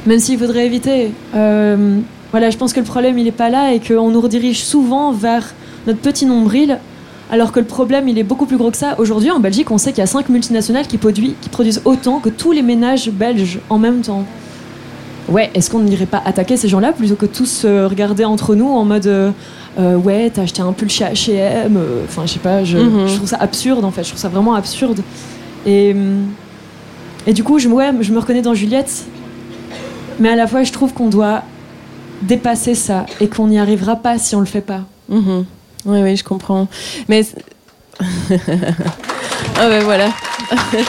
Même 0.05 0.19
s'il 0.19 0.39
faudrait 0.39 0.65
éviter. 0.65 1.11
Voilà 1.33 2.49
je 2.49 2.57
pense 2.57 2.71
que 2.71 2.79
le 2.79 2.85
problème 2.85 3.19
il 3.19 3.27
est 3.27 3.33
pas 3.33 3.49
là 3.49 3.73
et 3.73 3.81
qu'on 3.81 4.11
nous 4.11 4.21
redirige 4.21 4.63
souvent 4.63 5.11
vers 5.11 5.53
notre 5.87 5.99
petit 5.99 6.25
nombril, 6.25 6.79
alors 7.31 7.51
que 7.51 7.59
le 7.59 7.65
problème, 7.65 8.07
il 8.09 8.17
est 8.17 8.23
beaucoup 8.23 8.45
plus 8.45 8.57
gros 8.57 8.71
que 8.71 8.77
ça. 8.77 8.95
Aujourd'hui, 8.99 9.31
en 9.31 9.39
Belgique, 9.39 9.71
on 9.71 9.77
sait 9.77 9.91
qu'il 9.91 9.99
y 9.99 10.03
a 10.03 10.07
5 10.07 10.29
multinationales 10.29 10.87
qui, 10.87 10.97
qui 10.97 11.49
produisent 11.49 11.81
autant 11.85 12.19
que 12.19 12.29
tous 12.29 12.51
les 12.51 12.61
ménages 12.61 13.09
belges 13.09 13.59
en 13.69 13.77
même 13.77 14.01
temps. 14.01 14.25
Ouais, 15.29 15.49
est-ce 15.53 15.69
qu'on 15.69 15.79
n'irait 15.79 16.07
pas 16.07 16.21
attaquer 16.25 16.57
ces 16.57 16.67
gens-là 16.67 16.91
plutôt 16.91 17.15
que 17.15 17.25
tous 17.25 17.63
euh, 17.63 17.87
regarder 17.87 18.25
entre 18.25 18.53
nous 18.55 18.67
en 18.67 18.83
mode 18.83 19.07
euh, 19.07 19.31
euh, 19.79 19.95
ouais, 19.95 20.29
t'as 20.29 20.41
acheté 20.41 20.61
un 20.61 20.73
pull 20.73 20.89
chez 20.89 21.05
H&M 21.05 21.79
Enfin, 22.05 22.23
je 22.25 22.33
sais 22.33 22.39
pas, 22.39 22.65
je, 22.65 22.77
mhm. 22.77 23.07
je, 23.07 23.15
trouve 23.15 23.29
ça 23.29 23.37
absurde 23.37 23.85
en 23.85 23.91
fait. 23.91 24.03
Je 24.03 24.09
trouve 24.09 24.19
ça 24.19 24.27
vraiment 24.27 24.55
absurde. 24.55 25.01
Et, 25.65 25.95
et 27.27 27.33
du 27.33 27.43
coup, 27.43 27.59
je, 27.59 27.69
ouais, 27.69 27.91
je 28.01 28.11
me 28.11 28.19
reconnais 28.19 28.41
dans 28.41 28.53
Juliette, 28.53 29.05
mais 30.19 30.29
à 30.29 30.35
la 30.35 30.47
fois, 30.47 30.63
je 30.63 30.71
trouve 30.73 30.93
qu'on 30.93 31.07
doit 31.07 31.43
dépasser 32.23 32.75
ça 32.75 33.05
et 33.21 33.27
qu'on 33.27 33.47
n'y 33.47 33.59
arrivera 33.59 33.95
pas 33.95 34.17
si 34.17 34.35
on 34.35 34.39
le 34.41 34.45
fait 34.45 34.61
pas. 34.61 34.81
Mhm. 35.07 35.45
Oui, 35.85 36.01
oui, 36.01 36.15
je 36.15 36.23
comprends. 36.23 36.67
Mais. 37.07 37.25
ah 37.99 38.05
ben 39.57 39.83
voilà. 39.83 40.09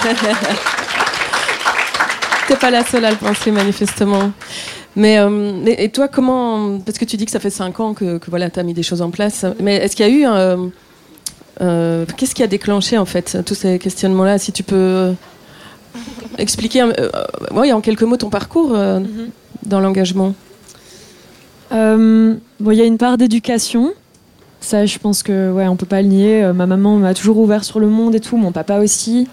T'es 2.48 2.56
pas 2.56 2.70
la 2.70 2.84
seule 2.84 3.04
à 3.04 3.10
le 3.10 3.16
penser 3.16 3.50
manifestement. 3.50 4.32
Mais, 4.94 5.18
euh, 5.18 5.64
et 5.66 5.88
toi, 5.90 6.08
comment 6.08 6.78
Parce 6.80 6.98
que 6.98 7.04
tu 7.04 7.16
dis 7.16 7.24
que 7.24 7.30
ça 7.30 7.40
fait 7.40 7.50
5 7.50 7.80
ans 7.80 7.94
que, 7.94 8.18
que 8.18 8.28
voilà, 8.30 8.50
tu 8.50 8.60
as 8.60 8.62
mis 8.62 8.74
des 8.74 8.82
choses 8.82 9.00
en 9.00 9.10
place. 9.10 9.46
Mais 9.60 9.76
est-ce 9.76 9.96
qu'il 9.96 10.06
y 10.06 10.08
a 10.08 10.12
eu 10.12 10.24
un, 10.24 10.70
euh, 11.60 12.04
Qu'est-ce 12.16 12.34
qui 12.34 12.42
a 12.42 12.46
déclenché 12.46 12.98
en 12.98 13.04
fait 13.04 13.38
tous 13.46 13.54
ces 13.54 13.78
questionnements-là 13.78 14.38
Si 14.38 14.52
tu 14.52 14.62
peux 14.62 15.14
expliquer, 16.38 16.82
euh, 16.82 17.10
en 17.52 17.80
quelques 17.80 18.02
mots, 18.02 18.16
ton 18.16 18.30
parcours 18.30 18.72
mm-hmm. 18.72 19.28
dans 19.64 19.80
l'engagement? 19.80 20.34
bon, 21.70 22.38
il 22.70 22.74
y 22.74 22.82
a 22.82 22.84
une 22.84 22.98
part 22.98 23.16
d'éducation. 23.16 23.94
Ça, 24.62 24.86
je 24.86 24.98
pense 24.98 25.22
que 25.22 25.52
ouais, 25.52 25.68
on 25.68 25.76
peut 25.76 25.86
pas 25.86 26.00
le 26.00 26.08
nier. 26.08 26.50
ma 26.54 26.66
maman 26.66 26.96
m'a 26.96 27.12
toujours 27.12 27.36
ouvert 27.38 27.64
sur 27.64 27.80
le 27.80 27.88
monde 27.88 28.14
et 28.14 28.20
tout, 28.20 28.36
mon 28.38 28.52
papa 28.52 28.78
aussi. 28.78 29.28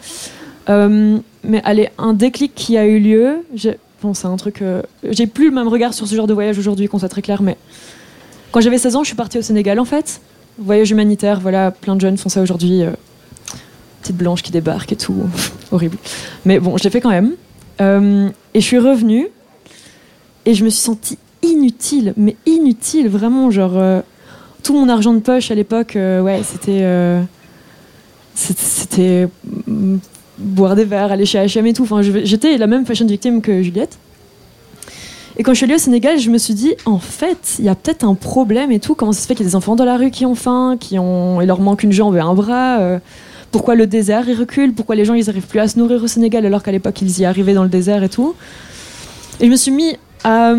mais 0.67 1.61
allez, 1.63 1.89
un 1.97 2.13
déclic 2.13 2.53
qui 2.53 2.77
a 2.77 2.85
eu 2.85 2.99
lieu. 2.99 3.45
Bon, 4.01 4.13
c'est 4.13 4.27
un 4.27 4.37
truc. 4.37 4.61
Euh, 4.61 4.81
j'ai 5.03 5.27
plus 5.27 5.49
le 5.49 5.55
même 5.55 5.67
regard 5.67 5.93
sur 5.93 6.07
ce 6.07 6.15
genre 6.15 6.27
de 6.27 6.33
voyage 6.33 6.57
aujourd'hui, 6.57 6.87
qu'on 6.87 6.99
soit 6.99 7.09
très 7.09 7.21
clair, 7.21 7.41
mais 7.41 7.57
quand 8.51 8.61
j'avais 8.61 8.77
16 8.77 8.95
ans, 8.95 9.03
je 9.03 9.07
suis 9.07 9.15
partie 9.15 9.37
au 9.37 9.41
Sénégal 9.41 9.79
en 9.79 9.85
fait. 9.85 10.21
Voyage 10.57 10.91
humanitaire, 10.91 11.39
voilà, 11.39 11.71
plein 11.71 11.95
de 11.95 12.01
jeunes 12.01 12.17
font 12.17 12.29
ça 12.29 12.41
aujourd'hui. 12.41 12.83
Euh, 12.83 12.91
petite 14.01 14.15
blanche 14.15 14.41
qui 14.41 14.51
débarque 14.51 14.91
et 14.93 14.95
tout, 14.95 15.15
horrible. 15.71 15.97
Mais 16.45 16.59
bon, 16.59 16.77
je 16.77 16.83
l'ai 16.85 16.89
fait 16.89 17.01
quand 17.01 17.09
même. 17.09 17.33
Euh, 17.81 18.29
et 18.53 18.61
je 18.61 18.65
suis 18.65 18.79
revenue 18.79 19.27
et 20.45 20.53
je 20.53 20.63
me 20.63 20.69
suis 20.69 20.81
sentie 20.81 21.17
inutile, 21.43 22.13
mais 22.15 22.35
inutile, 22.45 23.09
vraiment, 23.09 23.51
genre. 23.51 24.03
Tout 24.63 24.73
mon 24.73 24.89
argent 24.89 25.13
de 25.13 25.19
poche 25.19 25.51
à 25.51 25.55
l'époque, 25.55 25.93
ouais, 25.95 26.41
c'était. 26.43 26.85
c'était 28.35 29.27
boire 30.39 30.75
des 30.75 30.85
verres, 30.85 31.11
aller 31.11 31.25
chez 31.25 31.37
H&M 31.37 31.65
et 31.67 31.73
tout. 31.73 31.83
Enfin, 31.83 32.01
j'étais 32.01 32.57
la 32.57 32.67
même 32.67 32.85
fashion 32.85 33.05
victime 33.05 33.41
que 33.41 33.61
Juliette. 33.61 33.97
Et 35.37 35.43
quand 35.43 35.53
je 35.53 35.57
suis 35.57 35.65
allée 35.65 35.75
au 35.75 35.79
Sénégal, 35.79 36.19
je 36.19 36.29
me 36.29 36.37
suis 36.37 36.53
dit, 36.53 36.73
en 36.85 36.99
fait, 36.99 37.55
il 37.59 37.65
y 37.65 37.69
a 37.69 37.75
peut-être 37.75 38.03
un 38.03 38.15
problème 38.15 38.71
et 38.71 38.79
tout. 38.79 38.95
Comment 38.95 39.13
ça 39.13 39.21
se 39.21 39.27
fait 39.27 39.35
qu'il 39.35 39.45
y 39.45 39.47
a 39.47 39.51
des 39.51 39.55
enfants 39.55 39.75
dans 39.75 39.85
la 39.85 39.95
rue 39.95 40.11
qui 40.11 40.25
ont 40.25 40.35
faim, 40.35 40.75
qui 40.79 40.99
ont, 40.99 41.39
il 41.41 41.47
leur 41.47 41.61
manque 41.61 41.83
une 41.83 41.93
jambe 41.93 42.15
et 42.17 42.19
un 42.19 42.33
bras 42.33 42.79
euh, 42.79 42.99
Pourquoi 43.51 43.75
le 43.75 43.87
désert 43.87 44.27
il 44.27 44.37
recule 44.37 44.73
Pourquoi 44.73 44.95
les 44.95 45.05
gens 45.05 45.13
ils 45.13 45.29
arrivent 45.29 45.47
plus 45.47 45.59
à 45.59 45.67
se 45.67 45.79
nourrir 45.79 46.03
au 46.03 46.07
Sénégal 46.07 46.45
alors 46.45 46.61
qu'à 46.61 46.71
l'époque 46.71 47.01
ils 47.01 47.19
y 47.19 47.25
arrivaient 47.25 47.53
dans 47.53 47.63
le 47.63 47.69
désert 47.69 48.03
et 48.03 48.09
tout 48.09 48.35
Et 49.39 49.45
je 49.45 49.51
me 49.51 49.55
suis 49.55 49.71
mis 49.71 49.95
à, 50.25 50.53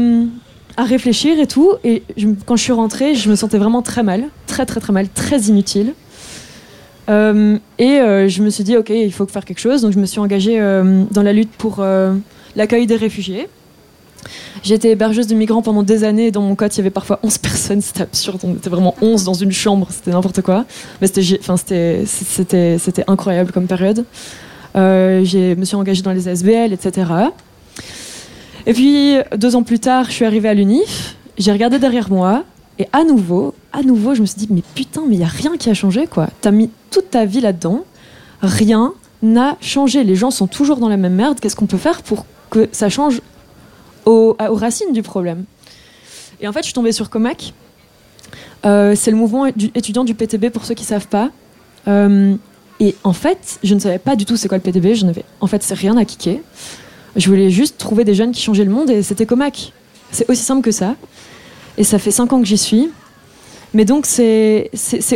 à 0.81 0.85
réfléchir 0.85 1.39
et 1.39 1.47
tout. 1.47 1.75
Et 1.85 2.03
quand 2.47 2.57
je 2.57 2.63
suis 2.63 2.73
rentrée, 2.73 3.15
je 3.15 3.29
me 3.29 3.37
sentais 3.37 3.59
vraiment 3.59 3.83
très 3.83 4.03
mal, 4.03 4.25
très 4.47 4.65
très 4.65 4.81
très 4.81 4.95
mal, 4.95 5.09
très 5.11 5.39
inutile. 5.43 5.93
Euh, 7.11 7.59
et 7.79 8.01
euh, 8.01 8.29
je 8.29 8.43
me 8.43 8.49
suis 8.49 8.65
dit, 8.65 8.77
ok, 8.79 8.89
il 8.89 9.13
faut 9.13 9.27
faire 9.27 9.45
quelque 9.45 9.59
chose. 9.59 9.83
Donc 9.83 9.93
je 9.93 9.99
me 9.99 10.07
suis 10.07 10.21
engagée 10.21 10.59
euh, 10.59 11.05
dans 11.11 11.23
la 11.23 11.35
lutte 11.35 11.51
pour 11.51 11.85
l'accueil 12.57 12.87
des 12.87 12.97
réfugiés. 12.97 13.49
Été 14.69 14.91
hébergeuse 14.91 15.27
de 15.27 15.35
migrants 15.35 15.61
pendant 15.61 15.83
des 15.83 16.03
années. 16.03 16.31
Dans 16.31 16.43
mon 16.43 16.55
code, 16.55 16.73
il 16.75 16.79
y 16.79 16.81
avait 16.81 16.91
parfois 16.91 17.21
11 17.23 17.39
personnes. 17.49 17.83
C'était 17.83 18.03
absurde. 18.03 18.41
On 18.43 18.55
était 18.55 18.71
vraiment 18.71 18.95
11 19.03 19.25
dans 19.25 19.35
une 19.35 19.53
chambre. 19.53 19.87
C'était 19.91 20.13
n'importe 20.13 20.41
quoi. 20.41 20.65
Mais 21.03 21.09
c'était 21.09 23.05
incroyable 23.07 23.53
comme 23.53 23.67
période. 23.67 24.07
je 24.75 25.55
me 25.55 25.65
suis 25.67 25.77
engagée 25.77 26.01
dans 26.01 26.13
les 26.13 26.27
SBL, 26.27 26.73
etc. 26.73 27.05
Et 28.67 28.73
puis, 28.73 29.17
deux 29.37 29.57
ans 29.57 29.63
plus 29.63 29.79
tard, 29.79 30.07
je 30.07 30.13
suis 30.13 30.25
arrivée 30.25 30.49
à 30.49 30.55
l'UNIF. 30.55 31.17
J'ai 31.39 31.53
regardé 31.53 31.79
derrière 31.79 32.11
moi. 32.11 32.45
Et 32.79 32.89
à 32.93 33.05
nouveau, 33.05 33.55
à 33.73 33.83
nouveau, 33.83 34.15
je 34.15 34.23
me 34.23 34.27
suis 34.27 34.39
dit, 34.39 34.49
mais 34.51 34.63
putain, 34.75 35.03
mais 35.07 35.15
il 35.15 35.19
n'y 35.19 35.25
a 35.25 35.29
rien 35.29 35.57
qui 35.59 35.69
a 35.69 35.75
changé, 35.75 36.07
quoi. 36.07 36.29
T'as 36.41 36.51
mis 36.51 36.71
toute 36.91 37.11
ta 37.11 37.27
vie 37.27 37.41
là-dedans, 37.41 37.85
rien 38.41 38.95
n'a 39.23 39.59
changé. 39.61 40.03
Les 40.03 40.17
gens 40.17 40.31
sont 40.31 40.47
toujours 40.47 40.79
dans 40.79 40.89
la 40.89 40.97
même 40.97 41.15
merde. 41.15 41.41
Qu'est-ce 41.41 41.57
qu'on 41.57 41.67
peut 41.67 41.77
faire 41.77 42.03
pour 42.03 42.25
que 42.49 42.69
ça 42.73 42.89
change 42.89 43.21
aux, 44.07 44.35
racines 44.39 44.93
du 44.93 45.03
problème? 45.03 45.45
Et 46.41 46.49
en 46.49 46.53
fait, 46.53 46.61
je 46.61 46.67
suis 46.67 46.73
tombée 46.73 46.93
sur 46.93 47.11
Comac. 47.11 47.53
Euh, 48.65 48.95
c'est 48.95 49.11
le 49.11 49.17
mouvement 49.19 49.47
étudiant 49.47 50.05
du 50.05 50.15
PTB 50.15 50.49
pour 50.51 50.65
ceux 50.65 50.75
qui 50.75 50.85
ne 50.85 50.89
savent 50.89 51.09
pas. 51.09 51.31
Euh, 51.87 52.35
et 52.79 52.97
en 53.05 53.13
fait, 53.13 53.59
je 53.63 53.75
ne 53.75 53.81
savais 53.81 53.99
pas 53.99 54.17
du 54.17 54.25
tout 54.25 54.37
c'est 54.37 54.49
quoi 54.49 54.57
le 54.57 54.63
PTB. 54.63 54.95
Je 54.95 55.05
n'avais, 55.05 55.25
en 55.41 55.47
fait, 55.47 55.63
rien 55.77 55.99
à 55.99 56.07
kicker. 56.07 56.41
Je 57.17 57.29
voulais 57.29 57.51
juste 57.51 57.79
trouver 57.79 58.05
des 58.05 58.15
jeunes 58.15 58.33
qui 58.33 58.43
changeaient 58.43 58.65
le 58.65 58.71
monde 58.71 58.91
et 58.91 59.03
c'était 59.03 59.27
Comac. 59.27 59.73
C'est 60.13 60.29
aussi 60.31 60.43
simple 60.43 60.63
que 60.63 60.71
ça. 60.71 60.97
Et 61.79 61.85
ça 61.85 61.99
fait 61.99 62.11
cinq 62.11 62.33
ans 62.33 62.41
que 62.41 62.47
j'y 62.47 62.59
suis. 62.59 62.91
Mais 63.73 63.85
donc, 63.85 64.07
c'est 64.07 64.71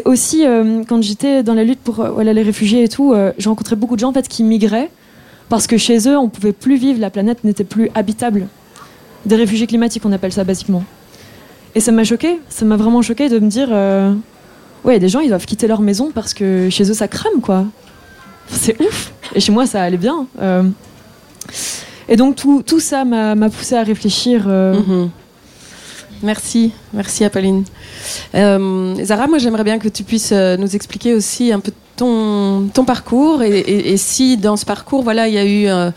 aussi, 0.05 0.47
euh, 0.47 0.83
quand 0.89 1.03
j'étais 1.03 1.43
dans 1.43 1.55
la 1.55 1.65
lutte 1.65 1.81
pour 1.81 2.01
euh, 2.01 2.23
les 2.23 2.43
réfugiés 2.43 2.85
et 2.85 2.89
tout, 2.89 3.13
euh, 3.13 3.33
j'ai 3.39 3.51
beaucoup 3.77 3.97
de 3.97 4.01
gens 4.01 4.11
en 4.11 4.13
fait, 4.13 4.29
qui 4.29 4.45
migraient 4.45 4.91
parce 5.49 5.67
que 5.67 5.77
chez 5.77 6.09
eux, 6.09 6.17
on 6.17 6.29
pouvait 6.29 6.53
plus 6.53 6.77
vivre, 6.77 7.01
la 7.01 7.11
planète 7.11 7.45
n'était 7.45 7.65
plus 7.65 7.91
habitable. 7.95 8.47
Des 9.27 9.37
réfugiés 9.37 9.67
climatiques, 9.67 10.05
on 10.07 10.13
appelle 10.13 10.33
ça 10.33 10.45
basiquement. 10.45 10.85
Et 11.75 11.81
ça 11.81 11.93
m'a 11.93 12.05
choqué, 12.05 12.39
ça 12.49 12.65
m'a 12.65 12.77
vraiment 12.77 13.03
choqué 13.03 13.29
de 13.29 13.39
me 13.39 13.49
dire 13.49 13.69
ouais, 14.85 14.99
des 14.99 15.09
gens, 15.09 15.21
ils 15.21 15.29
doivent 15.29 15.45
quitter 15.45 15.67
leur 15.67 15.81
maison 15.81 16.13
parce 16.15 16.33
que 16.33 16.69
chez 16.71 16.89
eux, 16.91 16.95
ça 16.95 17.09
crame, 17.09 17.41
quoi. 17.43 17.67
C'est 18.49 18.81
ouf. 18.81 19.13
Et 19.35 19.41
chez 19.41 19.53
moi, 19.53 19.67
ça 19.67 19.83
allait 19.83 19.99
bien. 19.99 20.27
Et 22.09 22.17
donc, 22.17 22.37
tout, 22.37 22.63
tout 22.63 22.81
ça 22.81 23.05
m'a 23.05 23.49
poussé 23.51 23.77
à 23.77 23.83
réfléchir. 23.83 24.47
Mm-hmm. 24.47 25.09
Merci, 26.25 26.73
merci 26.95 27.23
Apolline. 27.23 27.65
Euh, 28.35 28.95
Zara, 29.05 29.27
moi 29.27 29.37
j'aimerais 29.37 29.63
bien 29.63 29.79
que 29.79 29.89
tu 29.89 30.05
puisses 30.05 30.33
euh, 30.33 30.57
nous 30.57 30.75
expliquer 30.75 31.13
aussi 31.13 31.53
un 31.53 31.61
peu 31.61 31.71
ton, 31.97 32.69
ton 32.73 32.85
parcours 32.87 33.43
et, 33.43 33.97
si 33.99 34.39
dans 34.39 34.57
ce 34.57 34.65
parcours, 34.65 35.03
voilà, 35.03 35.29
il 35.29 35.35
y 35.35 35.39
a 35.39 35.45
eu 35.45 35.67
euh, 35.67 35.91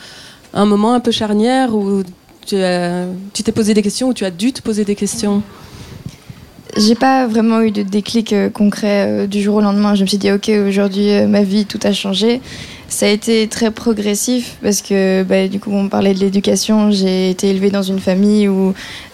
un 0.53 0.65
moment 0.65 0.93
un 0.93 0.99
peu 0.99 1.11
charnière 1.11 1.73
où 1.73 2.03
tu 2.45 2.55
t'es 2.57 3.51
posé 3.53 3.73
des 3.73 3.81
questions, 3.81 4.09
où 4.09 4.13
tu 4.13 4.25
as 4.25 4.31
dû 4.31 4.51
te 4.51 4.61
poser 4.61 4.83
des 4.83 4.95
questions? 4.95 5.41
J'ai 6.75 6.95
pas 6.95 7.25
vraiment 7.25 7.61
eu 7.61 7.71
de 7.71 7.81
déclic 7.81 8.35
concret 8.53 9.27
du 9.27 9.41
jour 9.41 9.55
au 9.55 9.61
lendemain. 9.61 9.95
Je 9.95 10.03
me 10.03 10.07
suis 10.07 10.17
dit, 10.17 10.31
ok, 10.31 10.51
aujourd'hui, 10.67 11.25
ma 11.25 11.41
vie, 11.41 11.65
tout 11.65 11.79
a 11.83 11.91
changé 11.91 12.41
ça 12.89 13.05
a 13.05 13.09
été 13.09 13.47
très 13.47 13.71
progressif 13.71 14.57
parce 14.61 14.81
que 14.81 15.23
bah, 15.23 15.47
du 15.47 15.59
coup 15.59 15.71
on 15.71 15.89
parlait 15.89 16.13
de 16.13 16.19
l'éducation. 16.19 16.91
J'ai 16.91 17.29
été 17.29 17.49
élevée 17.49 17.69
dans 17.69 17.81
une 17.81 17.99
famille 17.99 18.47
où 18.47 18.73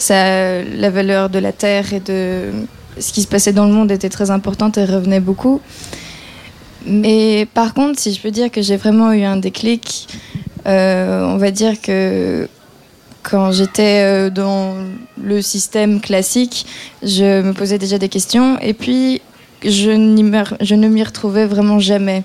la 0.09 0.89
valeur 0.89 1.29
de 1.29 1.39
la 1.39 1.51
terre 1.51 1.93
et 1.93 1.99
de 1.99 2.51
ce 2.99 3.12
qui 3.12 3.21
se 3.21 3.27
passait 3.27 3.53
dans 3.53 3.65
le 3.65 3.73
monde 3.73 3.91
était 3.91 4.09
très 4.09 4.31
importante 4.31 4.77
et 4.77 4.86
revenait 4.86 5.19
beaucoup. 5.19 5.62
Mais 6.86 7.47
par 7.53 7.73
contre, 7.73 7.99
si 7.99 8.13
je 8.13 8.21
peux 8.21 8.31
dire 8.31 8.51
que 8.51 8.62
j'ai 8.62 8.77
vraiment 8.77 9.12
eu 9.13 9.23
un 9.23 9.38
déclic, 9.38 10.07
euh, 10.67 11.23
on 11.25 11.38
va 11.38 11.49
dire 11.51 11.81
que 11.81 12.47
quand 13.23 13.51
j'étais 13.53 14.03
euh, 14.03 14.29
dans 14.29 14.75
le 15.21 15.41
système 15.41 16.01
classique, 16.01 16.65
je 17.01 17.41
me 17.41 17.53
posais 17.53 17.77
déjà 17.77 17.97
des 17.97 18.09
questions 18.09 18.59
et 18.59 18.73
puis 18.73 19.21
je 19.63 19.91
ne 19.91 20.88
m'y 20.88 21.03
retrouvais 21.03 21.45
vraiment 21.45 21.79
jamais 21.79 22.23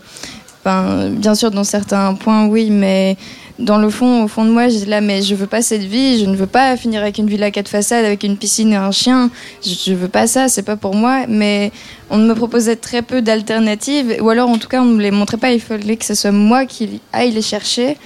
bien 1.10 1.34
sûr, 1.34 1.50
dans 1.50 1.64
certains 1.64 2.14
points, 2.14 2.46
oui, 2.46 2.70
mais 2.70 3.16
dans 3.58 3.78
le 3.78 3.90
fond, 3.90 4.24
au 4.24 4.28
fond 4.28 4.44
de 4.44 4.50
moi, 4.50 4.68
j'ai 4.68 4.84
là, 4.84 5.00
mais 5.00 5.20
je 5.20 5.34
veux 5.34 5.46
pas 5.46 5.62
cette 5.62 5.82
vie, 5.82 6.20
je 6.20 6.26
ne 6.26 6.36
veux 6.36 6.46
pas 6.46 6.76
finir 6.76 7.02
avec 7.02 7.18
une 7.18 7.26
villa 7.26 7.50
quatre 7.50 7.68
façades, 7.68 8.04
avec 8.04 8.22
une 8.22 8.36
piscine 8.36 8.72
et 8.72 8.76
un 8.76 8.92
chien. 8.92 9.30
Je, 9.64 9.92
ne 9.92 9.96
veux 9.96 10.08
pas 10.08 10.26
ça, 10.26 10.48
c'est 10.48 10.62
pas 10.62 10.76
pour 10.76 10.94
moi. 10.94 11.26
Mais 11.28 11.72
on 12.10 12.18
me 12.18 12.34
proposait 12.34 12.76
très 12.76 13.02
peu 13.02 13.20
d'alternatives, 13.20 14.16
ou 14.20 14.30
alors 14.30 14.48
en 14.48 14.58
tout 14.58 14.68
cas, 14.68 14.80
on 14.80 14.84
ne 14.84 14.94
me 14.94 15.02
les 15.02 15.10
montrait 15.10 15.38
pas. 15.38 15.50
Il 15.50 15.60
fallait 15.60 15.96
que 15.96 16.04
ce 16.04 16.14
soit 16.14 16.32
moi 16.32 16.66
qui 16.66 17.00
aille 17.12 17.32
les 17.32 17.42
chercher. 17.42 17.96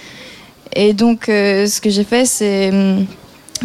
Et 0.74 0.94
donc, 0.94 1.28
euh, 1.28 1.66
ce 1.66 1.82
que 1.82 1.90
j'ai 1.90 2.04
fait, 2.04 2.24
c'est 2.24 2.70
hum, 2.70 3.06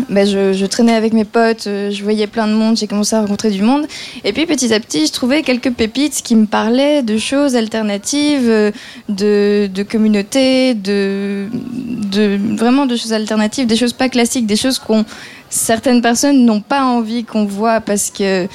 bah, 0.09 0.25
je, 0.25 0.65
traînais 0.65 0.93
avec 0.93 1.13
mes 1.13 1.25
potes, 1.25 1.67
euh, 1.67 1.91
je 1.91 2.03
voyais 2.03 2.27
plein 2.27 2.47
de 2.47 2.53
monde, 2.53 2.77
j'ai 2.77 2.87
commencé 2.87 3.15
à 3.15 3.21
rencontrer 3.21 3.49
du 3.49 3.61
monde. 3.61 3.85
Et 4.23 4.33
puis 4.33 4.45
petit 4.45 4.73
à 4.73 4.79
petit, 4.79 5.07
je 5.07 5.11
trouvais 5.11 5.41
quelques 5.41 5.71
pépites 5.71 6.21
qui 6.23 6.35
me 6.35 6.45
parlaient 6.45 7.03
de 7.03 7.17
choses 7.17 7.55
alternatives, 7.55 8.49
euh, 8.49 8.71
de, 9.09 9.83
communautés, 9.83 10.73
de, 10.73 11.47
de, 11.51 12.39
vraiment 12.55 12.85
de 12.85 12.95
choses 12.95 13.13
alternatives, 13.13 13.67
des 13.67 13.75
choses 13.75 13.93
pas 13.93 14.09
classiques, 14.09 14.45
des 14.45 14.55
choses 14.55 14.79
qu'on 14.79 15.05
certaines 15.49 16.01
personnes 16.01 16.45
n'ont 16.45 16.61
pas 16.61 16.83
envie 16.83 17.23
qu'on 17.23 17.45
voit 17.45 17.79
parce 17.79 18.09
que 18.09 18.47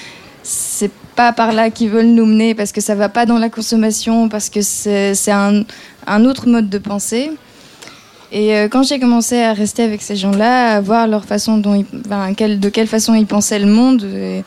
c'est 0.42 0.90
pas 1.14 1.32
par 1.32 1.52
là 1.52 1.70
qu'ils 1.70 1.90
veulent 1.90 2.06
nous 2.06 2.26
mener, 2.26 2.54
parce 2.54 2.72
que 2.72 2.80
ça 2.80 2.94
va 2.94 3.08
pas 3.08 3.26
dans 3.26 3.38
la 3.38 3.50
consommation, 3.50 4.28
parce 4.28 4.48
que 4.48 4.62
c'est 4.62 5.30
un, 5.30 5.62
un 6.06 6.24
autre 6.24 6.48
mode 6.48 6.68
de 6.68 6.78
pensée. 6.78 7.30
Et 8.32 8.56
euh, 8.56 8.68
quand 8.68 8.82
j'ai 8.82 8.98
commencé 8.98 9.38
à 9.40 9.52
rester 9.52 9.82
avec 9.82 10.00
ces 10.00 10.16
gens-là, 10.16 10.76
à 10.76 10.80
voir 10.80 11.06
leur 11.06 11.26
façon 11.26 11.58
dont 11.58 11.74
ils, 11.74 12.58
de 12.58 12.68
quelle 12.70 12.86
façon 12.86 13.14
ils 13.14 13.26
pensaient 13.26 13.58
le 13.58 13.66
monde, 13.66 14.04
euh, 14.04 14.40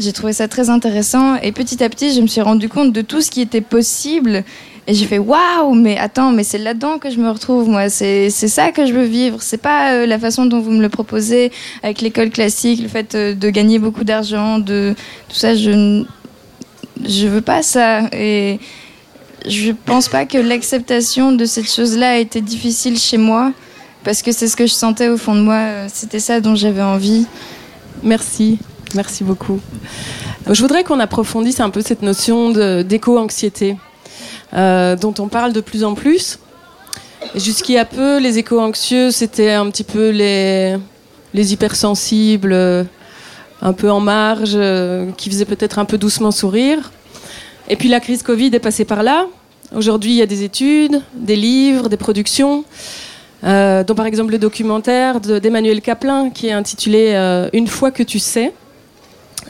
j'ai 0.00 0.12
trouvé 0.12 0.32
ça 0.32 0.48
très 0.48 0.70
intéressant. 0.70 1.36
Et 1.36 1.52
petit 1.52 1.84
à 1.84 1.90
petit, 1.90 2.14
je 2.14 2.22
me 2.22 2.26
suis 2.26 2.40
rendu 2.40 2.70
compte 2.70 2.92
de 2.92 3.02
tout 3.02 3.20
ce 3.20 3.30
qui 3.30 3.42
était 3.42 3.60
possible. 3.60 4.42
Et 4.86 4.94
j'ai 4.94 5.04
fait 5.04 5.18
waouh, 5.18 5.74
mais 5.74 5.98
attends, 5.98 6.32
mais 6.32 6.44
c'est 6.44 6.58
là-dedans 6.58 6.98
que 6.98 7.10
je 7.10 7.18
me 7.18 7.28
retrouve, 7.28 7.68
moi. 7.68 7.90
C'est 7.90 8.30
ça 8.30 8.72
que 8.72 8.86
je 8.86 8.94
veux 8.94 9.04
vivre. 9.04 9.42
C'est 9.42 9.60
pas 9.60 9.92
euh, 9.92 10.06
la 10.06 10.18
façon 10.18 10.46
dont 10.46 10.60
vous 10.60 10.70
me 10.70 10.80
le 10.80 10.88
proposez 10.88 11.52
avec 11.82 12.00
l'école 12.00 12.30
classique, 12.30 12.80
le 12.80 12.88
fait 12.88 13.14
de 13.14 13.50
gagner 13.50 13.78
beaucoup 13.78 14.04
d'argent, 14.04 14.58
de 14.58 14.94
tout 15.28 15.36
ça. 15.36 15.54
Je 15.54 16.04
je 17.04 17.26
veux 17.26 17.42
pas 17.42 17.62
ça. 17.62 18.08
Et 18.12 18.58
je 19.46 19.72
pense 19.72 20.08
pas 20.08 20.26
que 20.26 20.38
l'acceptation 20.38 21.32
de 21.32 21.44
cette 21.44 21.70
chose-là 21.70 22.12
a 22.12 22.16
été 22.16 22.40
difficile 22.40 22.98
chez 22.98 23.16
moi, 23.16 23.52
parce 24.04 24.22
que 24.22 24.32
c'est 24.32 24.48
ce 24.48 24.56
que 24.56 24.66
je 24.66 24.72
sentais 24.72 25.08
au 25.08 25.16
fond 25.16 25.34
de 25.34 25.40
moi, 25.40 25.88
c'était 25.92 26.20
ça 26.20 26.40
dont 26.40 26.54
j'avais 26.54 26.82
envie. 26.82 27.26
Merci, 28.02 28.58
merci 28.94 29.24
beaucoup. 29.24 29.60
Je 30.48 30.60
voudrais 30.60 30.84
qu'on 30.84 31.00
approfondisse 31.00 31.60
un 31.60 31.70
peu 31.70 31.80
cette 31.80 32.02
notion 32.02 32.50
d'éco-anxiété, 32.82 33.76
euh, 34.54 34.96
dont 34.96 35.14
on 35.18 35.28
parle 35.28 35.52
de 35.52 35.60
plus 35.60 35.84
en 35.84 35.94
plus. 35.94 36.38
Jusqu'il 37.34 37.74
y 37.74 37.78
a 37.78 37.84
peu, 37.84 38.18
les 38.18 38.38
éco-anxieux, 38.38 39.10
c'était 39.10 39.50
un 39.50 39.70
petit 39.70 39.84
peu 39.84 40.10
les, 40.10 40.76
les 41.34 41.52
hypersensibles, 41.52 42.54
un 43.62 43.72
peu 43.72 43.90
en 43.90 44.00
marge, 44.00 44.52
euh, 44.54 45.10
qui 45.16 45.30
faisaient 45.30 45.44
peut-être 45.44 45.78
un 45.78 45.84
peu 45.84 45.98
doucement 45.98 46.30
sourire. 46.30 46.92
Et 47.68 47.76
puis 47.76 47.88
la 47.88 48.00
crise 48.00 48.22
Covid 48.22 48.54
est 48.54 48.60
passée 48.60 48.84
par 48.84 49.02
là. 49.02 49.26
Aujourd'hui, 49.74 50.12
il 50.12 50.16
y 50.16 50.22
a 50.22 50.26
des 50.26 50.44
études, 50.44 51.02
des 51.14 51.34
livres, 51.34 51.88
des 51.88 51.96
productions, 51.96 52.64
euh, 53.42 53.82
dont 53.82 53.96
par 53.96 54.06
exemple 54.06 54.30
le 54.32 54.38
documentaire 54.38 55.20
d'Emmanuel 55.20 55.80
Caplin 55.80 56.30
qui 56.30 56.46
est 56.46 56.52
intitulé 56.52 57.12
euh, 57.14 57.48
Une 57.52 57.66
fois 57.66 57.90
que 57.90 58.04
tu 58.04 58.20
sais. 58.20 58.52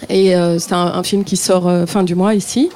Et 0.09 0.35
euh, 0.35 0.59
c'est 0.59 0.72
un, 0.72 1.02
film 1.02 1.24
qui 1.24 1.37
sort 1.37 1.70
fin 1.87 2.02
du 2.02 2.14
mois 2.14 2.35
ici. 2.35 2.70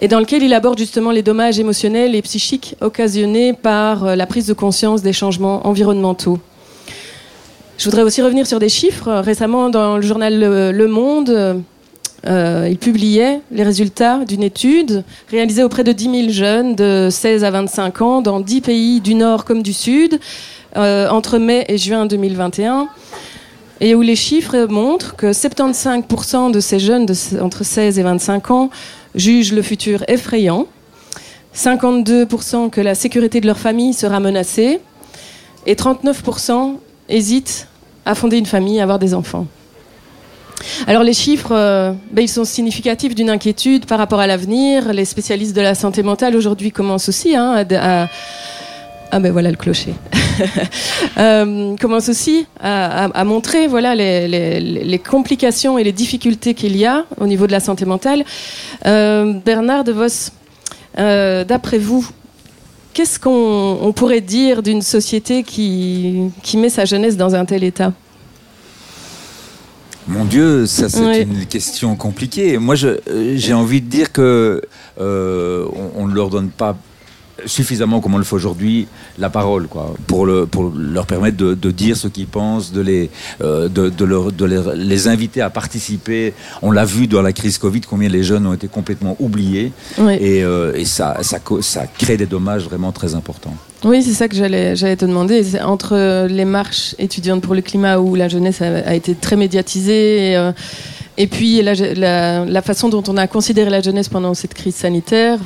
Et 0.00 0.08
dans 0.08 0.18
lequel 0.18 0.42
il 0.42 0.54
aborde 0.54 0.78
justement 0.78 1.10
les 1.10 1.22
dommages 1.22 1.58
émotionnels 1.58 2.14
et 2.14 2.22
psychiques 2.22 2.74
occasionnés 2.80 3.52
par 3.52 4.16
la 4.16 4.26
prise 4.26 4.46
de 4.46 4.54
conscience 4.54 5.02
des 5.02 5.12
changements 5.12 5.66
environnementaux. 5.66 6.38
Je 7.76 7.84
voudrais 7.84 8.02
aussi 8.02 8.22
revenir 8.22 8.46
sur 8.46 8.58
des 8.58 8.68
chiffres. 8.68 9.10
Récemment, 9.10 9.68
dans 9.68 9.96
le 9.96 10.02
journal 10.02 10.40
Le 10.40 10.88
Monde, 10.88 11.62
euh, 12.26 12.68
il 12.70 12.78
publiait 12.78 13.40
les 13.50 13.62
résultats 13.62 14.24
d'une 14.24 14.42
étude 14.42 15.04
réalisée 15.30 15.62
auprès 15.62 15.84
de 15.84 15.92
10 15.92 16.28
000 16.28 16.28
jeunes 16.30 16.74
de 16.74 17.08
16 17.10 17.44
à 17.44 17.50
25 17.50 18.00
ans 18.02 18.22
dans 18.22 18.40
10 18.40 18.60
pays 18.62 19.00
du 19.00 19.14
Nord 19.14 19.44
comme 19.44 19.62
du 19.62 19.74
Sud 19.74 20.18
euh, 20.76 21.08
entre 21.10 21.38
mai 21.38 21.64
et 21.68 21.76
juin 21.76 22.06
2021 22.06 22.88
et 23.80 23.94
où 23.94 24.00
les 24.00 24.16
chiffres 24.16 24.66
montrent 24.70 25.16
que 25.16 25.32
75% 25.32 26.50
de 26.50 26.60
ces 26.60 26.78
jeunes 26.78 27.04
de, 27.04 27.14
entre 27.42 27.64
16 27.64 27.98
et 27.98 28.02
25 28.02 28.50
ans 28.50 28.70
jugent 29.14 29.52
le 29.52 29.62
futur 29.62 30.04
effrayant, 30.08 30.66
52% 31.54 32.70
que 32.70 32.80
la 32.80 32.94
sécurité 32.94 33.40
de 33.40 33.46
leur 33.46 33.58
famille 33.58 33.92
sera 33.92 34.20
menacée 34.20 34.80
et 35.66 35.74
39% 35.74 36.76
hésitent 37.08 37.68
à 38.06 38.14
fonder 38.14 38.38
une 38.38 38.46
famille, 38.46 38.80
à 38.80 38.82
avoir 38.82 38.98
des 38.98 39.14
enfants. 39.14 39.46
Alors 40.86 41.02
les 41.02 41.12
chiffres, 41.12 41.52
euh, 41.52 41.92
ben, 42.10 42.22
ils 42.22 42.28
sont 42.28 42.44
significatifs 42.44 43.14
d'une 43.14 43.30
inquiétude 43.30 43.86
par 43.86 43.98
rapport 43.98 44.20
à 44.20 44.26
l'avenir. 44.26 44.92
Les 44.92 45.04
spécialistes 45.04 45.54
de 45.54 45.60
la 45.60 45.74
santé 45.74 46.02
mentale 46.02 46.36
aujourd'hui 46.36 46.70
commencent 46.70 47.08
aussi 47.08 47.34
hein, 47.34 47.64
à, 47.72 48.08
ah 49.10 49.20
ben 49.20 49.32
voilà 49.32 49.50
le 49.50 49.56
clocher. 49.56 49.94
euh, 51.18 51.76
commence 51.76 52.08
aussi 52.08 52.46
à, 52.60 53.24
montrer 53.24 53.68
les, 53.68 54.98
complications 54.98 55.78
et 55.78 55.84
les 55.84 55.92
difficultés 55.92 56.54
qu'il 56.54 56.76
y 56.76 56.84
a 56.84 57.04
au 57.20 57.26
niveau 57.26 57.46
de 57.46 57.52
la 57.52 57.60
santé 57.60 57.84
mentale. 57.84 58.24
Euh, 58.86 59.34
Bernard 59.44 59.84
De 59.84 59.92
Vos, 59.92 60.32
d'après 60.96 61.78
vous, 61.78 62.08
qu'est-ce 62.92 63.20
qu'on 63.20 63.92
pourrait 63.94 64.20
dire 64.20 64.62
d'une 64.62 64.82
société 64.82 65.44
qui 65.44 66.32
met 66.56 66.68
sa 66.68 66.84
jeunesse 66.84 67.16
dans 67.16 67.34
un 67.34 67.44
tel 67.44 67.62
état? 67.62 67.92
Mon 70.06 70.24
Dieu, 70.24 70.66
ça 70.66 70.88
c'est 70.88 71.22
une 71.22 71.46
question 71.46 71.96
compliquée. 71.96 72.58
Moi, 72.58 72.74
euh, 72.84 73.34
j'ai 73.36 73.54
envie 73.54 73.80
de 73.80 73.88
dire 73.88 74.12
que 74.12 74.62
euh, 75.00 75.66
on 75.96 76.06
ne 76.06 76.14
leur 76.14 76.30
donne 76.30 76.50
pas 76.50 76.76
suffisamment, 77.46 78.00
comme 78.00 78.14
on 78.14 78.18
le 78.18 78.24
fait 78.24 78.34
aujourd'hui, 78.34 78.86
la 79.18 79.30
parole, 79.30 79.66
quoi, 79.66 79.94
pour, 80.06 80.26
le, 80.26 80.46
pour 80.46 80.72
leur 80.76 81.06
permettre 81.06 81.36
de, 81.36 81.54
de 81.54 81.70
dire 81.70 81.96
ce 81.96 82.08
qu'ils 82.08 82.26
pensent, 82.26 82.72
de, 82.72 82.80
les, 82.80 83.10
euh, 83.42 83.68
de, 83.68 83.88
de, 83.88 84.04
leur, 84.04 84.32
de 84.32 84.44
les, 84.44 84.60
les, 84.76 85.08
inviter 85.08 85.40
à 85.40 85.50
participer. 85.50 86.34
On 86.62 86.70
l'a 86.70 86.84
vu 86.84 87.06
dans 87.06 87.22
la 87.22 87.32
crise 87.32 87.58
Covid, 87.58 87.82
combien 87.82 88.08
les 88.08 88.22
jeunes 88.22 88.46
ont 88.46 88.54
été 88.54 88.68
complètement 88.68 89.16
oubliés. 89.20 89.72
Oui. 89.98 90.14
Et, 90.20 90.44
euh, 90.44 90.74
et 90.74 90.84
ça, 90.84 91.18
ça, 91.22 91.38
ça, 91.60 91.86
crée 91.86 92.16
des 92.16 92.26
dommages 92.26 92.64
vraiment 92.64 92.92
très 92.92 93.14
importants. 93.14 93.54
Oui, 93.84 94.02
c'est 94.02 94.14
ça 94.14 94.28
que 94.28 94.34
j'allais 94.36 94.74
te 94.96 95.04
demander. 95.04 95.42
Entre 95.62 96.26
les 96.26 96.46
marches 96.46 96.94
étudiantes 96.98 97.42
pour 97.42 97.54
le 97.54 97.60
climat 97.60 97.98
où 97.98 98.14
la 98.14 98.28
jeunesse 98.28 98.62
a, 98.62 98.78
a 98.78 98.94
été 98.94 99.14
très 99.14 99.36
médiatisée, 99.36 100.30
et, 100.30 100.36
euh, 100.36 100.52
et 101.18 101.26
puis 101.26 101.62
la, 101.62 101.74
la, 101.74 102.44
la, 102.44 102.62
façon 102.62 102.88
dont 102.88 103.02
on 103.08 103.16
a 103.16 103.26
considéré 103.26 103.70
la 103.70 103.80
jeunesse 103.80 104.08
pendant 104.08 104.34
cette 104.34 104.54
crise 104.54 104.74
sanitaire, 104.74 105.38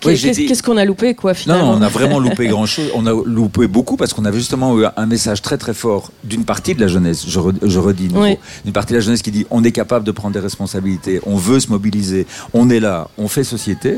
Qu'est-ce 0.00 0.62
qu'on 0.62 0.76
a 0.76 0.84
loupé, 0.84 1.14
quoi, 1.14 1.34
finalement 1.34 1.72
Non, 1.72 1.78
on 1.78 1.82
a 1.82 1.88
vraiment 1.88 2.18
loupé 2.18 2.46
grand-chose. 2.48 2.90
On 2.94 3.06
a 3.06 3.12
loupé 3.12 3.66
beaucoup 3.66 3.96
parce 3.96 4.12
qu'on 4.12 4.24
avait 4.24 4.38
justement 4.38 4.78
eu 4.78 4.84
un 4.96 5.06
message 5.06 5.42
très 5.42 5.58
très 5.58 5.74
fort 5.74 6.12
d'une 6.24 6.44
partie 6.44 6.74
de 6.74 6.80
la 6.80 6.88
jeunesse, 6.88 7.24
je, 7.28 7.38
re, 7.38 7.52
je 7.62 7.78
redis, 7.78 8.08
oui. 8.14 8.36
une 8.64 8.72
partie 8.72 8.92
de 8.92 8.98
la 8.98 9.04
jeunesse 9.04 9.22
qui 9.22 9.30
dit 9.30 9.46
on 9.50 9.64
est 9.64 9.72
capable 9.72 10.04
de 10.04 10.12
prendre 10.12 10.34
des 10.34 10.40
responsabilités, 10.40 11.20
on 11.26 11.36
veut 11.36 11.60
se 11.60 11.68
mobiliser, 11.68 12.26
on 12.52 12.70
est 12.70 12.80
là, 12.80 13.08
on 13.18 13.28
fait 13.28 13.44
société. 13.44 13.96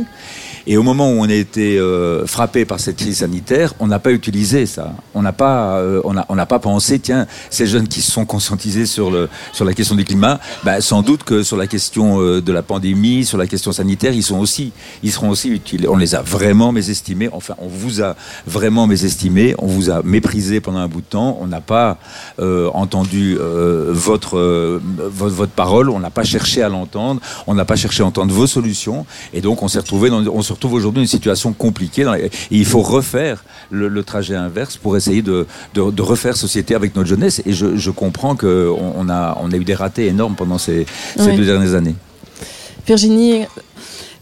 Et 0.66 0.76
au 0.76 0.82
moment 0.82 1.10
où 1.10 1.20
on 1.20 1.28
a 1.28 1.32
été 1.32 1.78
euh, 1.78 2.26
frappé 2.26 2.64
par 2.64 2.80
cette 2.80 2.96
crise 2.96 3.18
sanitaire, 3.18 3.74
on 3.80 3.86
n'a 3.86 3.98
pas 3.98 4.12
utilisé 4.12 4.66
ça. 4.66 4.94
On 5.14 5.22
n'a 5.22 5.32
pas, 5.32 5.78
euh, 5.78 6.00
on 6.04 6.16
a, 6.16 6.46
pas 6.46 6.58
pensé, 6.58 6.98
tiens, 6.98 7.26
ces 7.48 7.66
jeunes 7.66 7.88
qui 7.88 8.02
se 8.02 8.10
sont 8.10 8.24
conscientisés 8.24 8.86
sur 8.86 9.10
le 9.10 9.28
sur 9.52 9.64
la 9.64 9.72
question 9.72 9.94
du 9.94 10.04
climat, 10.04 10.40
bah, 10.64 10.80
sans 10.80 11.02
doute 11.02 11.24
que 11.24 11.42
sur 11.42 11.56
la 11.56 11.66
question 11.66 12.20
euh, 12.20 12.40
de 12.40 12.52
la 12.52 12.62
pandémie, 12.62 13.24
sur 13.24 13.38
la 13.38 13.46
question 13.46 13.72
sanitaire, 13.72 14.12
ils 14.12 14.22
sont 14.22 14.38
aussi, 14.38 14.72
ils 15.02 15.12
seront 15.12 15.30
aussi 15.30 15.48
utiles. 15.48 15.86
On 15.88 15.96
les 15.96 16.14
a 16.14 16.22
vraiment 16.22 16.72
mésestimés. 16.72 17.28
Enfin, 17.32 17.54
on 17.58 17.68
vous 17.68 18.02
a 18.02 18.16
vraiment 18.46 18.86
mésestimés. 18.86 19.54
On 19.58 19.66
vous 19.66 19.90
a 19.90 20.02
méprisé 20.02 20.60
pendant 20.60 20.78
un 20.78 20.88
bout 20.88 21.00
de 21.00 21.06
temps. 21.06 21.38
On 21.40 21.46
n'a 21.46 21.60
pas 21.60 21.98
entendu 22.38 23.36
votre, 23.38 24.38
votre 24.38 25.34
votre 25.34 25.52
parole. 25.52 25.90
On 25.90 26.00
n'a 26.00 26.10
pas 26.10 26.24
cherché 26.24 26.62
à 26.62 26.68
l'entendre. 26.68 27.20
On 27.46 27.54
n'a 27.54 27.64
pas 27.64 27.76
cherché 27.76 28.02
à 28.02 28.06
entendre 28.06 28.32
vos 28.32 28.46
solutions. 28.46 29.06
Et 29.32 29.40
donc, 29.40 29.62
on 29.62 29.68
s'est 29.68 29.78
retrouvé 29.78 30.10
dans, 30.10 30.26
on 30.26 30.42
se 30.50 30.54
retrouve 30.54 30.74
aujourd'hui 30.74 31.02
une 31.02 31.08
situation 31.08 31.52
compliquée. 31.52 32.02
Dans 32.04 32.14
et 32.14 32.30
il 32.50 32.64
faut 32.64 32.82
refaire 32.82 33.44
le, 33.70 33.86
le, 33.88 34.02
trajet 34.02 34.34
inverse 34.34 34.76
pour 34.76 34.96
essayer 34.96 35.22
de, 35.22 35.46
de, 35.74 35.90
de, 35.90 36.02
refaire 36.02 36.36
société 36.36 36.74
avec 36.74 36.96
notre 36.96 37.08
jeunesse. 37.08 37.40
Et 37.46 37.52
je, 37.52 37.76
je 37.76 37.90
comprends 37.90 38.34
qu'on 38.34 38.92
on 38.96 39.08
a, 39.08 39.38
on 39.40 39.52
a 39.52 39.56
eu 39.56 39.64
des 39.64 39.74
ratés 39.74 40.06
énormes 40.06 40.34
pendant 40.34 40.58
ces, 40.58 40.86
ces 41.16 41.30
oui. 41.30 41.36
deux 41.36 41.46
dernières 41.46 41.74
années. 41.74 41.94
Virginie, 42.84 43.44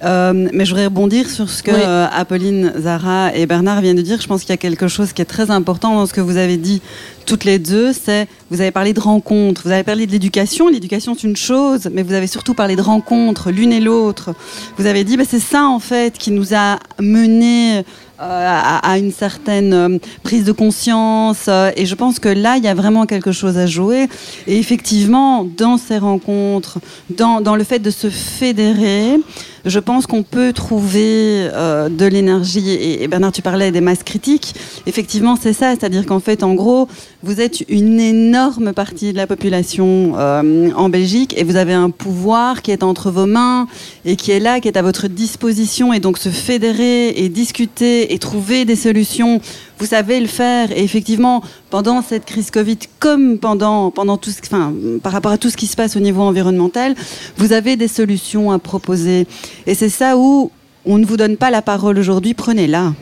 euh, 0.04 0.48
mais 0.52 0.64
je 0.66 0.70
voudrais 0.70 0.86
rebondir 0.86 1.30
sur 1.30 1.48
ce 1.48 1.62
que 1.62 1.70
Oui. 1.70 1.80
euh, 1.80 2.06
Apolline, 2.12 2.72
Zara 2.78 3.34
et 3.34 3.46
Bernard 3.46 3.80
viennent 3.80 3.96
de 3.96 4.02
dire. 4.02 4.20
Je 4.20 4.26
pense 4.26 4.42
qu'il 4.42 4.50
y 4.50 4.52
a 4.52 4.58
quelque 4.58 4.86
chose 4.88 5.14
qui 5.14 5.22
est 5.22 5.30
très 5.36 5.50
important 5.50 5.94
dans 5.94 6.06
ce 6.06 6.12
que 6.12 6.20
vous 6.20 6.36
avez 6.36 6.58
dit 6.58 6.82
toutes 7.28 7.44
les 7.44 7.58
deux. 7.58 7.92
C'est 7.92 8.26
vous 8.50 8.60
avez 8.60 8.70
parlé 8.70 8.92
de 8.94 9.00
rencontres, 9.00 9.62
vous 9.64 9.70
avez 9.70 9.84
parlé 9.84 10.06
de 10.06 10.12
l'éducation. 10.12 10.68
L'éducation 10.68 11.14
c'est 11.14 11.26
une 11.26 11.36
chose, 11.36 11.88
mais 11.92 12.02
vous 12.02 12.14
avez 12.14 12.26
surtout 12.26 12.54
parlé 12.54 12.74
de 12.74 12.82
rencontres 12.82 13.50
l'une 13.50 13.72
et 13.72 13.80
l'autre. 13.80 14.34
Vous 14.78 14.86
avez 14.86 15.04
dit 15.04 15.16
bah, 15.16 15.24
c'est 15.28 15.38
ça 15.38 15.64
en 15.66 15.78
fait 15.78 16.16
qui 16.16 16.30
nous 16.30 16.54
a 16.54 16.78
mené 17.00 17.84
à, 18.18 18.78
à, 18.78 18.98
une 18.98 19.12
certaine 19.12 19.72
euh, 19.72 19.98
prise 20.22 20.44
de 20.44 20.52
conscience. 20.52 21.46
euh, 21.48 21.70
et 21.76 21.86
je 21.86 21.94
pense 21.94 22.18
que 22.18 22.28
là, 22.28 22.56
il 22.56 22.64
y 22.64 22.68
a 22.68 22.74
vraiment 22.74 23.06
quelque 23.06 23.32
chose 23.32 23.56
à 23.58 23.66
jouer. 23.66 24.08
Et 24.46 24.58
effectivement, 24.58 25.44
dans 25.44 25.76
ces 25.76 25.98
rencontres, 25.98 26.78
dans, 27.10 27.40
dans 27.40 27.54
le 27.54 27.64
fait 27.64 27.78
de 27.78 27.90
se 27.90 28.10
fédérer, 28.10 29.18
je 29.64 29.78
pense 29.78 30.06
qu'on 30.06 30.22
peut 30.22 30.52
trouver 30.52 31.48
euh, 31.52 31.88
de 31.88 32.06
l'énergie. 32.06 32.70
Et, 32.70 33.06
Bernard, 33.08 33.32
tu 33.32 33.42
parlais 33.42 33.70
des 33.70 33.80
masses 33.80 34.02
critiques. 34.02 34.54
Effectivement, 34.86 35.36
c'est 35.40 35.52
ça. 35.52 35.70
C'est-à-dire 35.70 36.06
qu'en 36.06 36.20
fait, 36.20 36.42
en 36.42 36.54
gros, 36.54 36.88
vous 37.22 37.40
êtes 37.40 37.64
une 37.68 38.00
énorme 38.00 38.72
partie 38.72 39.12
de 39.12 39.16
la 39.16 39.26
population 39.26 40.14
euh, 40.16 40.70
en 40.74 40.88
Belgique 40.88 41.34
et 41.36 41.44
vous 41.44 41.56
avez 41.56 41.74
un 41.74 41.90
pouvoir 41.90 42.62
qui 42.62 42.70
est 42.70 42.82
entre 42.82 43.10
vos 43.10 43.26
mains 43.26 43.66
et 44.04 44.16
qui 44.16 44.30
est 44.30 44.40
là, 44.40 44.60
qui 44.60 44.68
est 44.68 44.76
à 44.76 44.82
votre 44.82 45.08
disposition. 45.08 45.92
Et 45.92 46.00
donc, 46.00 46.18
se 46.18 46.30
fédérer 46.30 46.87
et 46.88 47.28
discuter 47.28 48.12
et 48.12 48.18
trouver 48.18 48.64
des 48.64 48.76
solutions, 48.76 49.40
vous 49.78 49.86
savez 49.86 50.20
le 50.20 50.26
faire. 50.26 50.72
Et 50.72 50.82
effectivement, 50.82 51.42
pendant 51.70 52.02
cette 52.02 52.24
crise 52.24 52.50
Covid, 52.50 52.78
comme 52.98 53.38
pendant, 53.38 53.90
pendant 53.90 54.16
tout 54.16 54.30
ce, 54.30 54.40
enfin, 54.42 54.72
par 55.02 55.12
rapport 55.12 55.32
à 55.32 55.38
tout 55.38 55.50
ce 55.50 55.56
qui 55.56 55.66
se 55.66 55.76
passe 55.76 55.96
au 55.96 56.00
niveau 56.00 56.22
environnemental, 56.22 56.94
vous 57.36 57.52
avez 57.52 57.76
des 57.76 57.88
solutions 57.88 58.50
à 58.50 58.58
proposer. 58.58 59.26
Et 59.66 59.74
c'est 59.74 59.88
ça 59.88 60.16
où 60.16 60.50
on 60.84 60.98
ne 60.98 61.06
vous 61.06 61.16
donne 61.16 61.36
pas 61.36 61.50
la 61.50 61.62
parole 61.62 61.98
aujourd'hui, 61.98 62.34
prenez-la 62.34 62.92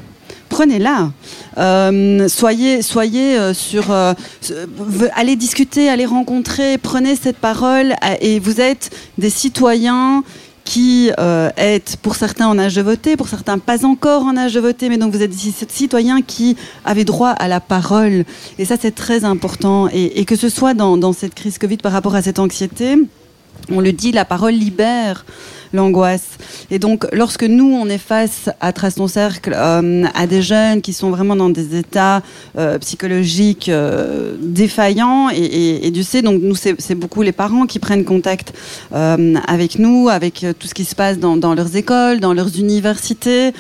prenez-la. 0.49 1.11
Euh, 1.59 2.29
soyez, 2.29 2.83
soyez 2.83 3.39
euh, 3.39 3.53
sur, 3.53 3.91
euh, 3.91 4.15
allez 5.15 5.37
discuter, 5.37 5.89
allez 5.89 6.07
rencontrer, 6.07 6.79
prenez 6.79 7.17
cette 7.17 7.37
parole 7.37 7.95
et 8.21 8.39
vous 8.39 8.61
êtes 8.61 8.91
des 9.19 9.31
citoyens 9.31 10.23
qui 10.67 11.13
euh, 11.19 11.49
pour 12.03 12.17
certains 12.17 12.49
en 12.49 12.59
âge 12.59 12.75
de 12.75 12.83
voter, 12.83 13.17
pour 13.17 13.29
certains 13.29 13.59
pas 13.59 13.87
encore 13.87 14.25
en 14.25 14.37
âge 14.37 14.53
de 14.53 14.61
voter, 14.61 14.91
mais 14.91 14.99
donc 14.99 15.15
vous 15.15 15.23
êtes 15.23 15.31
des 15.31 15.53
citoyens 15.69 16.21
qui 16.21 16.57
avez 16.85 17.05
droit 17.05 17.31
à 17.31 17.49
la 17.49 17.61
parole. 17.61 18.25
Et 18.59 18.67
ça, 18.67 18.75
c'est 18.79 18.95
très 18.95 19.25
important. 19.25 19.89
Et, 19.93 20.21
et, 20.21 20.25
que 20.27 20.37
ce 20.37 20.49
soit 20.51 20.75
dans, 20.75 20.99
dans 20.99 21.15
cette 21.15 21.35
crise 21.35 21.57
Covid 21.57 21.79
par 21.79 21.93
rapport 21.93 22.17
à 22.17 22.21
cette 22.21 22.41
anxiété, 22.41 22.99
on 23.71 23.81
le 23.81 23.93
dit, 23.93 24.13
la 24.13 24.25
parole 24.25 24.55
libère 24.55 25.25
l'angoisse. 25.73 26.39
Et 26.71 26.79
donc, 26.79 27.07
lorsque 27.13 27.45
nous, 27.45 27.73
on 27.73 27.89
est 27.89 27.99
face 27.99 28.51
à 28.61 28.73
Trace 28.73 28.97
ton 28.97 29.09
cercle, 29.09 29.53
euh, 29.55 30.05
à 30.15 30.27
des 30.27 30.43
jeunes 30.43 30.81
qui 30.83 30.93
sont 30.93 31.11
vraiment 31.11 31.37
dans 31.37 31.51
des 31.51 31.77
états 31.77 32.23
euh, 32.59 32.79
psychologiques 32.79 33.69
euh, 33.69 34.37
défaillants, 34.41 35.31
et, 35.31 35.91
tu 35.95 36.03
sais, 36.03 36.23
donc 36.23 36.41
nous, 36.43 36.55
c'est 36.55 36.95
beaucoup 36.95 37.23
les 37.23 37.33
parents 37.33 37.67
qui 37.67 37.79
prennent 37.79 38.05
contact 38.05 38.53
avec 38.93 39.79
nous, 39.79 40.09
avec 40.09 40.45
tout 40.59 40.67
ce 40.67 40.75
qui 40.75 40.85
se 40.85 40.95
passe 40.95 41.19
dans, 41.19 41.37
dans 41.37 41.55
leurs 41.55 41.77
écoles, 41.77 42.21
dans 42.21 42.33
leurs 42.33 42.59
universités, 42.59 43.53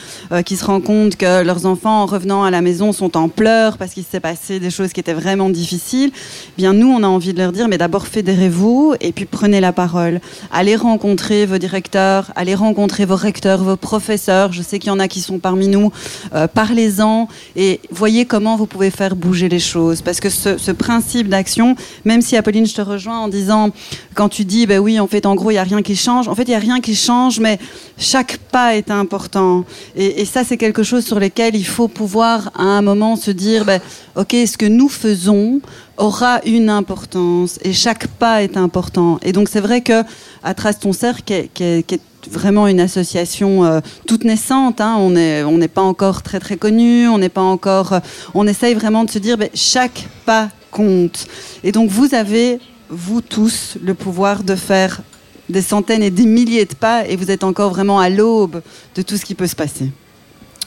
qui 0.44 0.56
se 0.56 0.64
rendent 0.64 0.84
compte 0.84 1.16
que 1.16 1.42
leurs 1.42 1.66
enfants, 1.66 2.02
en 2.02 2.06
revenant 2.06 2.44
à 2.44 2.50
la 2.50 2.60
maison, 2.60 2.92
sont 2.92 3.16
en 3.16 3.28
pleurs 3.28 3.78
parce 3.78 3.92
qu'il 3.92 4.04
s'est 4.04 4.20
passé 4.20 4.60
des 4.60 4.70
choses 4.70 4.92
qui 4.92 5.00
étaient 5.00 5.14
vraiment 5.14 5.50
difficiles. 5.50 6.10
Eh 6.14 6.52
bien, 6.56 6.72
nous, 6.72 6.88
on 6.88 7.02
a 7.02 7.06
envie 7.06 7.32
de 7.32 7.38
leur 7.38 7.52
dire, 7.52 7.68
mais 7.68 7.78
d'abord, 7.78 8.06
fédérez-vous, 8.06 8.94
et 9.00 9.12
puis 9.12 9.24
prenez 9.24 9.60
la 9.60 9.72
parole. 9.72 10.20
Allez 10.52 10.76
rencontrer 10.76 11.46
vos 11.46 11.58
directeurs 11.58 12.05
allez 12.34 12.54
rencontrer 12.54 13.04
vos 13.04 13.16
recteurs, 13.16 13.62
vos 13.62 13.76
professeurs. 13.76 14.52
Je 14.52 14.62
sais 14.62 14.78
qu'il 14.78 14.88
y 14.88 14.92
en 14.92 14.98
a 14.98 15.08
qui 15.08 15.20
sont 15.20 15.38
parmi 15.38 15.68
nous. 15.68 15.92
Euh, 16.34 16.46
parlez-en 16.46 17.28
et 17.54 17.80
voyez 17.90 18.24
comment 18.24 18.56
vous 18.56 18.66
pouvez 18.66 18.90
faire 18.90 19.16
bouger 19.16 19.48
les 19.48 19.58
choses. 19.58 20.02
Parce 20.02 20.20
que 20.20 20.28
ce, 20.28 20.72
principe 20.72 21.28
d'action, 21.28 21.74
même 22.04 22.22
si 22.22 22.36
Apolline, 22.36 22.66
je 22.66 22.74
te 22.74 22.82
rejoins 22.82 23.18
en 23.18 23.28
disant, 23.28 23.70
quand 24.14 24.28
tu 24.28 24.44
dis, 24.44 24.66
ben 24.66 24.78
oui, 24.78 25.00
en 25.00 25.06
fait, 25.06 25.26
en 25.26 25.34
gros, 25.34 25.50
il 25.50 25.54
n'y 25.54 25.58
a 25.58 25.64
rien 25.64 25.82
qui 25.82 25.96
change. 25.96 26.28
En 26.28 26.34
fait, 26.34 26.44
il 26.44 26.50
n'y 26.50 26.54
a 26.54 26.60
rien 26.60 26.80
qui 26.80 26.94
change, 26.94 27.40
mais 27.40 27.58
chaque 27.98 28.38
pas 28.38 28.76
est 28.76 28.90
important. 28.90 29.64
Et, 29.94 30.24
ça, 30.24 30.44
c'est 30.44 30.56
quelque 30.56 30.82
chose 30.82 31.04
sur 31.04 31.20
lequel 31.20 31.54
il 31.56 31.66
faut 31.66 31.88
pouvoir, 31.88 32.50
à 32.54 32.62
un 32.62 32.82
moment, 32.82 33.16
se 33.16 33.30
dire, 33.30 33.64
ben, 33.64 33.80
OK, 34.16 34.32
ce 34.32 34.56
que 34.56 34.66
nous 34.66 34.88
faisons 34.88 35.60
aura 35.96 36.40
une 36.44 36.70
importance 36.70 37.58
et 37.62 37.72
chaque 37.72 38.06
pas 38.06 38.42
est 38.42 38.56
important. 38.56 39.18
Et 39.22 39.32
donc, 39.32 39.48
c'est 39.48 39.60
vrai 39.60 39.80
que 39.80 40.02
à 40.42 40.54
Trace 40.54 40.78
ton 40.78 40.92
cercle, 40.92 41.22
qui 41.22 41.62
est, 41.62 42.00
vraiment 42.30 42.66
une 42.66 42.80
association 42.80 43.64
euh, 43.64 43.80
toute 44.06 44.24
naissante. 44.24 44.80
Hein, 44.80 44.96
on 44.98 45.10
n'est 45.10 45.44
on 45.44 45.58
n'est 45.58 45.68
pas 45.68 45.82
encore 45.82 46.22
très 46.22 46.40
très 46.40 46.56
connu, 46.56 47.08
on 47.08 47.18
n'est 47.18 47.28
pas 47.28 47.42
encore. 47.42 47.92
Euh, 47.92 48.00
on 48.34 48.46
essaye 48.46 48.74
vraiment 48.74 49.04
de 49.04 49.10
se 49.10 49.18
dire, 49.18 49.38
ben, 49.38 49.48
chaque 49.54 50.08
pas 50.24 50.48
compte. 50.70 51.26
Et 51.62 51.72
donc 51.72 51.88
vous 51.90 52.14
avez 52.14 52.58
vous 52.88 53.20
tous 53.20 53.78
le 53.82 53.94
pouvoir 53.94 54.42
de 54.42 54.54
faire 54.54 55.02
des 55.48 55.62
centaines 55.62 56.02
et 56.02 56.10
des 56.10 56.26
milliers 56.26 56.64
de 56.64 56.74
pas, 56.74 57.06
et 57.06 57.16
vous 57.16 57.30
êtes 57.30 57.44
encore 57.44 57.70
vraiment 57.70 58.00
à 58.00 58.08
l'aube 58.08 58.62
de 58.94 59.02
tout 59.02 59.16
ce 59.16 59.24
qui 59.24 59.34
peut 59.34 59.46
se 59.46 59.56
passer. 59.56 59.90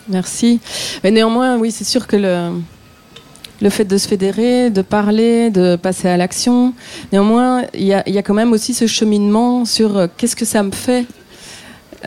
Merci. 0.08 0.60
Mais 1.04 1.12
néanmoins, 1.12 1.58
oui, 1.58 1.72
c'est 1.72 1.84
sûr 1.84 2.08
que 2.08 2.15
le 2.15 2.52
le 3.62 3.69
fait 3.69 3.86
de 3.86 3.98
se 3.98 4.08
fédérer, 4.08 4.69
de 4.69 4.82
parler, 4.82 5.50
de 5.50 5.76
passer 5.76 6.08
à 6.08 6.17
l'action. 6.17 6.74
Néanmoins, 7.12 7.63
il 7.74 7.86
y, 7.86 7.93
a, 7.93 8.24
quand 8.24 8.34
même 8.34 8.54
aussi 8.54 8.74
ce 8.74 8.88
cheminement 8.88 9.65
sur 9.65 9.98
euh, 9.98 10.08
qu'est-ce 10.17 10.36
que 10.36 10.45
ça 10.45 10.63
me 10.63 10.72
fait 10.72 11.06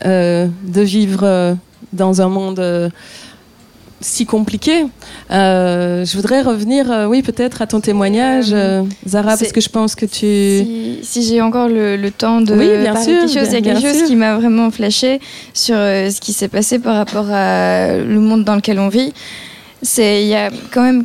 euh, 0.06 0.48
de 0.64 0.80
vivre 0.80 1.20
euh, 1.22 1.54
dans 1.92 2.22
un 2.22 2.28
monde 2.28 2.90
si 4.00 4.26
compliqué. 4.26 4.86
je 5.30 6.16
voudrais 6.16 6.42
revenir, 6.42 7.06
oui, 7.08 7.22
peut-être 7.22 7.62
à 7.62 7.68
ton 7.68 7.80
témoignage, 7.80 8.52
Zara, 9.06 9.36
parce 9.36 9.52
que 9.52 9.60
je 9.60 9.68
pense 9.68 9.94
que 9.94 10.06
tu. 10.06 11.04
Si, 11.04 11.22
j'ai 11.22 11.40
encore 11.40 11.68
le, 11.68 12.08
temps 12.10 12.40
de 12.40 12.52
oui, 12.52 12.78
bien 12.80 12.96
sûr, 12.96 13.20
quelque 13.20 13.32
chose, 13.32 13.48
il 13.48 13.52
y 13.52 13.56
a 13.56 13.60
quelque 13.60 13.80
chose 13.80 14.02
qui 14.02 14.16
m'a 14.16 14.36
vraiment 14.36 14.72
flashé 14.72 15.20
sur 15.54 15.76
ce 15.76 16.20
qui 16.20 16.32
s'est 16.32 16.48
passé 16.48 16.80
par 16.80 16.96
rapport 16.96 17.26
à 17.30 17.98
le 17.98 18.18
monde 18.18 18.42
dans 18.42 18.56
lequel 18.56 18.80
on 18.80 18.88
vit. 18.88 19.12
C'est 19.82 20.22
il 20.22 20.28
y 20.28 20.34
a 20.34 20.50
quand 20.70 20.82
même 20.82 21.04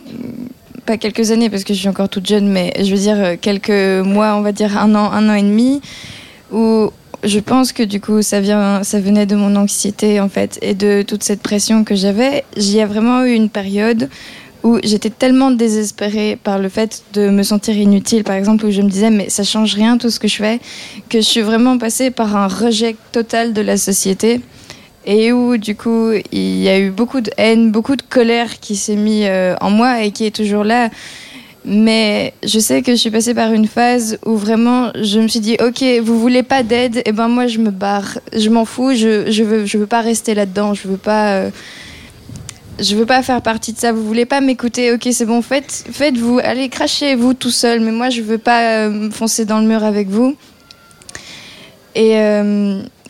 pas 0.85 0.97
quelques 0.97 1.31
années 1.31 1.49
parce 1.49 1.63
que 1.63 1.73
je 1.73 1.79
suis 1.79 1.89
encore 1.89 2.09
toute 2.09 2.27
jeune, 2.27 2.47
mais 2.47 2.73
je 2.79 2.89
veux 2.91 3.01
dire 3.01 3.39
quelques 3.41 4.05
mois, 4.05 4.35
on 4.35 4.41
va 4.41 4.51
dire 4.51 4.77
un 4.77 4.93
an, 4.95 5.11
un 5.11 5.29
an 5.29 5.33
et 5.33 5.41
demi, 5.41 5.81
où 6.51 6.91
je 7.23 7.39
pense 7.39 7.71
que 7.73 7.83
du 7.83 7.99
coup 7.99 8.21
ça 8.21 8.39
vient, 8.39 8.83
ça 8.83 8.99
venait 8.99 9.25
de 9.25 9.35
mon 9.35 9.55
anxiété 9.55 10.19
en 10.21 10.29
fait 10.29 10.59
et 10.61 10.75
de 10.75 11.01
toute 11.01 11.23
cette 11.23 11.41
pression 11.41 11.83
que 11.83 11.95
j'avais. 11.95 12.43
J'y 12.55 12.79
a 12.79 12.85
vraiment 12.85 13.23
eu 13.25 13.33
une 13.33 13.49
période 13.49 14.09
où 14.63 14.77
j'étais 14.83 15.09
tellement 15.09 15.51
désespérée 15.51 16.37
par 16.41 16.59
le 16.59 16.69
fait 16.69 17.03
de 17.13 17.29
me 17.29 17.43
sentir 17.43 17.75
inutile, 17.77 18.23
par 18.23 18.35
exemple, 18.35 18.65
où 18.65 18.71
je 18.71 18.81
me 18.81 18.89
disais 18.89 19.09
mais 19.09 19.29
ça 19.29 19.43
change 19.43 19.73
rien 19.73 19.97
tout 19.97 20.09
ce 20.09 20.19
que 20.19 20.27
je 20.27 20.37
fais, 20.37 20.59
que 21.09 21.19
je 21.19 21.25
suis 21.25 21.41
vraiment 21.41 21.77
passée 21.77 22.11
par 22.11 22.35
un 22.35 22.47
rejet 22.47 22.95
total 23.11 23.53
de 23.53 23.61
la 23.61 23.77
société 23.77 24.41
et 25.07 25.31
où 25.31 25.57
du 25.57 25.73
coup 25.75 26.11
il 26.31 26.61
y 26.61 26.67
a 26.67 26.77
eu 26.77 26.91
beaucoup 26.91 27.21
de 27.21 27.31
haine, 27.37 27.71
beaucoup 27.71 27.95
de 27.95 28.03
colère 28.03 28.59
qui 28.59 28.75
s'est 28.75 28.97
mis 28.97 29.25
euh, 29.25 29.55
en 29.61 29.71
moi 29.71 30.03
et 30.03 30.11
qui 30.11 30.25
est 30.25 30.35
toujours 30.35 30.65
là. 30.65 30.89
Mais 31.63 32.33
je 32.45 32.59
sais 32.59 32.81
que 32.81 32.91
je 32.91 32.97
suis 32.97 33.09
passée 33.11 33.33
par 33.33 33.51
une 33.51 33.67
phase 33.67 34.19
où 34.25 34.35
vraiment 34.37 34.91
je 35.01 35.19
me 35.19 35.27
suis 35.27 35.39
dit 35.39 35.57
ok 35.65 35.83
vous 36.03 36.19
voulez 36.19 36.43
pas 36.43 36.61
d'aide 36.61 36.97
et 36.97 37.03
eh 37.07 37.11
ben 37.13 37.29
moi 37.29 37.47
je 37.47 37.59
me 37.59 37.71
barre. 37.71 38.19
Je 38.33 38.49
m'en 38.49 38.65
fous 38.65 38.93
je, 38.93 39.31
je 39.31 39.43
veux 39.43 39.65
je 39.65 39.77
veux 39.77 39.87
pas 39.87 40.01
rester 40.01 40.35
là 40.35 40.45
dedans 40.45 40.73
je 40.73 40.87
veux 40.87 40.97
pas 40.97 41.31
euh, 41.31 41.49
je 42.79 42.95
veux 42.95 43.05
pas 43.05 43.23
faire 43.23 43.41
partie 43.41 43.73
de 43.73 43.79
ça. 43.79 43.91
Vous 43.93 44.05
voulez 44.05 44.25
pas 44.25 44.41
m'écouter? 44.41 44.93
Ok 44.93 45.07
c'est 45.11 45.25
bon 45.25 45.41
faites 45.41 45.85
faites 45.91 46.17
vous 46.17 46.39
allez 46.43 46.67
cracher 46.67 47.15
vous 47.15 47.33
tout 47.33 47.49
seul. 47.49 47.79
Mais 47.79 47.91
moi 47.91 48.09
je 48.09 48.21
veux 48.21 48.37
pas 48.37 48.87
euh, 48.87 49.09
foncer 49.09 49.45
dans 49.45 49.59
le 49.59 49.67
mur 49.67 49.83
avec 49.85 50.09
vous. 50.09 50.35
Et 51.95 52.13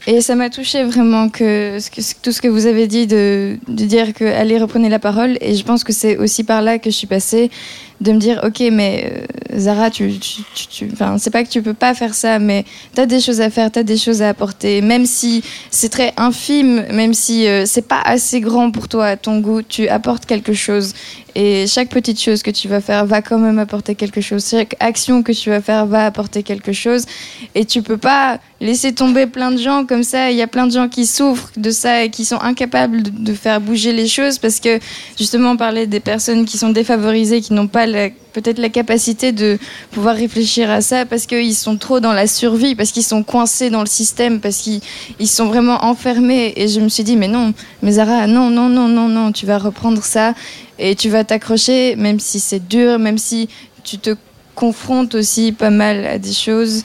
et 0.08 0.22
ça 0.22 0.36
m'a 0.36 0.50
touché 0.50 0.86
vraiment 0.86 1.28
que, 1.28 1.78
tout 2.24 2.32
ce 2.32 2.42
que 2.42 2.48
vous 2.48 2.66
avez 2.66 2.88
dit 2.88 3.08
de, 3.08 3.58
de 3.68 3.86
dire 3.86 4.14
que 4.14 4.24
allez 4.24 4.58
reprenez 4.58 4.88
la 4.88 5.00
parole. 5.00 5.38
Et 5.42 5.54
je 5.54 5.64
pense 5.66 5.84
que 5.84 5.92
c'est 5.92 6.16
aussi 6.16 6.46
par 6.46 6.62
là 6.62 6.80
que 6.80 6.90
je 6.90 6.96
suis 6.96 7.08
passée 7.08 7.52
de 8.02 8.12
me 8.12 8.20
dire 8.20 8.42
ok 8.46 8.64
mais 8.72 9.12
euh, 9.54 9.60
Zara 9.60 9.90
tu, 9.90 10.20
tu, 10.20 10.44
tu, 10.70 10.90
c'est 11.18 11.32
pas 11.32 11.44
que 11.44 11.50
tu 11.50 11.62
peux 11.62 11.74
pas 11.74 11.94
faire 11.94 12.14
ça 12.14 12.38
mais 12.38 12.64
tu 12.94 13.02
as 13.02 13.06
des 13.06 13.20
choses 13.20 13.42
à 13.42 13.50
faire 13.50 13.72
tu 13.72 13.80
as 13.80 13.84
des 13.84 13.98
choses 13.98 14.22
à 14.22 14.30
apporter. 14.30 14.82
Même 14.82 15.06
si 15.06 15.44
c'est 15.72 15.90
très 15.90 16.14
infime 16.18 16.86
même 16.92 17.14
si 17.14 17.48
euh, 17.48 17.66
c'est 17.66 17.88
pas 17.88 18.02
assez 18.02 18.40
grand 18.40 18.72
pour 18.72 18.88
toi 18.88 19.06
à 19.06 19.18
ton 19.18 19.40
goût 19.40 19.62
tu 19.62 19.88
apportes 19.88 20.26
quelque 20.26 20.54
chose. 20.54 20.94
Et 21.40 21.68
chaque 21.68 21.90
petite 21.90 22.20
chose 22.20 22.42
que 22.42 22.50
tu 22.50 22.68
vas 22.68 22.82
faire 22.82 23.06
va 23.06 23.22
quand 23.22 23.38
même 23.38 23.60
apporter 23.60 23.94
quelque 23.94 24.22
chose. 24.22 24.44
Chaque 24.50 24.76
action 24.80 25.22
que 25.22 25.32
tu 25.32 25.52
vas 25.52 25.62
faire 25.62 25.86
va 25.86 26.08
apporter 26.08 26.42
quelque 26.42 26.72
chose. 26.72 27.06
Et 27.54 27.64
tu 27.64 27.84
peux 27.84 27.98
pas 27.98 28.40
laisser 28.60 28.92
tomber 28.92 29.28
plein 29.28 29.52
de 29.52 29.58
gens 29.58 29.86
comme 29.86 30.02
ça. 30.02 30.32
Il 30.32 30.38
y 30.38 30.42
a 30.42 30.48
plein 30.48 30.66
de 30.66 30.72
gens 30.72 30.88
qui 30.88 31.06
souffrent 31.06 31.52
de 31.56 31.70
ça 31.70 32.04
et 32.04 32.10
qui 32.10 32.26
sont 32.26 32.42
incapables 32.42 33.04
de, 33.04 33.12
de 33.12 33.34
faire 33.34 33.62
bouger 33.62 33.94
les 33.94 34.08
choses 34.08 34.40
parce 34.40 34.60
que 34.60 34.80
justement 35.16 35.52
on 35.52 35.58
parlait 35.58 35.86
des 35.86 36.00
personnes 36.00 36.46
qui 36.46 36.58
sont 36.58 36.70
défavorisées 36.70 37.42
qui 37.42 37.54
n'ont 37.54 37.68
pas 37.68 37.86
peut-être 38.34 38.60
la 38.60 38.70
capacité 38.70 39.32
de 39.32 39.58
pouvoir 39.92 40.16
réfléchir 40.16 40.70
à 40.70 40.82
ça 40.82 41.06
parce 41.06 41.26
qu'ils 41.26 41.56
sont 41.56 41.78
trop 41.78 42.00
dans 42.00 42.14
la 42.14 42.28
survie, 42.28 42.76
parce 42.76 42.92
qu'ils 42.92 43.04
sont 43.04 43.24
coincés 43.24 43.70
dans 43.70 43.82
le 43.82 43.88
système, 43.88 44.40
parce 44.40 44.58
qu'ils 44.58 44.82
sont 45.28 45.46
vraiment 45.46 45.84
enfermés. 45.86 46.54
Et 46.56 46.68
je 46.68 46.80
me 46.80 46.90
suis 46.90 47.04
dit, 47.04 47.16
mais 47.16 47.28
non, 47.28 47.54
mais 47.82 47.94
Zara, 47.94 48.28
non, 48.28 48.50
non, 48.50 48.70
non, 48.70 48.88
non, 48.88 49.08
non, 49.08 49.32
tu 49.32 49.46
vas 49.46 49.58
reprendre 49.58 50.04
ça 50.04 50.34
et 50.80 50.96
tu 50.96 51.10
vas 51.10 51.24
t'accrocher, 51.24 51.96
même 51.96 52.20
si 52.20 52.40
c'est 52.40 52.68
dur, 52.68 53.00
même 53.00 53.18
si 53.18 53.50
tu 53.84 53.98
te 53.98 54.16
confrontes 54.56 55.16
aussi 55.16 55.52
pas 55.52 55.70
mal 55.70 56.06
à 56.06 56.18
des 56.18 56.34
choses, 56.34 56.84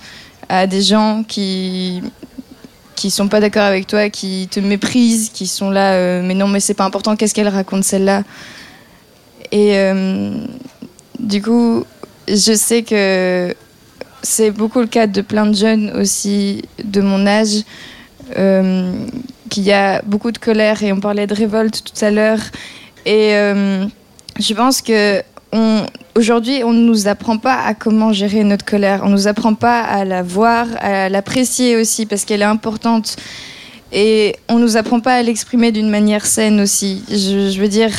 à 0.49 0.67
des 0.67 0.83
gens 0.83 1.25
qui 1.27 2.03
qui 2.95 3.11
sont 3.11 3.27
pas 3.27 3.41
d'accord 3.41 3.65
avec 3.65 3.88
toi, 3.88 4.11
qui 4.11 4.47
te 4.49 4.61
méprisent, 4.61 5.31
qui 5.31 5.49
sont 5.49 5.71
là, 5.71 5.95
euh, 5.95 6.23
mais 6.23 6.35
non, 6.35 6.47
mais 6.47 6.61
c'est 6.61 6.75
pas 6.75 6.85
important, 6.85 7.17
qu'est-ce 7.17 7.35
qu'elle 7.35 7.49
raconte 7.49 7.83
celle-là? 7.83 8.23
Et 9.51 9.77
euh, 9.77 10.47
du 11.18 11.42
coup, 11.42 11.85
je 12.29 12.55
sais 12.55 12.83
que 12.83 13.55
c'est 14.22 14.51
beaucoup 14.51 14.81
le 14.81 14.87
cas 14.87 15.07
de 15.07 15.20
plein 15.20 15.46
de 15.46 15.55
jeunes 15.55 15.92
aussi 15.96 16.62
de 16.83 17.01
mon 17.01 17.27
âge, 17.27 17.62
euh, 18.38 18.92
qu'il 19.51 19.64
y 19.64 19.72
a 19.72 20.01
beaucoup 20.03 20.31
de 20.31 20.38
colère 20.38 20.83
et 20.83 20.92
on 20.92 21.01
parlait 21.01 21.27
de 21.27 21.35
révolte 21.35 21.83
tout 21.85 22.05
à 22.05 22.11
l'heure. 22.11 22.40
Et 23.05 23.35
euh, 23.35 23.85
je 24.38 24.55
pense 24.55 24.81
que 24.81 25.22
aujourd'hui, 26.16 26.62
on 26.64 26.72
ne 26.72 26.81
nous 26.81 27.09
apprend 27.09 27.38
pas 27.38 27.62
à 27.62 27.75
comment 27.75 28.12
gérer 28.12 28.44
notre 28.44 28.64
colère. 28.64 29.01
On 29.05 29.09
ne 29.09 29.12
nous 29.12 29.29
apprend 29.29 29.55
pas 29.55 29.81
à 29.81 30.05
la 30.05 30.22
voir, 30.22 30.66
à 30.79 31.09
l'apprécier 31.09 31.77
aussi 31.77 32.07
parce 32.07 32.25
qu'elle 32.25 32.42
est 32.42 32.46
importante. 32.46 33.16
Et 33.92 34.37
on 34.48 34.59
nous 34.59 34.79
apprend 34.79 35.01
pas 35.01 35.14
à 35.16 35.22
l'exprimer 35.22 35.70
d'une 35.70 35.90
manière 35.90 36.25
saine 36.25 36.61
aussi. 36.61 37.05
Je, 37.11 37.61
veux 37.61 37.68
dire, 37.68 37.90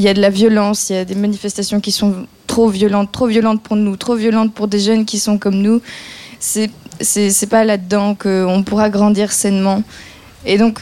il 0.00 0.04
y 0.04 0.08
a 0.08 0.14
de 0.14 0.20
la 0.22 0.30
violence, 0.30 0.88
il 0.88 0.96
y 0.96 0.98
a 0.98 1.04
des 1.04 1.14
manifestations 1.14 1.78
qui 1.78 1.92
sont 1.92 2.26
trop 2.46 2.68
violentes, 2.68 3.12
trop 3.12 3.26
violentes 3.26 3.60
pour 3.60 3.76
nous, 3.76 3.96
trop 3.96 4.14
violentes 4.14 4.54
pour 4.54 4.66
des 4.66 4.80
jeunes 4.80 5.04
qui 5.04 5.18
sont 5.18 5.36
comme 5.36 5.56
nous. 5.56 5.82
C'est 6.38 6.70
c'est 7.02 7.48
pas 7.48 7.64
là-dedans 7.64 8.14
qu'on 8.14 8.62
pourra 8.62 8.88
grandir 8.88 9.30
sainement. 9.32 9.82
Et 10.46 10.56
donc, 10.56 10.80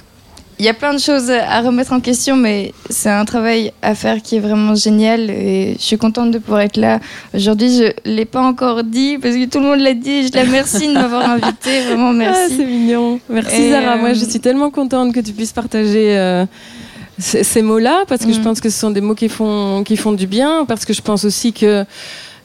il 0.61 0.65
y 0.65 0.69
a 0.69 0.75
plein 0.75 0.95
de 0.95 0.99
choses 0.99 1.31
à 1.31 1.61
remettre 1.61 1.93
en 1.93 2.01
question, 2.01 2.37
mais 2.37 2.73
c'est 2.91 3.11
un 3.11 3.25
travail 3.25 3.73
à 3.83 3.97
faire 3.97 4.23
qui 4.23 4.37
est 4.37 4.41
vraiment 4.41 4.75
génial 4.77 5.31
et 5.31 5.75
je 5.79 5.83
suis 5.83 5.99
contente 5.99 6.31
de 6.31 6.39
pouvoir 6.39 6.61
être 6.63 6.77
là. 6.77 7.01
Aujourd'hui, 7.35 7.77
je 7.77 7.85
ne 8.09 8.17
l'ai 8.17 8.25
pas 8.25 8.41
encore 8.41 8.85
dit 8.85 9.19
parce 9.19 9.35
que 9.35 9.47
tout 9.47 9.59
le 9.59 9.67
monde 9.67 9.81
l'a 9.81 9.95
dit. 9.95 10.29
Je 10.29 10.33
la 10.33 10.43
remercie 10.43 10.87
de 10.87 10.93
m'avoir 10.93 11.29
invitée, 11.31 11.81
vraiment 11.87 12.13
merci. 12.13 12.41
Ah, 12.45 12.55
c'est 12.57 12.67
mignon. 12.67 13.21
Merci 13.29 13.71
Zara. 13.71 13.97
Moi, 13.97 14.13
je 14.13 14.25
euh, 14.25 14.29
suis 14.29 14.41
tellement 14.41 14.71
contente 14.71 15.13
que 15.13 15.21
tu 15.21 15.33
puisses 15.33 15.53
partager. 15.53 16.17
Euh, 16.17 16.47
ces 17.19 17.63
mots-là, 17.63 18.05
parce 18.07 18.25
que 18.25 18.33
je 18.33 18.39
mm. 18.41 18.45
pense 18.45 18.61
que 18.61 18.71
ce 18.71 18.79
sont 18.79 18.91
des 18.91 19.01
mots 19.01 19.15
qui 19.15 19.29
font, 19.29 19.83
qui 19.85 19.97
font 19.97 20.13
du 20.13 20.27
bien, 20.27 20.65
parce 20.67 20.85
que 20.85 20.93
je 20.93 21.03
pense 21.03 21.25
aussi 21.25 21.53
que 21.53 21.85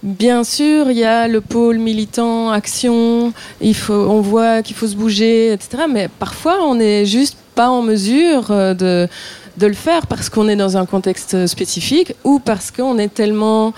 Bien 0.03 0.43
sûr, 0.43 0.91
il 0.91 0.97
y 0.97 1.05
a 1.05 1.29
le 1.29 1.39
pôle 1.39 1.77
militant, 1.77 2.51
action, 2.51 3.31
il 3.61 3.73
faut, 3.73 3.93
on 3.93 4.19
voit 4.19 4.61
qu'il 4.61 4.75
faut 4.75 4.85
se 4.85 4.97
bouger, 4.97 5.53
etc. 5.53 5.83
Mais 5.89 6.09
parfois, 6.09 6.57
on 6.61 6.75
n'est 6.75 7.05
juste 7.05 7.37
pas 7.55 7.69
en 7.69 7.81
mesure 7.81 8.51
euh, 8.51 8.73
de, 8.73 9.07
de 9.55 9.65
le 9.65 9.73
faire 9.73 10.05
parce 10.07 10.27
qu'on 10.27 10.49
est 10.49 10.57
dans 10.57 10.75
un 10.75 10.85
contexte 10.85 11.47
spécifique 11.47 12.15
ou 12.25 12.39
parce 12.39 12.69
qu'on 12.69 12.97
est 12.97 13.13
tellement 13.13 13.73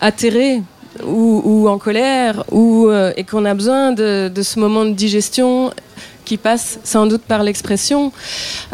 atterré 0.00 0.62
ou, 1.06 1.68
en 1.68 1.78
colère 1.78 2.42
ou, 2.50 2.88
euh, 2.88 3.12
et 3.16 3.22
qu'on 3.22 3.44
a 3.44 3.54
besoin 3.54 3.92
de, 3.92 4.28
de, 4.34 4.42
ce 4.42 4.58
moment 4.58 4.84
de 4.84 4.90
digestion 4.90 5.72
qui 6.24 6.36
passe 6.36 6.78
sans 6.84 7.06
doute 7.06 7.22
par 7.22 7.42
l'expression. 7.42 8.12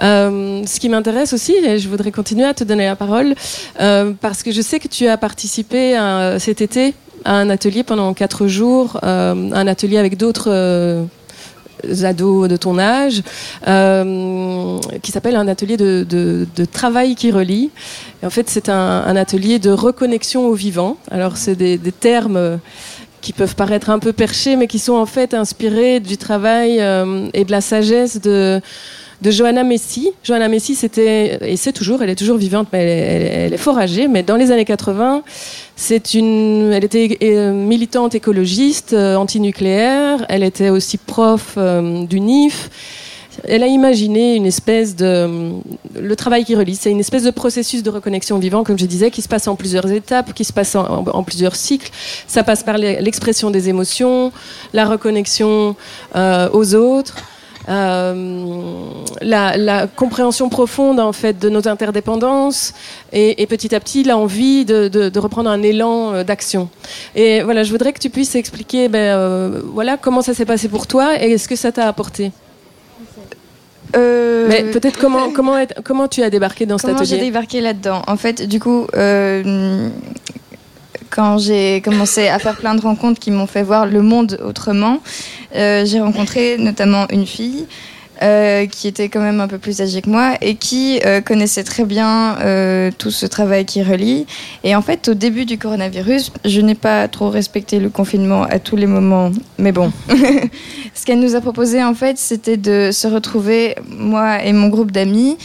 Euh, 0.03 0.63
ce 0.67 0.81
qui 0.81 0.89
m'intéresse 0.89 1.33
aussi, 1.33 1.53
et 1.53 1.79
je 1.79 1.89
voudrais 1.89 2.13
continuer 2.13 2.45
à 2.45 2.55
te 2.55 2.65
donner 2.65 2.87
la 2.87 2.97
parole, 2.97 3.35
euh, 3.81 4.13
parce 4.21 4.43
que 4.43 4.53
je 4.53 4.63
sais 4.63 4.79
que 4.79 4.89
tu 4.89 5.07
as 5.07 5.17
participé 5.17 5.97
à, 5.97 6.39
cet 6.39 6.61
été 6.61 6.95
à 7.25 7.35
un 7.35 7.51
atelier 7.51 7.83
pendant 7.83 8.15
quatre 8.15 8.47
jours, 8.47 9.01
euh, 9.03 9.51
un 9.53 9.67
atelier 9.67 9.99
avec 9.99 10.17
d'autres 10.17 11.07
ados 12.03 12.49
de 12.49 12.57
ton 12.57 12.79
âge, 12.79 13.23
qui 15.03 15.13
s'appelle 15.13 15.37
un 15.37 15.49
atelier 15.49 15.77
de, 15.77 16.47
travail 16.73 17.15
qui 17.15 17.31
relie. 17.31 17.71
En 18.25 18.31
fait, 18.31 18.49
c'est 18.49 18.69
un, 18.69 19.17
atelier 19.17 19.59
de 19.59 19.71
reconnexion 19.71 20.47
au 20.47 20.55
vivant. 20.55 20.97
Alors, 21.11 21.37
c'est 21.37 21.57
des 21.57 21.93
termes 21.93 22.59
qui 23.21 23.33
peuvent 23.33 23.55
paraître 23.55 23.91
un 23.91 23.99
peu 23.99 24.13
perchés, 24.13 24.57
mais 24.57 24.67
qui 24.67 24.79
sont 24.79 24.95
en 24.95 25.07
fait 25.07 25.35
inspirés 25.35 26.01
du 26.01 26.17
travail 26.17 26.81
euh, 26.81 27.29
et 27.35 27.45
de 27.45 27.51
la 27.51 27.61
sagesse 27.61 28.21
de, 28.21 28.61
Johanna 29.23 29.65
Messi. 29.65 30.11
Johanna 30.23 30.49
Messi, 30.49 30.75
c'était, 30.75 31.39
et 31.43 31.57
c'est 31.57 31.73
toujours, 31.73 32.03
elle 32.03 32.11
est 32.11 32.15
toujours 32.15 32.37
vivante, 32.37 32.69
mais 32.73 32.85
elle, 32.85 33.55
est 33.55 33.69
âgée, 33.69 34.07
mais 34.07 34.23
dans 34.23 34.37
les 34.37 34.53
années 34.53 34.65
80, 34.65 35.23
c'est 35.75 36.15
une, 36.15 36.73
elle 36.73 36.85
était 36.85 37.19
euh, 37.23 37.53
militante 37.53 38.15
écologiste, 38.15 38.93
euh, 38.93 39.17
antinucléaire, 39.17 40.25
elle 40.29 40.45
était 40.45 40.71
aussi 40.71 40.99
prof 40.99 41.59
du 42.09 42.21
NIF 42.21 42.71
elle 43.45 43.63
a 43.63 43.67
imaginé 43.67 44.35
une 44.35 44.47
espèce 44.47 44.97
de. 44.97 45.53
Le 45.99 46.17
travail 46.17 46.45
qui 46.45 46.55
relie, 46.55 46.77
c'est 46.77 46.91
une 46.91 47.01
espèce 47.01 47.23
de 47.23 47.31
processus 47.31 47.83
de 47.83 47.91
reconnexion 47.91 48.39
vivant, 48.39 48.65
comme 48.65 48.79
je 48.79 48.87
disais, 48.87 49.11
qui 49.11 49.23
se 49.23 49.29
passe 49.29 49.49
en 49.49 49.57
plusieurs 49.57 49.91
étapes, 49.91 50.33
qui 50.35 50.45
se 50.45 50.53
passe 50.53 50.75
en, 50.75 51.23
plusieurs 51.23 51.57
cycles. 51.57 51.91
Ça 52.27 52.43
passe 52.43 52.63
par 52.63 52.79
l'expression 52.79 53.51
des 53.51 53.69
émotions, 53.69 54.33
la 54.73 54.87
reconnexion 54.87 55.77
euh, 56.17 56.49
aux 56.53 56.75
autres. 56.75 57.15
Euh, 57.69 58.65
la, 59.21 59.87
compréhension 59.89 60.49
profonde 60.49 60.99
en 61.01 61.13
fait 61.13 61.39
de 61.39 61.51
nos 61.51 61.69
interdépendances 61.69 62.73
et, 63.13 63.47
petit 63.47 63.75
à 63.75 63.81
petit 63.81 64.05
l'envie 64.05 64.65
de, 64.65 64.89
de, 64.89 65.19
reprendre 65.19 65.51
un 65.51 65.63
élan 65.63 66.15
euh, 66.15 66.25
d'action. 66.25 66.71
Et 67.15 67.43
voilà, 67.43 67.65
je 67.65 67.71
voudrais 67.71 67.93
que 67.93 67.99
tu 67.99 68.09
puisses 68.09 68.37
expliquer, 68.37 68.89
ben, 68.89 69.61
voilà, 69.75 69.99
comment 69.99 70.23
ça 70.23 70.33
s'est 70.33 70.47
passé 70.47 70.69
pour 70.69 70.87
toi 70.87 71.23
et 71.23 71.37
ce 71.37 71.47
que 71.47 71.57
ça 71.57 71.71
t'a 71.71 71.87
apporté. 71.89 72.33
Euh, 73.97 74.47
Mais 74.49 74.65
peut-être 74.65 74.99
comment, 74.99 75.31
comment, 75.35 75.57
comment 75.85 76.09
tu 76.09 76.23
as 76.23 76.31
débarqué 76.31 76.67
dans 76.67 76.79
cet 76.79 76.91
atelier 76.91 77.07
Comment 77.07 77.09
j'ai 77.09 77.25
débarqué 77.25 77.61
là-dedans? 77.61 78.03
En 78.07 78.17
fait, 78.17 78.47
du 78.47 78.61
coup, 78.61 78.87
euh, 78.95 79.89
quand 81.11 81.39
j'ai 81.39 81.81
commencé 81.81 82.29
à 82.29 82.39
faire 82.39 82.57
plein 82.57 82.75
de 82.75 82.81
rencontres 82.81 83.21
qui 83.21 83.31
m'ont 83.31 83.47
fait 83.47 83.63
voir 83.63 83.87
le 83.87 84.03
monde 84.03 84.39
autrement, 84.45 85.01
euh, 85.55 85.85
j'ai 85.85 86.01
rencontré 86.01 86.57
notamment 86.59 87.07
une 87.11 87.27
fille 87.27 87.67
euh, 88.23 88.67
qui 88.67 88.89
était 88.89 89.09
quand 89.09 89.21
même 89.21 89.41
un 89.41 89.49
peu 89.49 89.59
plus 89.59 89.81
âgée 89.81 90.03
que 90.03 90.11
moi 90.11 90.35
et 90.41 90.57
qui 90.57 91.01
euh, 91.05 91.21
connaissait 91.21 91.65
très 91.65 91.85
bien 91.85 92.37
euh, 92.41 92.91
tout 92.97 93.11
ce 93.11 93.27
travail 93.27 93.65
qui 93.65 93.83
relie. 93.83 94.27
Et 94.65 94.75
en 94.75 94.83
fait, 94.83 95.09
au 95.09 95.15
début 95.15 95.45
du 95.45 95.59
coronavirus, 95.59 96.33
je 96.45 96.61
n'ai 96.61 96.75
pas 96.75 97.09
trop 97.09 97.31
respecté 97.31 97.79
le 97.79 97.91
confinement 97.91 98.43
à 98.43 98.59
tous 98.59 98.77
les 98.77 98.87
moments, 98.87 99.31
mais 99.59 99.73
bon. 99.73 99.93
ce 100.95 101.07
qu'elle 101.07 101.21
nous 101.21 101.37
a 101.37 101.41
proposé, 101.41 101.83
en 101.85 101.95
fait, 101.95 102.19
c'était 102.19 102.57
de 102.57 102.91
se 102.93 103.07
retrouver, 103.07 103.77
moi 103.89 104.43
et 104.43 104.53
mon 104.53 104.69
groupe 104.69 104.91
d'amis. 104.91 105.37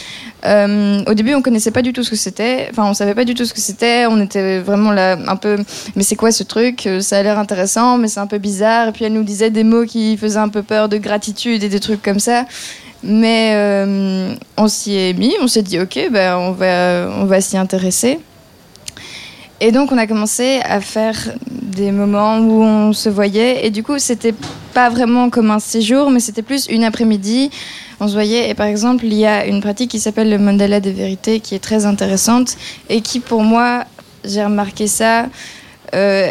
Au 0.44 1.14
début, 1.14 1.34
on 1.34 1.42
connaissait 1.42 1.70
pas 1.70 1.82
du 1.82 1.92
tout 1.92 2.02
ce 2.02 2.10
que 2.10 2.16
c'était. 2.16 2.68
Enfin, 2.70 2.84
on 2.88 2.94
savait 2.94 3.14
pas 3.14 3.24
du 3.24 3.34
tout 3.34 3.44
ce 3.44 3.54
que 3.54 3.60
c'était. 3.60 4.06
On 4.06 4.20
était 4.20 4.58
vraiment 4.60 4.92
là, 4.92 5.18
un 5.26 5.36
peu. 5.36 5.56
Mais 5.96 6.02
c'est 6.02 6.16
quoi 6.16 6.32
ce 6.32 6.42
truc? 6.42 6.88
Ça 7.00 7.18
a 7.18 7.22
l'air 7.22 7.38
intéressant, 7.38 7.98
mais 7.98 8.08
c'est 8.08 8.20
un 8.20 8.26
peu 8.26 8.38
bizarre. 8.38 8.88
Et 8.88 8.92
puis 8.92 9.04
elle 9.04 9.14
nous 9.14 9.24
disait 9.24 9.50
des 9.50 9.64
mots 9.64 9.84
qui 9.84 10.16
faisaient 10.16 10.38
un 10.38 10.48
peu 10.48 10.62
peur 10.62 10.88
de 10.88 10.98
gratitude 10.98 11.62
et 11.62 11.68
des 11.68 11.80
trucs 11.80 12.02
comme 12.02 12.20
ça. 12.20 12.44
Mais 13.02 13.52
euh, 13.54 14.34
on 14.56 14.66
s'y 14.66 14.96
est 14.96 15.12
mis, 15.12 15.34
on 15.40 15.46
s'est 15.46 15.62
dit 15.62 15.78
ok, 15.78 16.08
ben, 16.10 16.36
on 16.36 16.52
va, 16.52 17.10
on 17.18 17.26
va 17.26 17.40
s'y 17.40 17.56
intéresser. 17.58 18.18
Et 19.60 19.72
donc 19.72 19.92
on 19.92 19.98
a 19.98 20.06
commencé 20.06 20.60
à 20.64 20.80
faire 20.80 21.16
des 21.50 21.92
moments 21.92 22.38
où 22.38 22.62
on 22.62 22.92
se 22.92 23.08
voyait. 23.08 23.66
Et 23.66 23.70
du 23.70 23.82
coup, 23.82 23.98
c'était 23.98 24.34
pas 24.72 24.88
vraiment 24.88 25.30
comme 25.30 25.50
un 25.50 25.58
séjour, 25.58 26.10
mais 26.10 26.20
c'était 26.20 26.42
plus 26.42 26.66
une 26.66 26.82
après-midi. 26.84 27.50
On 28.00 28.08
se 28.08 28.12
voyait. 28.12 28.50
Et 28.50 28.54
par 28.54 28.66
exemple, 28.66 29.04
il 29.04 29.14
y 29.14 29.26
a 29.26 29.46
une 29.46 29.60
pratique 29.60 29.90
qui 29.90 30.00
s'appelle 30.00 30.30
le 30.30 30.38
mandala 30.38 30.80
des 30.80 30.92
vérités, 30.92 31.40
qui 31.40 31.54
est 31.54 31.62
très 31.62 31.86
intéressante 31.86 32.56
et 32.88 33.00
qui, 33.00 33.20
pour 33.20 33.42
moi, 33.42 33.84
j'ai 34.24 34.44
remarqué 34.44 34.86
ça, 34.86 35.26
euh, 35.94 36.30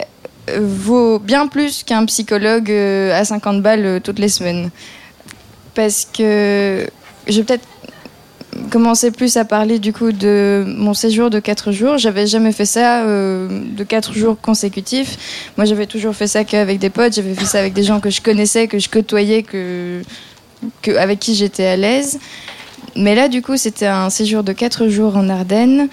vaut 0.60 1.20
bien 1.20 1.48
plus 1.48 1.84
qu'un 1.84 2.06
psychologue 2.06 2.72
euh, 2.72 3.20
à 3.20 3.24
50 3.26 3.62
balles 3.62 4.02
toutes 4.04 4.20
les 4.20 4.30
semaines 4.30 4.72
parce 5.74 6.06
que 6.06 6.88
je 7.28 7.38
vais 7.38 7.44
peut-être 7.44 7.68
commencer 8.70 9.12
plus 9.12 9.38
à 9.38 9.46
parler 9.46 9.80
du 9.80 9.94
coup 9.94 10.12
de 10.12 10.64
mon 10.68 10.94
séjour 10.94 11.30
de 11.30 11.40
4 11.40 11.72
jours. 11.72 11.98
J'avais 11.98 12.28
jamais 12.28 12.52
fait 12.52 12.66
ça 12.66 13.04
euh, 13.04 13.48
de 13.76 13.84
4 13.84 14.14
jours 14.14 14.40
consécutifs. 14.40 15.52
Moi, 15.58 15.66
j'avais 15.66 15.88
toujours 15.88 16.16
fait 16.16 16.28
ça 16.28 16.44
qu'avec 16.44 16.80
des 16.80 16.90
potes. 16.90 17.14
J'avais 17.14 17.34
fait 17.34 17.46
ça 17.46 17.60
avec 17.60 17.74
des 17.74 17.84
gens 17.84 18.00
que 18.00 18.10
je 18.10 18.22
connaissais, 18.22 18.68
que 18.68 18.80
je 18.80 18.90
côtoyais, 18.90 19.44
que, 19.44 20.02
avec 20.98 21.20
qui 21.20 21.36
j'étais 21.36 21.66
à 21.66 21.78
l'aise. 21.78 22.20
Mais 22.96 23.16
là, 23.16 23.28
du 23.28 23.42
coup, 23.42 23.58
c'était 23.58 23.88
un 23.88 24.10
séjour 24.10 24.44
de 24.44 24.54
4 24.54 24.88
jours 24.88 25.18
en 25.18 25.30
Ardennes. 25.30 25.90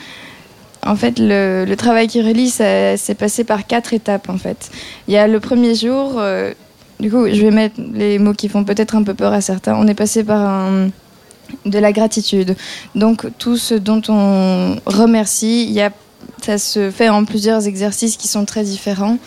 En 0.84 0.96
fait, 0.96 1.18
le, 1.18 1.64
le 1.66 1.76
travail 1.76 2.08
qui 2.08 2.22
relie, 2.22 2.50
ça 2.50 2.96
s'est 2.96 3.14
passé 3.14 3.44
par 3.44 3.66
quatre 3.66 3.92
étapes. 3.92 4.28
En 4.28 4.38
fait, 4.38 4.70
il 5.08 5.14
y 5.14 5.16
a 5.16 5.26
le 5.26 5.40
premier 5.40 5.74
jour. 5.74 6.14
Euh, 6.16 6.52
du 6.98 7.10
coup, 7.10 7.26
je 7.26 7.40
vais 7.42 7.50
mettre 7.50 7.76
les 7.92 8.18
mots 8.18 8.34
qui 8.34 8.48
font 8.48 8.64
peut-être 8.64 8.94
un 8.94 9.02
peu 9.02 9.14
peur 9.14 9.32
à 9.32 9.40
certains. 9.40 9.74
On 9.76 9.86
est 9.86 9.94
passé 9.94 10.24
par 10.24 10.70
de 11.66 11.78
la 11.78 11.92
gratitude. 11.92 12.56
Donc, 12.94 13.26
tout 13.38 13.56
ce 13.56 13.74
dont 13.74 14.02
on 14.08 14.76
remercie, 14.86 15.64
il 15.64 15.72
y 15.72 15.80
a, 15.80 15.90
ça 16.42 16.58
se 16.58 16.90
fait 16.90 17.08
en 17.08 17.24
plusieurs 17.24 17.66
exercices 17.66 18.16
qui 18.16 18.28
sont 18.28 18.44
très 18.44 18.64
différents. 18.64 19.18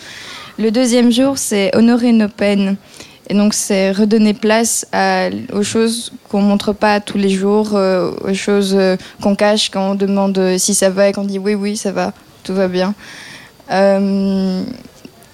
Le 0.58 0.70
deuxième 0.70 1.10
jour, 1.10 1.36
c'est 1.38 1.74
honorer 1.76 2.12
nos 2.12 2.28
peines. 2.28 2.76
Et 3.28 3.34
donc, 3.34 3.54
c'est 3.54 3.92
redonner 3.92 4.34
place 4.34 4.86
aux 5.52 5.62
choses 5.62 6.12
qu'on 6.28 6.42
montre 6.42 6.72
pas 6.72 7.00
tous 7.00 7.18
les 7.18 7.30
jours, 7.30 7.70
euh, 7.74 8.10
aux 8.22 8.34
choses 8.34 8.74
euh, 8.76 8.96
qu'on 9.22 9.34
cache 9.34 9.70
quand 9.70 9.92
on 9.92 9.94
demande 9.94 10.58
si 10.58 10.74
ça 10.74 10.90
va 10.90 11.08
et 11.08 11.12
qu'on 11.12 11.24
dit 11.24 11.38
oui, 11.38 11.54
oui, 11.54 11.76
ça 11.76 11.92
va, 11.92 12.12
tout 12.42 12.54
va 12.54 12.68
bien. 12.68 12.94
Euh, 13.70 14.62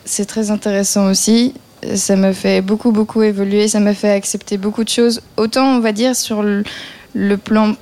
c'est 0.05 0.26
très 0.26 0.51
intéressant 0.51 1.11
aussi 1.11 1.55
ça 1.95 2.16
m'a 2.16 2.32
fait 2.32 2.61
beaucoup, 2.61 2.93
beaucoup 2.93 3.22
évoluer, 3.22 3.68
ça 3.68 3.80
m'a 3.80 3.95
fait 3.95 4.11
accepter 4.11 4.59
beaucoup 4.59 4.84
de 4.84 4.88
choses, 4.88 5.22
autant 5.36 5.76
on 5.76 5.80
va 5.80 5.93
dire 5.93 6.14
sur 6.14 6.43
le, 6.43 6.62
plan 7.36 7.74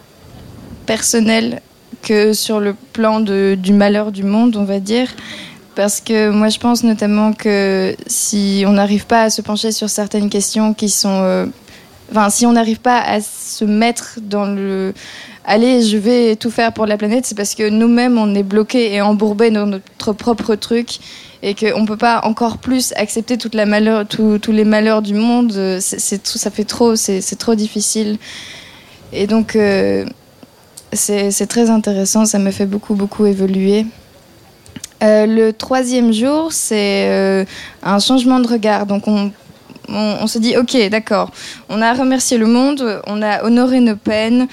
personnel 0.87 1.61
que 2.03 2.33
sur 2.33 2.61
le 2.61 2.75
plan 2.93 3.21
du 3.21 3.73
malheur 3.73 4.13
du 4.13 4.23
monde, 4.23 4.57
on 4.57 4.65
va 4.65 4.81
dire. 4.81 5.09
Parce 5.79 6.01
que 6.01 6.31
moi, 6.31 6.49
je 6.49 6.59
pense 6.59 6.83
notamment 6.83 7.33
que 7.33 7.95
si 8.09 8.65
on 8.67 8.73
n'arrive 8.73 9.07
pas 9.07 9.23
à 9.23 9.31
se 9.31 9.43
pencher 9.43 9.71
sur 9.71 9.89
certaines 9.89 10.29
questions 10.29 10.75
qui 10.75 10.89
sont... 10.89 11.21
Euh, 11.23 11.47
enfin, 12.11 12.31
si 12.31 12.47
on 12.47 12.53
n'arrive 12.53 12.81
pas 12.81 12.99
à 12.99 13.21
se 13.21 13.65
mettre 13.65 14.19
dans 14.21 14.47
le... 14.47 14.93
Allez, 15.45 15.85
je 15.85 15.97
vais 15.97 16.35
tout 16.35 16.51
faire 16.51 16.73
pour 16.73 16.85
la 16.85 16.97
planète, 16.97 17.27
c'est 17.27 17.37
parce 17.37 17.55
que 17.55 17.69
nous-mêmes, 17.69 18.19
on 18.19 18.35
est 18.35 18.43
bloqués 18.43 18.93
et 18.93 19.01
embourbés 19.01 19.53
dans 19.53 19.67
notre 19.67 20.13
propre 20.15 20.57
truc 20.57 20.99
et 21.45 21.55
qu'on 21.55 21.83
ne 21.83 21.87
peut 21.87 21.97
pas 21.97 22.23
encore 22.25 22.59
plus 22.59 22.93
accepter 22.97 23.39
toute 23.39 23.55
la 23.55 23.65
malheur, 23.65 24.05
tous 24.09 24.41
les 24.51 24.65
malheurs 24.65 25.01
du 25.01 25.15
monde. 25.15 25.53
C'est, 25.79 26.27
ça 26.27 26.51
fait 26.51 26.65
trop, 26.65 26.97
c'est, 26.97 27.39
trop 27.39 27.55
difficile. 27.55 28.19
Et 29.13 29.29
donc, 29.29 29.55
euh, 29.55 30.05
c'est, 30.93 31.47
très 31.47 31.71
intéressant, 31.71 32.25
ça 32.25 32.41
me 32.41 32.51
fait 32.51 32.67
beaucoup, 32.67 32.97
beaucoup 32.97 33.27
évoluer. 33.27 33.87
Euh, 35.03 35.27
le 35.27 35.53
troisième 35.53 36.13
jour, 36.13 36.53
c'est 36.53 37.09
euh, 37.09 37.45
un 37.83 37.99
changement 37.99 38.41
de 38.41 38.49
regard. 38.49 38.87
Donc, 38.87 39.05
on, 39.07 40.27
se 40.27 40.39
dit, 40.39 40.57
ok, 40.57 40.77
d'accord, 40.91 41.31
on 41.69 41.81
a 41.81 41.95
remercié 41.95 42.37
le 42.37 42.47
monde, 42.47 43.01
on 43.07 43.23
a 43.23 43.45
honoré 43.45 43.81
nos 43.81 43.97
peines, 43.97 44.49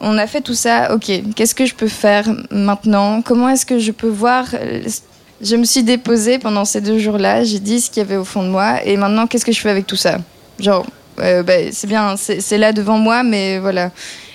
on 0.00 0.18
a 0.18 0.26
fait 0.26 0.40
tout 0.40 0.54
ça, 0.54 0.94
ok, 0.94 1.10
qu'est-ce 1.34 1.54
que 1.54 1.64
je 1.64 1.74
peux 1.74 1.88
faire 1.88 2.28
maintenant? 2.50 3.22
Comment 3.22 3.48
est-ce 3.48 3.64
que 3.64 3.78
je 3.78 3.92
peux 3.92 4.08
voir? 4.08 4.46
Je 5.40 5.56
me 5.56 5.64
suis 5.64 5.82
déposée 5.82 6.38
pendant 6.38 6.64
ces 6.64 6.80
deux 6.80 6.98
jours-là, 6.98 7.44
j'ai 7.44 7.60
dit 7.60 7.80
ce 7.80 7.90
qu'il 7.90 8.02
y 8.02 8.06
avait 8.06 8.16
au 8.16 8.24
fond 8.24 8.42
de 8.42 8.48
moi, 8.48 8.84
et 8.84 8.96
maintenant, 8.96 9.26
qu'est-ce 9.26 9.44
que 9.44 9.52
je 9.52 9.60
fais 9.60 9.70
avec 9.70 9.86
tout 9.86 9.96
ça? 9.96 10.18
Genre, 10.58 10.84
euh, 11.20 11.42
bah, 11.42 11.54
c'est 11.72 11.86
bien, 11.86 12.16
c'est 12.16 12.58
là 12.58 12.72
devant 12.72 12.98
moi, 12.98 13.22
mais 13.22 13.58
voilà. 13.58 13.90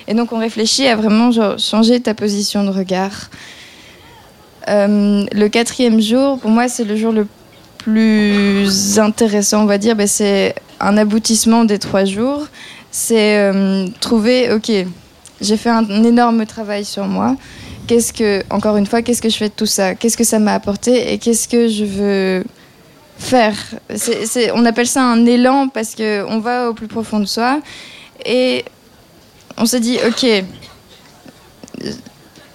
Et 0.07 0.13
donc, 0.13 0.31
on 0.31 0.39
réfléchit 0.39 0.87
à 0.87 0.95
vraiment 0.95 1.29
changer 1.57 1.99
ta 1.99 2.13
position 2.13 2.63
de 2.63 2.69
regard. 2.69 3.29
Euh, 4.69 5.25
le 5.31 5.47
quatrième 5.47 5.99
jour, 5.99 6.39
pour 6.39 6.51
moi, 6.51 6.67
c'est 6.67 6.83
le 6.83 6.95
jour 6.95 7.11
le 7.11 7.27
plus 7.79 8.99
intéressant, 8.99 9.63
on 9.63 9.65
va 9.65 9.77
dire. 9.77 9.95
Ben, 9.95 10.07
c'est 10.07 10.55
un 10.79 10.97
aboutissement 10.97 11.65
des 11.65 11.79
trois 11.79 12.05
jours. 12.05 12.47
C'est 12.91 13.37
euh, 13.37 13.87
trouver, 13.99 14.51
ok, 14.51 14.71
j'ai 15.41 15.57
fait 15.57 15.69
un, 15.69 16.03
énorme 16.03 16.45
travail 16.45 16.85
sur 16.85 17.05
moi. 17.05 17.35
Qu'est-ce 17.87 18.13
que, 18.13 18.43
encore 18.49 18.77
une 18.77 18.85
fois, 18.85 19.01
qu'est-ce 19.01 19.21
que 19.21 19.29
je 19.29 19.37
fais 19.37 19.49
de 19.49 19.53
tout 19.53 19.65
ça? 19.65 19.95
Qu'est-ce 19.95 20.17
que 20.17 20.23
ça 20.23 20.37
m'a 20.37 20.53
apporté 20.53 21.11
et 21.11 21.17
qu'est-ce 21.17 21.47
que 21.47 21.67
je 21.67 21.85
veux 21.85 22.43
faire? 23.17 23.55
On 24.53 24.65
appelle 24.65 24.87
ça 24.87 25.03
un 25.03 25.25
élan 25.25 25.67
parce 25.69 25.95
qu'on 25.95 26.39
va 26.39 26.69
au 26.69 26.73
plus 26.73 26.87
profond 26.87 27.19
de 27.19 27.25
soi 27.25 27.61
et 28.25 28.63
on 29.57 29.65
se 29.65 29.77
dit, 29.77 29.97
ok, 30.07 30.43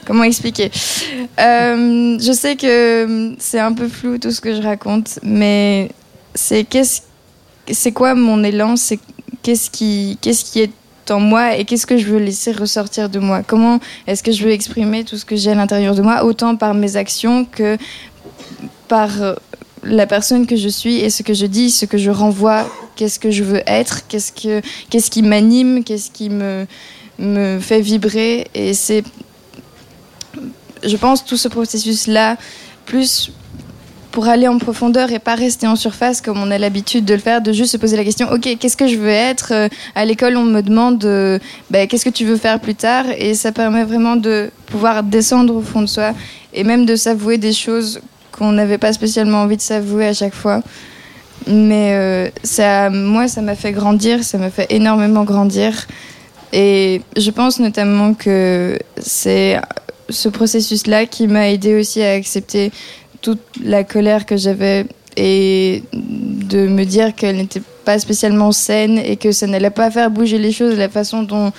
comment 0.04 0.24
expliquer 0.24 0.70
euh, 1.40 2.18
Je 2.18 2.32
sais 2.32 2.56
que 2.56 3.34
c'est 3.38 3.58
un 3.58 3.72
peu 3.72 3.88
flou 3.88 4.18
tout 4.18 4.30
ce 4.30 4.40
que 4.40 4.54
je 4.54 4.62
raconte, 4.62 5.18
mais 5.22 5.90
c'est 6.34 6.64
qu'est-ce, 6.64 7.02
c'est 7.70 7.92
quoi 7.92 8.14
mon 8.14 8.42
élan? 8.42 8.76
C'est 8.76 8.98
qu'est-ce 9.42 9.70
qui, 9.70 10.18
qu'est-ce 10.20 10.44
qui 10.44 10.60
est 10.60 10.72
en 11.10 11.20
moi 11.20 11.56
et 11.56 11.64
qu'est-ce 11.64 11.86
que 11.86 11.98
je 11.98 12.06
veux 12.06 12.18
laisser 12.18 12.52
ressortir 12.52 13.08
de 13.08 13.18
moi? 13.18 13.42
Comment 13.46 13.78
est-ce 14.06 14.22
que 14.22 14.32
je 14.32 14.44
veux 14.44 14.52
exprimer 14.52 15.04
tout 15.04 15.16
ce 15.16 15.24
que 15.24 15.36
j'ai 15.36 15.50
à 15.50 15.54
l'intérieur 15.54 15.94
de 15.94 16.02
moi, 16.02 16.24
autant 16.24 16.56
par 16.56 16.74
mes 16.74 16.96
actions 16.96 17.44
que 17.44 17.76
par 18.88 19.10
la 19.84 20.06
personne 20.06 20.46
que 20.46 20.56
je 20.56 20.68
suis 20.68 20.96
et 20.96 21.10
ce 21.10 21.22
que 21.22 21.34
je 21.34 21.46
dis, 21.46 21.70
ce 21.70 21.86
que 21.86 21.98
je 21.98 22.10
renvoie, 22.10 22.66
qu'est-ce 22.96 23.18
que 23.18 23.30
je 23.30 23.44
veux 23.44 23.62
être, 23.66 24.06
qu'est-ce, 24.08 24.32
que, 24.32 24.60
qu'est-ce 24.90 25.10
qui 25.10 25.22
m'anime, 25.22 25.84
qu'est-ce 25.84 26.10
qui 26.10 26.30
me, 26.30 26.66
me 27.18 27.58
fait 27.60 27.80
vibrer? 27.80 28.48
Et 28.54 28.74
c'est, 28.74 29.04
je 30.84 30.96
pense, 30.96 31.24
tout 31.24 31.36
ce 31.36 31.48
processus-là, 31.48 32.36
plus 32.86 33.32
pour 34.14 34.28
aller 34.28 34.46
en 34.46 34.58
profondeur 34.58 35.10
et 35.10 35.18
pas 35.18 35.34
rester 35.34 35.66
en 35.66 35.74
surface 35.74 36.20
comme 36.20 36.40
on 36.40 36.52
a 36.52 36.56
l'habitude 36.56 37.04
de 37.04 37.14
le 37.14 37.20
faire, 37.20 37.42
de 37.42 37.52
juste 37.52 37.72
se 37.72 37.76
poser 37.76 37.96
la 37.96 38.04
question, 38.04 38.30
ok, 38.30 38.58
qu'est-ce 38.60 38.76
que 38.76 38.86
je 38.86 38.96
veux 38.96 39.08
être? 39.08 39.48
Euh, 39.52 39.68
À 39.96 40.04
l'école, 40.04 40.36
on 40.36 40.44
me 40.44 40.60
demande, 40.60 41.04
euh, 41.04 41.40
ben, 41.68 41.88
qu'est-ce 41.88 42.04
que 42.04 42.10
tu 42.10 42.24
veux 42.24 42.36
faire 42.36 42.60
plus 42.60 42.76
tard? 42.76 43.06
Et 43.18 43.34
ça 43.34 43.50
permet 43.50 43.82
vraiment 43.82 44.14
de 44.14 44.50
pouvoir 44.66 45.02
descendre 45.02 45.56
au 45.56 45.62
fond 45.62 45.80
de 45.80 45.86
soi 45.86 46.12
et 46.52 46.62
même 46.62 46.86
de 46.86 46.94
s'avouer 46.94 47.38
des 47.38 47.52
choses 47.52 48.00
qu'on 48.30 48.52
n'avait 48.52 48.78
pas 48.78 48.92
spécialement 48.92 49.38
envie 49.38 49.56
de 49.56 49.62
s'avouer 49.62 50.06
à 50.06 50.14
chaque 50.14 50.34
fois. 50.34 50.62
Mais 51.48 51.94
euh, 51.94 52.28
ça, 52.44 52.90
moi, 52.90 53.26
ça 53.26 53.42
m'a 53.42 53.56
fait 53.56 53.72
grandir, 53.72 54.22
ça 54.22 54.38
m'a 54.38 54.50
fait 54.50 54.66
énormément 54.70 55.24
grandir. 55.24 55.88
Et 56.52 57.02
je 57.16 57.30
pense 57.32 57.58
notamment 57.58 58.14
que 58.14 58.78
c'est 58.96 59.58
ce 60.08 60.28
processus-là 60.28 61.06
qui 61.06 61.26
m'a 61.26 61.50
aidé 61.50 61.78
aussi 61.78 62.02
à 62.02 62.12
accepter 62.12 62.72
toute 63.22 63.40
la 63.62 63.84
colère 63.84 64.26
que 64.26 64.36
j'avais 64.36 64.86
et 65.16 65.82
de 65.92 66.66
me 66.66 66.84
dire 66.84 67.14
qu'elle 67.14 67.36
n'était 67.36 67.62
pas 67.84 67.98
spécialement 67.98 68.52
saine 68.52 68.98
et 68.98 69.16
que 69.16 69.32
ça 69.32 69.46
n'allait 69.46 69.70
pas 69.70 69.90
faire 69.90 70.10
bouger 70.10 70.38
les 70.38 70.52
choses 70.52 70.72
de 70.74 70.78
la 70.78 70.88
façon 70.88 71.22
dont 71.22 71.52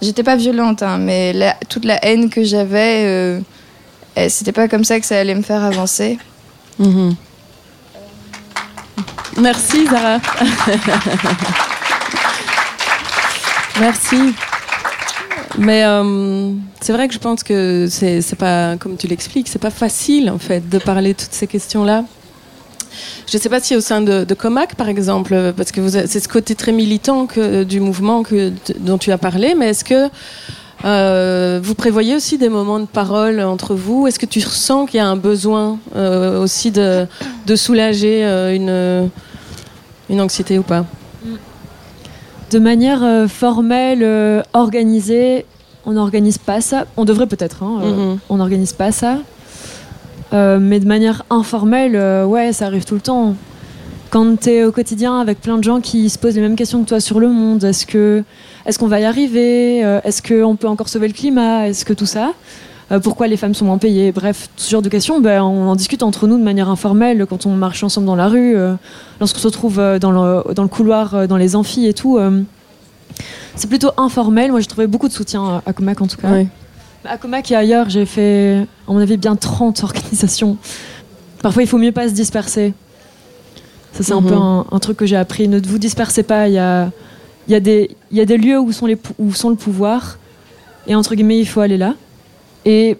j'étais 0.00 0.22
pas 0.22 0.36
violente 0.36 0.82
hein, 0.82 0.98
mais 0.98 1.34
toute 1.68 1.84
la 1.84 2.02
haine 2.04 2.30
que 2.30 2.44
j'avais 2.44 3.04
euh, 3.04 3.40
eh, 4.16 4.28
c'était 4.28 4.52
pas 4.52 4.68
comme 4.68 4.84
ça 4.84 5.00
que 5.00 5.06
ça 5.06 5.18
allait 5.18 5.34
me 5.34 5.42
faire 5.42 5.62
avancer. 5.62 6.18
Mhm. 6.78 7.14
merci 9.38 9.86
Zara. 9.86 10.18
Merci 13.80 14.34
mais 15.58 15.84
euh, 15.84 16.52
c'est 16.80 16.92
vrai 16.92 17.08
que 17.08 17.14
je 17.14 17.18
pense 17.18 17.42
que 17.42 17.86
c'est 17.90 18.36
pas, 18.36 18.76
comme 18.76 18.96
tu 18.96 19.06
l'expliques, 19.06 19.48
c'est 19.48 19.58
pas 19.58 19.70
facile 19.70 20.30
en 20.30 20.38
fait 20.38 20.68
de 20.68 20.78
parler 20.78 21.14
toutes 21.14 21.32
ces 21.32 21.46
questions-là. 21.46 22.04
Je 23.26 23.36
ne 23.36 23.40
sais 23.40 23.48
pas 23.48 23.60
si 23.60 23.76
au 23.76 23.80
sein 23.80 24.00
de, 24.00 24.34
Comac, 24.34 24.74
par 24.74 24.88
exemple, 24.88 25.52
parce 25.56 25.70
que 25.70 25.88
c'est 25.88 26.20
ce 26.20 26.28
côté 26.28 26.54
très 26.54 26.72
militant 26.72 27.28
du 27.64 27.80
mouvement 27.80 28.22
dont 28.80 28.98
tu 28.98 29.12
as 29.12 29.18
parlé, 29.18 29.54
mais 29.54 29.70
est-ce 29.70 29.84
que 29.84 30.08
euh, 30.84 31.60
vous 31.62 31.74
prévoyez 31.74 32.16
aussi 32.16 32.36
des 32.38 32.48
moments 32.48 32.80
de 32.80 32.86
parole 32.86 33.40
entre 33.40 33.74
vous? 33.74 34.06
Est-ce 34.06 34.18
que 34.18 34.26
tu 34.26 34.40
ressens 34.40 34.86
qu'il 34.86 34.98
y 34.98 35.00
a 35.00 35.06
un 35.06 35.16
besoin 35.16 35.78
euh, 35.94 36.42
aussi 36.42 36.72
de, 36.72 37.06
soulager 37.54 38.24
une 38.54 40.20
anxiété 40.20 40.58
ou 40.58 40.62
pas? 40.62 40.84
De 42.50 42.58
manière 42.58 43.02
euh, 43.04 43.28
formelle, 43.28 44.02
euh, 44.02 44.42
organisée, 44.52 45.46
on 45.86 45.92
n'organise 45.92 46.38
pas 46.38 46.60
ça. 46.60 46.86
On 46.96 47.04
devrait 47.04 47.26
peut-être, 47.26 47.62
hein, 47.62 47.80
euh, 47.82 48.12
mhm. 48.12 48.18
on 48.28 48.36
n'organise 48.36 48.72
pas 48.72 48.92
ça. 48.92 49.18
mais 50.32 50.80
de 50.80 50.86
manière 50.86 51.24
informelle, 51.30 51.96
ouais, 52.26 52.52
ça 52.52 52.66
arrive 52.66 52.84
tout 52.84 52.94
le 52.94 53.00
temps. 53.00 53.34
Quand 54.10 54.40
tu 54.40 54.50
es 54.50 54.64
au 54.64 54.72
quotidien 54.72 55.20
avec 55.20 55.40
plein 55.40 55.58
de 55.58 55.64
gens 55.64 55.80
qui 55.80 56.10
se 56.10 56.18
posent 56.18 56.34
les 56.34 56.40
mêmes 56.40 56.56
questions 56.56 56.82
que 56.82 56.88
toi 56.88 57.00
sur 57.00 57.20
le 57.20 57.28
monde, 57.28 57.62
est-ce 57.62 57.86
que 57.86 58.24
est-ce 58.66 58.78
qu'on 58.78 58.88
va 58.88 59.00
y 59.00 59.04
arriver? 59.04 59.78
Est-ce 60.04 60.20
qu'on 60.22 60.56
peut 60.56 60.68
encore 60.68 60.88
sauver 60.88 61.08
le 61.08 61.14
climat? 61.14 61.68
Est-ce 61.68 61.84
que 61.84 61.92
tout 61.92 62.06
ça? 62.06 62.32
Pourquoi 63.02 63.28
les 63.28 63.36
femmes 63.36 63.54
sont 63.54 63.64
moins 63.64 63.78
payées? 63.78 64.10
Bref, 64.10 64.48
ce 64.56 64.70
genre 64.70 64.82
de 64.82 64.88
questions, 64.88 65.20
ben, 65.20 65.42
on 65.42 65.68
en 65.68 65.76
discute 65.76 66.02
entre 66.02 66.26
nous 66.26 66.38
de 66.38 66.42
manière 66.42 66.68
informelle 66.68 67.24
quand 67.28 67.46
on 67.46 67.54
marche 67.54 67.84
ensemble 67.84 68.06
dans 68.06 68.16
la 68.16 68.26
rue, 68.26 68.56
lorsqu'on 69.20 69.38
se 69.38 69.46
retrouve 69.46 69.76
dans 70.00 70.10
le, 70.10 70.54
dans 70.54 70.62
le 70.62 70.68
couloir, 70.68 71.28
dans 71.28 71.36
les 71.36 71.54
amphis 71.54 71.86
et 71.86 71.94
tout 71.94 72.18
c'est 73.54 73.68
plutôt 73.68 73.90
informel. 73.96 74.50
Moi, 74.50 74.60
j'ai 74.60 74.66
trouvé 74.66 74.86
beaucoup 74.86 75.08
de 75.08 75.12
soutien 75.12 75.62
à 75.66 75.72
Comac 75.72 76.00
en 76.00 76.06
tout 76.06 76.16
cas. 76.16 76.28
À 77.04 77.16
Comac 77.16 77.50
et 77.50 77.56
ailleurs, 77.56 77.88
j'ai 77.88 78.06
fait, 78.06 78.66
à 78.88 78.92
mon 78.92 78.98
avis, 78.98 79.16
bien 79.16 79.36
30 79.36 79.82
organisations. 79.84 80.56
Parfois, 81.42 81.62
il 81.62 81.68
faut 81.68 81.78
mieux 81.78 81.92
pas 81.92 82.08
se 82.08 82.14
disperser. 82.14 82.74
Ça, 83.92 84.02
c'est 84.02 84.12
un 84.12 84.22
peu 84.22 84.34
mhm. 84.34 84.64
un, 84.70 84.78
truc 84.78 84.96
que 84.96 85.06
j'ai 85.06 85.16
appris. 85.16 85.48
Ne 85.48 85.60
vous 85.60 85.78
dispersez 85.78 86.22
pas. 86.22 86.48
Il 86.48 86.54
y 86.54 86.58
a, 86.58 86.90
il 87.48 87.52
y, 87.52 87.54
a 87.54 87.60
des, 87.60 87.96
il 88.10 88.18
y 88.18 88.20
a 88.20 88.24
des 88.24 88.36
lieux 88.36 88.60
où 88.60 88.70
sont, 88.72 88.86
les, 88.86 88.98
où 89.18 89.32
sont 89.32 89.50
le 89.50 89.56
pouvoir. 89.56 90.18
Et 90.86 90.94
entre 90.94 91.14
guillemets, 91.14 91.38
il 91.38 91.46
faut 91.46 91.60
aller 91.60 91.78
là. 91.78 91.94
Et 92.64 92.96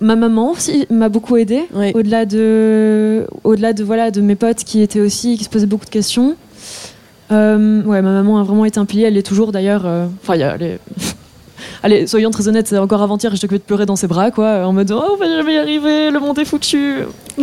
ma 0.00 0.16
maman 0.16 0.52
aussi 0.52 0.86
m'a 0.90 1.08
beaucoup 1.08 1.36
aidée. 1.36 1.64
Au-delà 1.94 2.26
de, 2.26 3.26
au-delà 3.44 3.72
de, 3.72 3.84
voilà, 3.84 4.10
de 4.10 4.20
mes 4.20 4.34
potes 4.34 4.64
qui 4.64 4.80
étaient 4.80 5.00
aussi, 5.00 5.36
qui 5.36 5.44
se 5.44 5.50
posaient 5.50 5.66
beaucoup 5.66 5.84
de 5.84 5.90
questions. 5.90 6.36
Euh, 7.30 7.82
ouais, 7.84 8.02
ma 8.02 8.10
maman 8.10 8.38
a 8.38 8.42
vraiment 8.42 8.64
été 8.64 8.80
un 8.80 8.84
pilier. 8.84 9.04
Elle 9.04 9.16
est 9.16 9.22
toujours 9.26 9.52
d'ailleurs. 9.52 9.86
Euh, 9.86 10.06
enfin, 10.22 10.36
Allez, 11.82 12.06
soyons 12.06 12.30
très 12.30 12.48
honnêtes, 12.48 12.72
encore 12.72 13.02
avant-hier, 13.02 13.34
je 13.34 13.40
te 13.40 13.46
de 13.46 13.58
pleurer 13.58 13.86
dans 13.86 13.96
ses 13.96 14.06
bras, 14.06 14.30
quoi, 14.30 14.66
en 14.66 14.72
mode 14.72 14.90
Oh, 14.92 15.16
je 15.20 15.44
vais 15.44 15.54
y 15.54 15.58
arriver, 15.58 16.10
le 16.10 16.20
monde 16.20 16.38
est 16.38 16.44
foutu. 16.44 17.00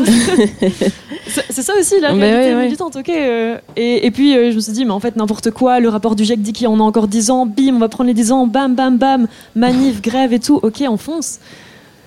c'est 1.50 1.62
ça 1.62 1.74
aussi 1.80 2.00
la 2.00 2.14
réalité 2.14 2.56
militante, 2.56 2.96
ok. 2.96 3.10
Euh. 3.10 3.58
Et, 3.76 4.06
et, 4.06 4.12
puis, 4.12 4.34
je 4.34 4.56
me 4.56 4.60
suis 4.60 4.72
dit, 4.74 4.86
mais 4.86 4.92
en 4.92 5.00
fait, 5.00 5.16
n'importe 5.16 5.52
quoi, 5.52 5.80
le 5.80 5.90
rapport 5.90 6.16
du 6.16 6.24
GIEC 6.24 6.42
dit 6.42 6.54
qu'on 6.54 6.80
a 6.80 6.84
encore 6.84 7.08
10 7.08 7.32
ans, 7.32 7.46
bim, 7.46 7.76
on 7.76 7.80
va 7.80 7.90
prendre 7.90 8.08
les 8.08 8.14
10 8.14 8.32
ans, 8.32 8.48
bam, 8.48 8.76
bam, 8.76 8.98
bam, 8.98 9.28
manif, 9.56 10.02
grève 10.02 10.34
et 10.34 10.40
tout, 10.40 10.60
ok, 10.62 10.84
on 10.90 10.98
fonce. 10.98 11.40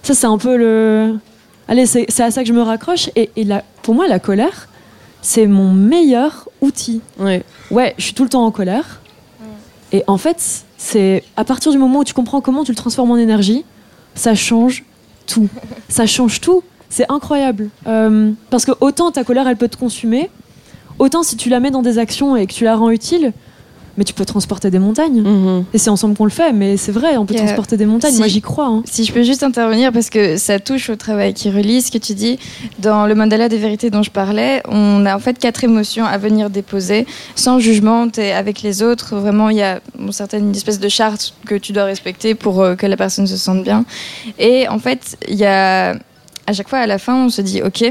Ça, 0.02 0.14
c'est 0.14 0.26
un 0.26 0.38
peu 0.38 0.56
le. 0.56 1.16
Allez, 1.68 1.86
c'est 1.86 2.20
à 2.20 2.30
ça 2.30 2.42
que 2.42 2.48
je 2.48 2.52
me 2.52 2.62
raccroche. 2.62 3.10
Et, 3.16 3.30
et 3.36 3.44
la, 3.44 3.62
pour 3.82 3.94
moi, 3.94 4.08
la 4.08 4.18
colère, 4.18 4.68
c'est 5.22 5.46
mon 5.46 5.72
meilleur 5.72 6.48
outil. 6.60 7.00
Ouais. 7.18 7.44
Ouais, 7.70 7.94
je 7.98 8.04
suis 8.04 8.14
tout 8.14 8.24
le 8.24 8.28
temps 8.28 8.44
en 8.44 8.50
colère. 8.50 9.00
Et 9.92 10.04
en 10.06 10.18
fait, 10.18 10.64
c'est 10.82 11.24
à 11.36 11.44
partir 11.44 11.70
du 11.72 11.78
moment 11.78 11.98
où 11.98 12.04
tu 12.04 12.14
comprends 12.14 12.40
comment 12.40 12.64
tu 12.64 12.72
le 12.72 12.76
transformes 12.76 13.10
en 13.10 13.18
énergie, 13.18 13.66
ça 14.14 14.34
change 14.34 14.82
tout. 15.26 15.46
ça 15.90 16.06
change 16.06 16.40
tout. 16.40 16.62
C'est 16.88 17.04
incroyable. 17.12 17.68
Euh, 17.86 18.32
parce 18.48 18.64
que 18.64 18.72
autant 18.80 19.10
ta 19.10 19.22
colère, 19.22 19.46
elle 19.46 19.58
peut 19.58 19.68
te 19.68 19.76
consumer, 19.76 20.30
autant 20.98 21.22
si 21.22 21.36
tu 21.36 21.50
la 21.50 21.60
mets 21.60 21.70
dans 21.70 21.82
des 21.82 21.98
actions 21.98 22.34
et 22.34 22.46
que 22.46 22.54
tu 22.54 22.64
la 22.64 22.76
rends 22.76 22.88
utile, 22.88 23.34
mais 24.00 24.04
tu 24.04 24.14
peux 24.14 24.24
transporter 24.24 24.70
des 24.70 24.78
montagnes. 24.78 25.20
Mhm. 25.20 25.64
Et 25.74 25.78
c'est 25.78 25.90
ensemble 25.90 26.16
qu'on 26.16 26.24
le 26.24 26.30
fait, 26.30 26.54
mais 26.54 26.78
c'est 26.78 26.90
vrai, 26.90 27.18
on 27.18 27.26
peut 27.26 27.34
transporter 27.34 27.76
des 27.76 27.84
montagnes. 27.84 28.16
Moi, 28.16 28.28
j'y 28.28 28.40
crois. 28.40 28.64
Hein. 28.64 28.82
Si 28.86 29.04
je 29.04 29.12
peux 29.12 29.22
juste 29.22 29.42
intervenir, 29.42 29.92
parce 29.92 30.08
que 30.08 30.38
ça 30.38 30.58
touche 30.58 30.88
au 30.88 30.96
travail 30.96 31.34
qui 31.34 31.50
relie 31.50 31.82
ce 31.82 31.90
que 31.90 31.98
tu 31.98 32.14
dis. 32.14 32.38
Dans 32.78 33.06
le 33.06 33.14
mandala 33.14 33.50
des 33.50 33.58
vérités 33.58 33.90
dont 33.90 34.02
je 34.02 34.10
parlais, 34.10 34.62
on 34.66 35.04
a 35.04 35.14
en 35.14 35.18
fait 35.18 35.38
quatre 35.38 35.64
émotions 35.64 36.06
à 36.06 36.16
venir 36.16 36.48
déposer, 36.48 37.06
sans 37.34 37.58
jugement, 37.58 38.08
es 38.16 38.32
avec 38.32 38.62
les 38.62 38.82
autres. 38.82 39.16
Vraiment, 39.16 39.50
il 39.50 39.58
y 39.58 39.62
a 39.62 39.80
une 39.98 40.12
certaine 40.12 40.50
espèce 40.52 40.80
de 40.80 40.88
charte 40.88 41.34
que 41.44 41.56
tu 41.56 41.72
dois 41.72 41.84
respecter 41.84 42.34
pour 42.34 42.62
euh, 42.62 42.76
que 42.76 42.86
la 42.86 42.96
personne 42.96 43.26
se 43.26 43.36
sente 43.36 43.62
bien. 43.62 43.84
Et 44.38 44.66
en 44.66 44.78
fait, 44.78 45.18
il 45.28 45.36
y 45.36 45.44
a 45.44 45.94
à 46.46 46.52
chaque 46.54 46.70
fois 46.70 46.78
à 46.78 46.86
la 46.86 46.98
fin, 46.98 47.26
on 47.26 47.28
se 47.28 47.42
dit 47.42 47.62
ok, 47.62 47.84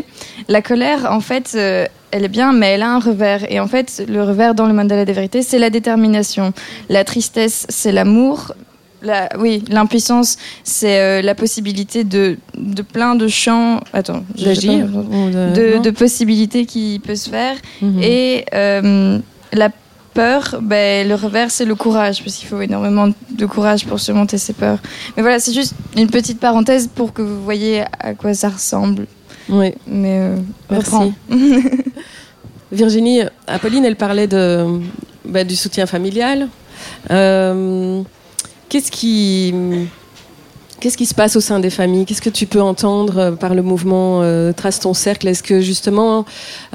la 0.48 0.64
colère, 0.64 1.12
en 1.12 1.20
fait, 1.20 1.52
euh, 1.54 1.86
elle 2.12 2.26
est 2.26 2.30
bien, 2.30 2.54
mais 2.54 2.74
elle 2.74 2.82
a 2.82 2.92
un 2.92 3.00
revers. 3.00 3.52
Et 3.52 3.60
en 3.60 3.68
fait, 3.68 4.04
le 4.08 4.24
revers 4.24 4.56
dans 4.56 4.66
le 4.66 4.74
mandala 4.74 5.06
des 5.06 5.14
vérités, 5.14 5.42
c'est 5.42 5.60
la 5.60 5.70
détermination. 5.70 6.54
La 6.90 7.04
tristesse, 7.04 7.66
c'est 7.70 7.92
l'amour. 7.92 8.54
La, 9.02 9.30
oui, 9.40 9.64
l'impuissance, 9.70 10.38
c'est 10.66 11.00
euh, 11.00 11.22
la 11.22 11.34
possibilité 11.34 12.04
de, 12.04 12.38
de 12.58 12.82
plein 12.82 13.16
de 13.16 13.30
champs, 13.30 13.80
attends, 13.94 14.26
de, 14.36 15.82
de, 15.82 15.90
possibilités 15.92 16.66
qui 16.66 17.00
peuvent 17.06 17.16
se 17.16 17.30
faire. 17.30 17.56
Mhm. 17.82 18.04
Et 18.04 18.46
euh, 18.54 19.20
la 19.54 19.70
peur, 20.14 20.60
ben, 20.62 21.08
le 21.08 21.16
revers, 21.16 21.50
c'est 21.50 21.64
le 21.64 21.76
courage, 21.76 22.22
parce 22.24 22.36
qu'il 22.36 22.50
faut 22.50 22.60
énormément 22.60 23.08
de 23.30 23.46
courage 23.46 23.86
pour 23.86 24.02
surmonter 24.02 24.38
ses 24.38 24.52
peurs. 24.52 24.80
Mais 25.16 25.22
voilà, 25.22 25.40
c'est 25.40 25.54
juste 25.54 25.76
une 25.96 26.10
petite 26.10 26.42
parenthèse 26.42 26.90
pour 26.94 27.14
que 27.14 27.22
vous 27.22 27.42
voyez 27.42 27.84
à 28.02 28.14
quoi 28.16 28.34
ça 28.34 28.50
ressemble. 28.50 29.06
Oui. 29.50 29.74
Mais 29.88 30.20
euh, 30.20 30.38
Merci. 30.70 31.14
Virginie, 32.72 33.22
Apolline, 33.48 33.84
elle 33.84 33.96
parlait 33.96 34.28
de, 34.28 34.80
bah, 35.26 35.44
du 35.44 35.56
soutien 35.56 35.86
familial. 35.86 36.48
Euh, 37.10 38.04
Qu'est-ce 38.70 38.92
qui, 38.92 39.52
qu'est-ce 40.80 40.96
qui 40.96 41.08
se 41.08 41.16
passe 41.16 41.36
au 41.36 41.40
sein 41.40 41.60
des 41.60 41.72
familles? 41.72 42.06
Qu'est-ce 42.06 42.22
que 42.22 42.30
tu 42.30 42.46
peux 42.46 42.62
entendre 42.62 43.32
par 43.32 43.56
le 43.56 43.64
mouvement 43.64 44.22
euh, 44.22 44.54
Trace 44.54 44.80
ton 44.80 44.94
cercle? 44.94 45.28
Est-ce 45.28 45.42
que 45.42 45.60
justement 45.60 46.24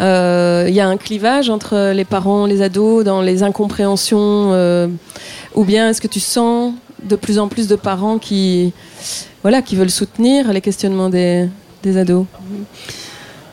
euh, 0.00 0.66
il 0.68 0.74
y 0.74 0.80
a 0.80 0.88
un 0.88 0.96
clivage 0.96 1.50
entre 1.50 1.92
les 1.92 2.04
parents, 2.04 2.46
les 2.46 2.62
ados, 2.62 3.04
dans 3.04 3.22
les 3.22 3.44
incompréhensions 3.44 4.50
euh, 4.52 4.88
Ou 5.54 5.62
bien 5.62 5.90
est-ce 5.90 6.00
que 6.00 6.08
tu 6.08 6.18
sens 6.18 6.74
de 7.04 7.14
plus 7.14 7.38
en 7.38 7.46
plus 7.46 7.68
de 7.68 7.76
parents 7.76 8.18
qui, 8.18 8.72
voilà, 9.42 9.62
qui 9.62 9.76
veulent 9.76 9.88
soutenir 9.88 10.52
les 10.52 10.60
questionnements 10.60 11.10
des, 11.10 11.48
des 11.84 11.96
ados 11.98 12.26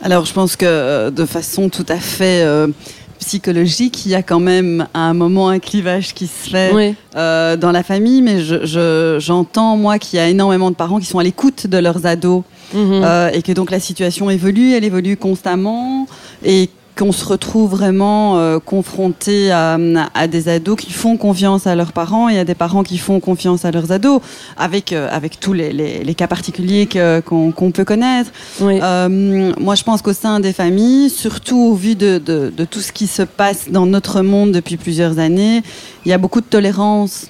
Alors, 0.02 0.24
je 0.24 0.32
pense 0.32 0.56
que 0.56 0.64
euh, 0.66 1.10
de 1.10 1.24
façon 1.24 1.68
tout 1.68 1.86
à 1.88 1.96
fait 1.96 2.42
euh, 2.42 2.66
psychologique, 3.20 4.04
il 4.04 4.10
y 4.10 4.14
a 4.16 4.22
quand 4.22 4.40
même 4.40 4.88
à 4.94 5.00
un 5.08 5.14
moment 5.14 5.48
un 5.48 5.60
clivage 5.60 6.12
qui 6.12 6.26
se 6.26 6.50
fait 6.50 6.72
Oui. 6.74 6.94
euh, 7.14 7.56
dans 7.56 7.70
la 7.70 7.82
famille, 7.84 8.20
mais 8.22 8.40
je- 8.40 8.64
je- 8.66 9.18
j'entends, 9.20 9.76
moi, 9.76 9.98
qu'il 9.98 10.16
y 10.18 10.20
a 10.20 10.28
énormément 10.28 10.70
de 10.70 10.74
parents 10.76 10.98
qui 10.98 11.06
sont 11.06 11.18
à 11.20 11.22
l'écoute 11.22 11.66
de 11.68 11.78
leurs 11.78 12.04
ados 12.06 12.42
Mhm. 12.74 13.00
euh, 13.04 13.30
et 13.32 13.42
que 13.42 13.52
donc 13.52 13.70
la 13.70 13.78
situation 13.78 14.28
évolue, 14.30 14.72
elle 14.72 14.84
évolue 14.84 15.16
constamment 15.16 16.06
et 16.44 16.68
qu'on 17.02 17.10
se 17.10 17.24
retrouve 17.24 17.72
vraiment 17.72 18.38
euh, 18.38 18.60
confronté 18.60 19.50
à, 19.50 19.76
à 20.14 20.28
des 20.28 20.48
ados 20.48 20.76
qui 20.76 20.92
font 20.92 21.16
confiance 21.16 21.66
à 21.66 21.74
leurs 21.74 21.92
parents 21.92 22.28
et 22.28 22.38
à 22.38 22.44
des 22.44 22.54
parents 22.54 22.84
qui 22.84 22.96
font 22.96 23.18
confiance 23.18 23.64
à 23.64 23.72
leurs 23.72 23.90
ados, 23.90 24.20
avec, 24.56 24.92
euh, 24.92 25.08
avec 25.10 25.40
tous 25.40 25.52
les, 25.52 25.72
les- 25.72 26.04
les 26.04 26.14
cas 26.14 26.28
particuliers 26.28 26.88
qu'on 27.26 27.70
peut 27.72 27.84
connaître. 27.84 28.30
Oui. 28.60 28.78
Euh, 28.80 29.52
moi, 29.58 29.74
je 29.74 29.82
pense 29.82 30.00
qu'au 30.00 30.12
sein 30.12 30.38
des 30.38 30.52
familles, 30.52 31.10
surtout 31.10 31.58
au 31.58 31.74
vu 31.74 31.96
de, 31.96 32.18
de- 32.24 32.52
de 32.56 32.64
tout 32.64 32.80
ce 32.80 32.92
qui 32.92 33.08
se 33.08 33.22
passe 33.22 33.68
dans 33.68 33.86
notre 33.86 34.22
monde 34.22 34.52
depuis 34.52 34.76
plusieurs 34.76 35.18
années, 35.18 35.62
il 36.06 36.08
y 36.10 36.12
a 36.12 36.18
beaucoup 36.18 36.40
de 36.40 36.46
tolérance. 36.46 37.26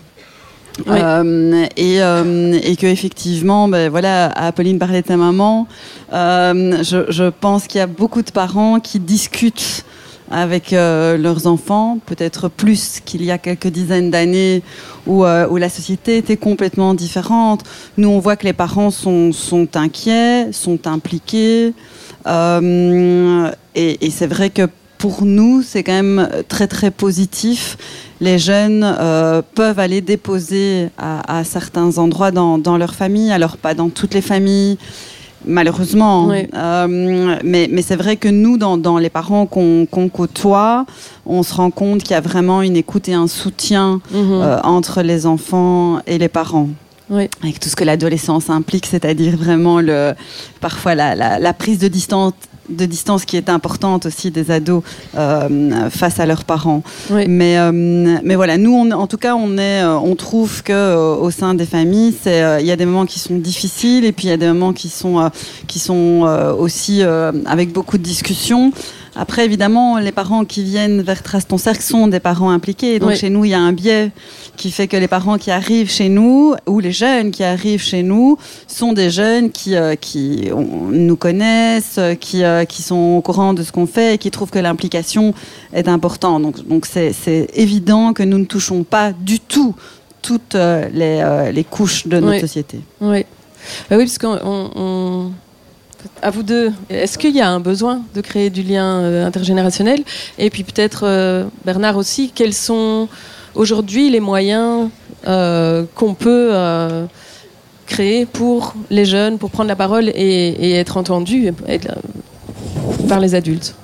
Euh, 0.89 1.67
et, 1.77 2.03
euh, 2.03 2.59
et 2.63 2.77
que 2.77 2.87
effectivement, 2.87 3.69
ben 3.69 3.91
voilà, 3.91 4.27
Apolline 4.29 4.79
parlait 4.79 5.03
de 5.03 5.07
sa 5.07 5.17
maman. 5.17 5.67
Euh, 6.13 6.83
je, 6.83 7.29
pense 7.29 7.67
qu'il 7.67 7.79
y 7.79 7.83
a 7.83 7.87
beaucoup 7.87 8.23
de 8.23 8.31
parents 8.31 8.81
qui 8.81 8.99
discutent 8.99 9.85
avec 10.31 10.73
euh, 10.73 11.19
leurs 11.19 11.47
enfants, 11.47 11.99
peut-être 12.07 12.49
plus 12.49 13.01
qu'il 13.05 13.23
y 13.23 13.31
a 13.31 13.37
quelques 13.37 13.67
dizaines 13.67 14.11
d'années 14.11 14.63
où, 15.07 15.25
la 15.25 15.69
société 15.69 16.17
était 16.17 16.39
complètement 16.39 16.95
différente. 16.95 17.65
Nous, 17.99 18.09
on 18.09 18.19
voit 18.19 18.37
que 18.37 18.45
les 18.45 18.55
parents 18.55 18.91
sont, 18.91 19.31
inquiets, 19.75 20.53
sont 20.53 20.87
impliqués. 20.87 21.75
Et 22.27 24.11
c'est 24.11 24.27
vrai 24.27 24.51
que 24.51 24.69
pour 25.03 25.25
nous, 25.25 25.63
c'est 25.63 25.83
quand 25.83 26.01
même 26.05 26.29
très 26.49 26.69
très 26.77 26.93
positif. 26.93 27.61
Les 28.21 28.39
jeunes 28.39 28.85
euh, 28.85 29.43
peuvent 29.59 29.81
aller 29.81 30.01
déposer 30.01 30.91
à, 30.97 31.39
à 31.39 31.45
certains 31.45 31.99
endroits 31.99 32.31
dans, 32.31 32.57
dans 32.57 32.77
leur 32.83 32.95
famille, 32.95 33.33
alors 33.33 33.57
pas 33.57 33.75
dans 33.75 33.89
toutes 33.99 34.15
les 34.15 34.21
familles, 34.33 34.79
malheureusement. 35.45 36.27
Oui. 36.29 36.47
Euh, 36.55 36.87
mais 37.43 37.69
mais 37.75 37.83
c'est 37.83 37.97
vrai 37.97 38.15
que 38.17 38.29
nous, 38.29 38.57
dans, 38.59 38.77
dans 38.79 38.99
les 38.99 39.11
parents 39.11 39.47
qu'on 39.47 39.87
côtoie, 40.21 40.87
on 41.27 41.43
se 41.43 41.53
rend 41.55 41.71
compte 41.73 42.03
qu'il 42.05 42.13
y 42.13 42.15
a 42.15 42.21
vraiment 42.21 42.63
une 42.63 42.77
écoute 42.77 43.09
et 43.09 43.15
un 43.15 43.27
soutien 43.27 44.01
Mhm. 44.13 44.31
euh, 44.33 44.61
entre 44.63 45.03
les 45.03 45.27
enfants 45.27 45.99
et 46.07 46.17
les 46.19 46.29
parents. 46.29 46.69
Oui. 47.11 47.29
Avec 47.43 47.59
tout 47.61 47.69
ce 47.69 47.77
que 47.77 47.85
l'adolescence 47.85 48.49
implique, 48.49 48.87
c'est-à-dire 48.87 49.37
vraiment 49.37 49.81
le, 49.81 50.15
parfois 50.61 50.95
la, 50.95 51.15
la, 51.17 51.39
la 51.41 51.53
prise 51.53 51.79
de 51.79 51.89
distance 51.89 52.35
de 52.69 52.87
distance 52.87 53.25
qui 53.25 53.37
est 53.37 53.49
importante 53.49 54.07
aussi 54.07 54.31
des 54.31 54.51
ados 54.51 54.83
euh, 55.17 55.91
face 55.91 56.21
à 56.21 56.27
leurs 56.27 56.45
parents. 56.45 56.83
Oui. 57.11 57.27
Mais, 57.29 57.59
euh, 57.59 57.73
mais 57.73 58.35
voilà, 58.35 58.59
nous, 58.59 58.73
on, 58.75 58.91
en 58.91 59.07
tout 59.07 59.17
cas, 59.17 59.35
on, 59.35 59.59
est, 59.59 59.83
euh, 59.83 59.97
on 59.97 60.15
trouve 60.15 60.63
que 60.63 60.73
euh, 60.73 61.15
au 61.15 61.31
sein 61.31 61.55
des 61.55 61.67
familles, 61.67 62.15
il 62.27 62.67
y 62.67 62.71
a 62.71 62.77
des 62.77 62.87
moments 62.87 63.07
qui 63.07 63.19
sont 63.19 63.37
difficiles 63.37 64.05
et 64.05 64.13
puis 64.13 64.27
il 64.27 64.31
y 64.31 64.35
a 64.35 64.37
des 64.37 64.47
moments 64.47 64.73
qui 64.73 64.89
sont, 64.89 65.31
qui 65.67 65.79
sont 65.79 66.23
aussi 66.59 67.03
avec 67.03 67.73
beaucoup 67.73 67.99
de 67.99 68.03
discussions. 68.03 68.73
Après, 69.15 69.45
évidemment, 69.45 69.99
les 69.99 70.11
parents 70.13 70.45
qui 70.47 70.65
viennent 70.65 71.03
vers 71.03 71.23
Trace 71.23 71.47
ton 71.47 71.59
cercle 71.59 71.83
sont 71.83 72.07
des 72.07 72.19
parents 72.21 72.49
impliqués. 72.51 72.99
Donc 72.99 73.11
Oui. 73.11 73.17
chez 73.17 73.29
nous, 73.29 73.45
il 73.45 73.51
y 73.51 73.55
a 73.55 73.61
un 73.61 73.73
biais 73.73 74.11
qui 74.57 74.71
fait 74.71 74.89
que 74.89 74.97
les 74.97 75.07
parents 75.09 75.37
qui 75.37 75.51
arrivent 75.51 75.91
chez 75.91 76.09
nous 76.09 76.55
ou 76.67 76.81
les 76.81 76.93
jeunes 76.93 77.31
qui 77.31 77.45
arrivent 77.45 77.83
chez 77.83 78.03
nous 78.03 78.39
sont 78.67 78.95
des 78.95 79.11
jeunes 79.11 79.51
qui, 79.51 79.77
euh, 79.77 79.97
qui 79.97 80.49
on- 80.55 80.89
nous 80.91 81.17
connaissent, 81.17 82.01
qui, 82.21 82.43
euh, 82.43 82.65
qui 82.65 82.83
sont 82.83 83.17
au 83.19 83.21
courant 83.21 83.53
de 83.53 83.63
ce 83.63 83.71
qu'on 83.71 83.87
fait 83.87 84.15
et 84.15 84.19
qui 84.19 84.31
trouvent 84.31 84.51
que 84.51 84.59
l'implication 84.59 85.35
est 85.75 85.89
importante. 85.89 86.43
Donc, 86.43 86.67
donc 86.67 86.87
c'est, 86.87 87.13
c'est 87.13 87.49
évident 87.55 88.15
que 88.15 88.23
nous 88.23 88.39
ne 88.39 88.47
touchons 88.47 88.83
pas 88.83 89.13
du 89.13 89.41
tout 89.41 89.75
toutes 90.23 90.55
euh, 90.55 90.89
les, 90.93 91.21
euh, 91.23 91.51
les 91.53 91.65
couches 91.65 92.07
de 92.07 92.17
notre 92.19 92.35
Oui. 92.35 92.41
société. 92.41 92.81
Oui, 93.01 93.25
Bah 93.91 93.97
oui 93.99 94.05
parce 94.07 94.19
qu'on. 94.19 94.39
on- 94.43 94.71
on- 94.77 95.33
À 96.21 96.31
vous 96.31 96.43
deux, 96.43 96.73
est-ce 96.89 97.19
qu'il 97.19 97.35
y 97.35 97.41
a 97.41 97.49
un 97.49 97.61
besoin 97.61 98.03
de 98.15 98.21
créer 98.21 98.51
du 98.51 98.63
lien 98.63 99.01
euh, 99.01 99.27
intergénérationnel? 99.27 100.03
Et 100.39 100.51
puis 100.51 100.65
peut-être, 100.65 101.03
euh, 101.05 101.45
Bernard 101.65 101.97
aussi, 101.97 102.31
quels 102.35 102.55
sont 102.55 103.09
aujourd'hui 103.55 104.11
les 104.11 104.21
moyens 104.21 104.89
euh, 105.27 105.85
qu'on 105.95 106.15
peut 106.15 106.53
créer 107.93 108.27
pour 108.27 108.75
les 108.91 109.05
jeunes, 109.05 109.39
pour 109.39 109.51
prendre 109.51 109.69
la 109.69 109.77
parole 109.77 110.09
et, 110.15 110.73
être 110.75 110.97
euh, 110.99 111.53
par 113.09 113.21
les 113.21 113.35
adultes? 113.35 113.75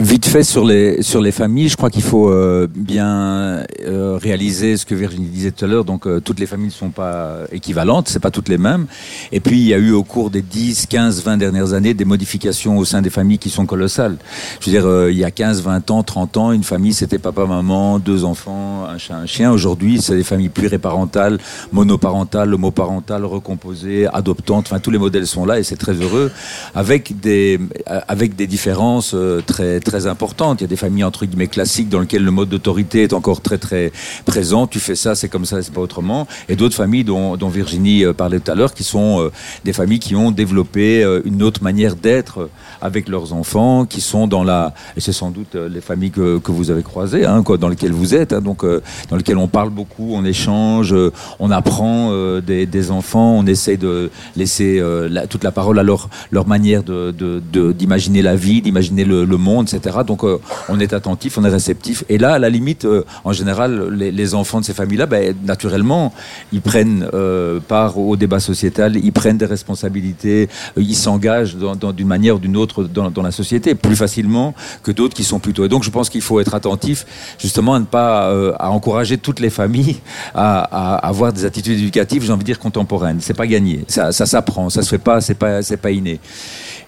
Vite 0.00 0.26
fait 0.26 0.44
sur 0.44 0.64
les, 0.64 1.02
sur 1.02 1.20
les 1.20 1.32
familles, 1.32 1.68
je 1.68 1.76
crois 1.76 1.90
qu'il 1.90 2.02
faut 2.02 2.30
euh, 2.30 2.68
bien 2.72 3.64
euh, 3.84 4.16
réaliser 4.20 4.76
ce 4.76 4.86
que 4.86 4.94
Virginie 4.94 5.26
disait 5.26 5.50
tout 5.50 5.64
à 5.64 5.68
l'heure. 5.68 5.84
Donc, 5.84 6.06
euh, 6.06 6.20
toutes 6.20 6.38
les 6.38 6.46
familles 6.46 6.68
ne 6.68 6.72
sont 6.72 6.90
pas 6.90 7.38
équivalentes, 7.52 8.08
c'est 8.08 8.20
pas 8.20 8.30
toutes 8.30 8.48
les 8.48 8.58
mêmes. 8.58 8.86
Et 9.32 9.40
puis, 9.40 9.58
il 9.58 9.66
y 9.66 9.74
a 9.74 9.78
eu 9.78 9.92
au 9.92 10.04
cours 10.04 10.30
des 10.30 10.42
10, 10.42 10.86
15, 10.86 11.22
20 11.24 11.36
dernières 11.36 11.72
années 11.72 11.94
des 11.94 12.04
modifications 12.04 12.78
au 12.78 12.84
sein 12.84 13.02
des 13.02 13.10
familles 13.10 13.38
qui 13.38 13.50
sont 13.50 13.66
colossales. 13.66 14.16
Je 14.60 14.66
veux 14.66 14.72
dire, 14.72 14.86
euh, 14.86 15.10
il 15.10 15.18
y 15.18 15.24
a 15.24 15.30
15, 15.30 15.62
20 15.62 15.90
ans, 15.90 16.02
30 16.02 16.36
ans, 16.36 16.52
une 16.52 16.64
famille, 16.64 16.92
c'était 16.92 17.18
papa, 17.18 17.46
maman, 17.46 17.98
deux 17.98 18.24
enfants, 18.24 18.84
un 18.84 18.98
chat, 18.98 19.16
un 19.16 19.26
chien. 19.26 19.50
Aujourd'hui, 19.50 20.00
c'est 20.00 20.16
des 20.16 20.24
familles 20.24 20.48
pluriparentales, 20.48 21.38
monoparentales, 21.72 22.54
homoparentales, 22.54 23.24
recomposées, 23.24 24.06
adoptantes. 24.12 24.66
Enfin, 24.68 24.80
tous 24.80 24.90
les 24.90 24.98
modèles 24.98 25.26
sont 25.26 25.44
là 25.44 25.58
et 25.58 25.62
c'est 25.62 25.76
très 25.76 25.94
heureux, 25.94 26.30
avec 26.74 27.18
des, 27.20 27.58
euh, 27.90 28.00
avec 28.06 28.36
des 28.36 28.46
différences 28.46 29.12
euh, 29.14 29.40
très, 29.44 29.80
très 29.88 30.06
importantes. 30.06 30.60
Il 30.60 30.64
y 30.64 30.66
a 30.66 30.68
des 30.68 30.76
familles 30.76 31.04
entre 31.04 31.24
guillemets 31.26 31.46
classiques 31.48 31.88
dans 31.88 32.00
lesquelles 32.00 32.24
le 32.24 32.30
mode 32.30 32.50
d'autorité 32.50 33.02
est 33.04 33.12
encore 33.14 33.40
très, 33.40 33.58
très 33.58 33.90
présent. 34.26 34.66
Tu 34.66 34.78
fais 34.80 34.94
ça, 34.94 35.14
c'est 35.14 35.28
comme 35.28 35.44
ça, 35.46 35.62
c'est 35.62 35.72
pas 35.72 35.80
autrement. 35.80 36.26
Et 36.48 36.56
d'autres 36.56 36.76
familles 36.76 37.04
dont, 37.04 37.36
Virginie 37.48 38.04
euh, 38.04 38.12
parlait 38.12 38.38
tout 38.40 38.50
à 38.50 38.54
l'heure, 38.54 38.74
qui 38.74 38.84
sont 38.84 39.20
euh, 39.20 39.30
des 39.64 39.72
familles 39.72 39.98
qui 39.98 40.14
ont 40.14 40.30
développé 40.30 41.02
euh, 41.02 41.22
une 41.24 41.42
autre 41.42 41.62
manière 41.62 41.96
d'être 41.96 42.50
avec 42.82 43.08
leurs 43.08 43.32
enfants, 43.32 43.86
qui 43.86 44.00
sont 44.02 44.26
dans 44.26 44.44
la, 44.44 44.74
et 44.96 45.00
c'est 45.00 45.12
sans 45.12 45.30
doute 45.30 45.54
les 45.54 45.80
familles 45.80 46.10
que, 46.10 46.38
que 46.38 46.52
vous 46.52 46.70
avez 46.70 46.82
croisées, 46.82 47.24
hein, 47.24 47.42
quoi, 47.42 47.56
dans 47.56 47.68
lesquelles 47.68 47.92
vous 47.92 48.14
êtes, 48.14 48.32
hein, 48.34 48.40
donc 48.42 48.64
dans 49.10 49.16
lesquelles 49.16 49.38
on 49.38 49.48
parle 49.48 49.70
beaucoup, 49.70 50.10
on 50.14 50.24
échange, 50.24 50.94
on 51.40 51.50
apprend 51.50 52.12
des, 52.40 52.90
enfants, 52.90 53.32
on 53.38 53.46
essaye 53.46 53.78
de 53.78 54.10
laisser 54.36 54.80
la- 55.08 55.26
toute 55.26 55.42
la 55.44 55.50
parole 55.50 55.78
à 55.78 55.82
leur, 55.82 56.08
leur 56.30 56.46
manière 56.46 56.82
de, 56.84 57.10
de- 57.10 57.42
de- 57.52 57.72
d'imaginer 57.72 58.22
la 58.22 58.36
vie, 58.36 58.60
d'imaginer 58.62 59.04
le 59.04 59.36
monde, 59.36 59.68
Donc 60.06 60.24
euh, 60.24 60.38
on 60.68 60.78
est 60.80 60.92
attentif, 60.92 61.38
on 61.38 61.44
est 61.44 61.50
réceptif. 61.50 62.04
Et 62.08 62.18
là, 62.18 62.32
à 62.32 62.38
la 62.38 62.48
limite, 62.48 62.84
euh, 62.84 63.04
en 63.24 63.32
général, 63.32 63.88
les, 63.92 64.34
enfants 64.34 64.60
de 64.60 64.64
ces 64.64 64.74
familles-là, 64.74 65.06
ben, 65.06 65.34
naturellement, 65.44 66.12
ils 66.52 66.60
prennent 66.60 67.08
euh, 67.14 67.60
part 67.60 67.98
au 67.98 68.16
débat 68.16 68.40
sociétal, 68.40 68.96
ils 68.96 69.12
prennent 69.12 69.38
des 69.38 69.46
responsabilités, 69.46 70.48
ils 70.76 70.94
s'engagent 70.94 71.56
d'une 71.56 72.06
manière 72.06 72.36
ou 72.36 72.38
d'une 72.38 72.56
autre 72.56 72.84
dans, 72.84 73.22
la 73.22 73.30
société 73.30 73.74
plus 73.74 73.96
facilement 73.96 74.54
que 74.82 74.92
d'autres 74.92 75.14
qui 75.14 75.24
sont 75.24 75.38
plutôt. 75.38 75.64
Et 75.64 75.68
donc, 75.68 75.82
je 75.82 75.90
pense 75.90 76.08
qu'il 76.10 76.20
faut 76.20 76.40
être 76.40 76.54
attentif, 76.54 77.06
justement, 77.38 77.74
à 77.74 77.80
ne 77.80 77.84
pas 77.84 78.30
à 78.58 78.70
encourager 78.70 79.18
toutes 79.18 79.40
les 79.40 79.50
familles 79.50 79.98
à, 80.34 80.96
avoir 80.96 81.32
des 81.32 81.44
attitudes 81.44 81.78
éducatives, 81.78 82.24
j'ai 82.24 82.32
envie 82.32 82.40
de 82.40 82.46
dire 82.46 82.58
contemporaines. 82.58 83.18
C'est 83.20 83.34
pas 83.34 83.46
gagné, 83.46 83.84
ça, 83.88 84.12
ça 84.12 84.26
s'apprend, 84.26 84.70
ça 84.70 84.82
se 84.82 84.88
fait 84.90 84.98
pas, 84.98 85.20
c'est 85.20 85.34
pas, 85.34 85.60
pas 85.80 85.90
inné. 85.90 86.20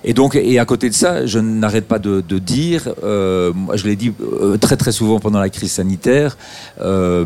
Et 0.05 0.15
donc, 0.15 0.35
et 0.35 0.59
à 0.59 0.65
côté 0.65 0.89
de 0.89 0.95
ça, 0.95 1.27
je 1.27 1.39
n'arrête 1.39 1.87
pas 1.87 1.99
de, 1.99 2.21
dire, 2.39 2.89
euh, 3.05 3.53
moi 3.53 3.77
je 3.77 3.87
l'ai 3.87 3.97
dit 3.97 4.13
euh, 4.23 4.57
très 4.57 4.77
très 4.77 4.93
souvent 4.93 5.21
pendant 5.21 5.41
la 5.41 5.51
crise 5.51 5.73
sanitaire, 5.73 6.39
euh, 6.81 7.25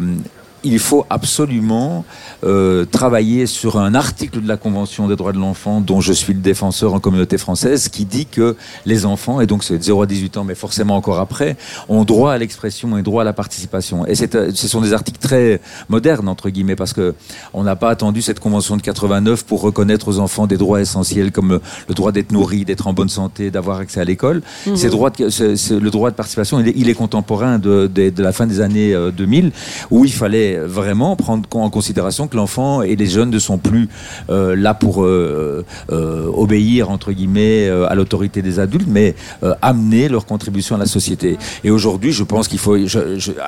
il 0.65 0.79
faut 0.79 1.07
absolument 1.11 2.05
euh, 2.45 2.85
travailler 2.85 3.47
sur 3.47 3.79
un 3.79 3.95
article 3.95 4.41
de 4.41 4.49
la 4.49 4.57
Convention 4.57 5.09
des 5.09 5.17
droits 5.17 5.33
de 5.33 5.39
l'enfant 5.39 5.81
dont 5.81 6.01
je 6.01 6.13
suis 6.13 6.35
le 6.35 6.41
défenseur 6.41 6.95
en 6.95 7.01
communauté 7.01 7.39
française 7.39 7.89
qui 7.89 8.05
dit 8.05 8.27
que 8.27 8.57
les 8.87 9.07
enfants, 9.07 9.41
et 9.41 9.47
donc 9.47 9.65
c'est 9.65 9.79
de 9.79 9.83
0 9.83 10.03
à 10.03 10.07
18 10.07 10.37
ans, 10.39 10.45
mais 10.45 10.55
forcément 10.55 10.97
encore 10.97 11.21
après, 11.21 11.57
ont 11.89 12.05
droit 12.05 12.33
à 12.33 12.39
l'expression 12.39 12.97
et 12.99 13.03
droit 13.03 13.23
à 13.23 13.25
la 13.25 13.33
participation. 13.33 14.07
Et 14.07 14.15
euh, 14.35 14.51
ce 14.55 14.69
sont 14.69 14.81
des 14.81 14.93
articles 14.93 15.21
très 15.21 15.61
modernes, 15.89 16.29
entre 16.29 16.51
guillemets, 16.51 16.77
parce 16.77 16.93
que 16.93 17.15
on 17.53 17.63
n'a 17.63 17.77
pas 17.77 17.91
attendu 17.91 18.23
cette 18.23 18.41
Convention 18.41 18.77
de 18.77 18.83
89 18.83 19.45
pour 19.45 19.61
reconnaître 19.63 20.09
aux 20.09 20.19
enfants 20.19 20.47
des 20.47 20.57
droits 20.57 20.81
essentiels 20.81 21.33
comme 21.33 21.61
le 21.89 21.95
droit 21.95 22.13
d'être 22.13 22.33
nourri, 22.33 22.65
d'être 22.65 22.87
en 22.87 22.93
bonne 22.93 23.09
santé, 23.09 23.51
d'avoir 23.51 23.79
accès 23.79 24.01
à 24.01 24.05
l'école. 24.05 24.43
Mmh. 24.67 24.77
Ces 24.77 24.91
droits 24.91 25.11
le 25.19 25.89
droit 25.89 26.11
de 26.11 26.17
participation, 26.17 26.61
il 26.61 26.89
est, 26.89 26.95
contemporain 26.95 27.59
de, 27.59 27.91
de, 27.93 28.23
la 28.23 28.33
fin 28.33 28.47
des 28.47 28.61
années 28.61 28.95
2000, 29.17 29.47
euh, 29.47 29.51
où 29.91 30.05
il 30.05 30.13
fallait 30.13 30.54
vraiment 30.59 31.17
prendre 31.17 31.49
en 31.53 31.71
considération 31.71 32.29
que 32.29 32.37
l'enfant 32.37 32.83
et 32.83 32.97
les 32.97 33.07
jeunes 33.07 33.31
ne 33.31 33.39
sont 33.39 33.59
plus 33.59 33.89
euh, 34.31 34.57
là 34.57 34.75
pour 34.75 35.05
euh, 35.05 35.65
obéir, 35.89 36.91
entre 36.91 37.13
guillemets, 37.13 37.69
à 37.69 37.95
l'autorité 37.95 38.43
des 38.43 38.59
adultes, 38.59 38.87
mais 38.89 39.15
amener 39.63 40.09
leur 40.09 40.27
contribution 40.27 40.77
à 40.77 40.79
la 40.79 40.87
société. 40.87 41.37
Et 41.63 41.71
aujourd'hui, 41.71 42.13
je 42.13 42.25
pense 42.25 42.49
qu'il 42.49 42.59
faut, 42.59 42.77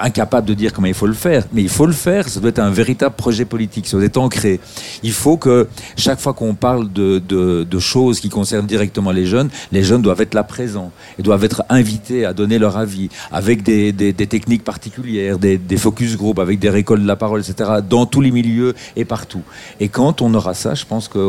incapable 0.00 0.46
de 0.46 0.54
dire 0.54 0.72
comment 0.72 0.86
il 0.86 0.94
faut 0.94 1.06
le 1.06 1.12
faire, 1.12 1.44
mais 1.52 1.62
il 1.62 1.68
faut 1.68 1.86
le 1.86 1.92
faire, 1.92 2.28
ça 2.28 2.40
doit 2.40 2.50
être 2.50 2.58
un 2.58 2.70
véritable 2.70 3.14
projet 3.14 3.44
politique, 3.44 3.86
ça 3.86 3.96
doit 3.96 4.06
être 4.06 4.16
ancré. 4.16 4.60
Il 5.02 5.12
faut 5.12 5.36
que 5.36 5.68
chaque 5.96 6.20
fois 6.20 6.34
qu'on 6.34 6.54
parle 6.54 6.92
de, 6.92 7.78
choses 7.78 8.20
qui 8.20 8.30
concernent 8.30 8.66
directement 8.66 9.12
les 9.12 9.26
jeunes, 9.26 9.48
les 9.70 9.82
jeunes 9.82 10.02
doivent 10.02 10.20
être 10.20 10.34
là 10.34 10.42
présents 10.42 10.90
et 11.18 11.22
doivent 11.22 11.44
être 11.44 11.62
invités 11.68 12.24
à 12.24 12.32
donner 12.32 12.58
leur 12.58 12.76
avis, 12.76 13.10
avec 13.30 13.62
des 13.62 13.92
techniques 14.14 14.64
particulières, 14.64 15.38
des, 15.38 15.58
des, 15.58 15.76
focus 15.76 16.16
group, 16.16 16.38
avec 16.38 16.58
des 16.58 16.70
récoltes 16.70 16.95
de 17.02 17.06
la 17.06 17.16
parole, 17.16 17.40
etc., 17.40 17.70
dans 17.88 18.06
tous 18.06 18.20
les 18.20 18.30
milieux 18.30 18.74
et 18.96 19.04
partout. 19.04 19.42
Et 19.80 19.88
quand 19.88 20.22
on 20.22 20.32
aura 20.34 20.54
ça, 20.54 20.74
je 20.74 20.84
pense 20.84 21.08
qu'on 21.08 21.20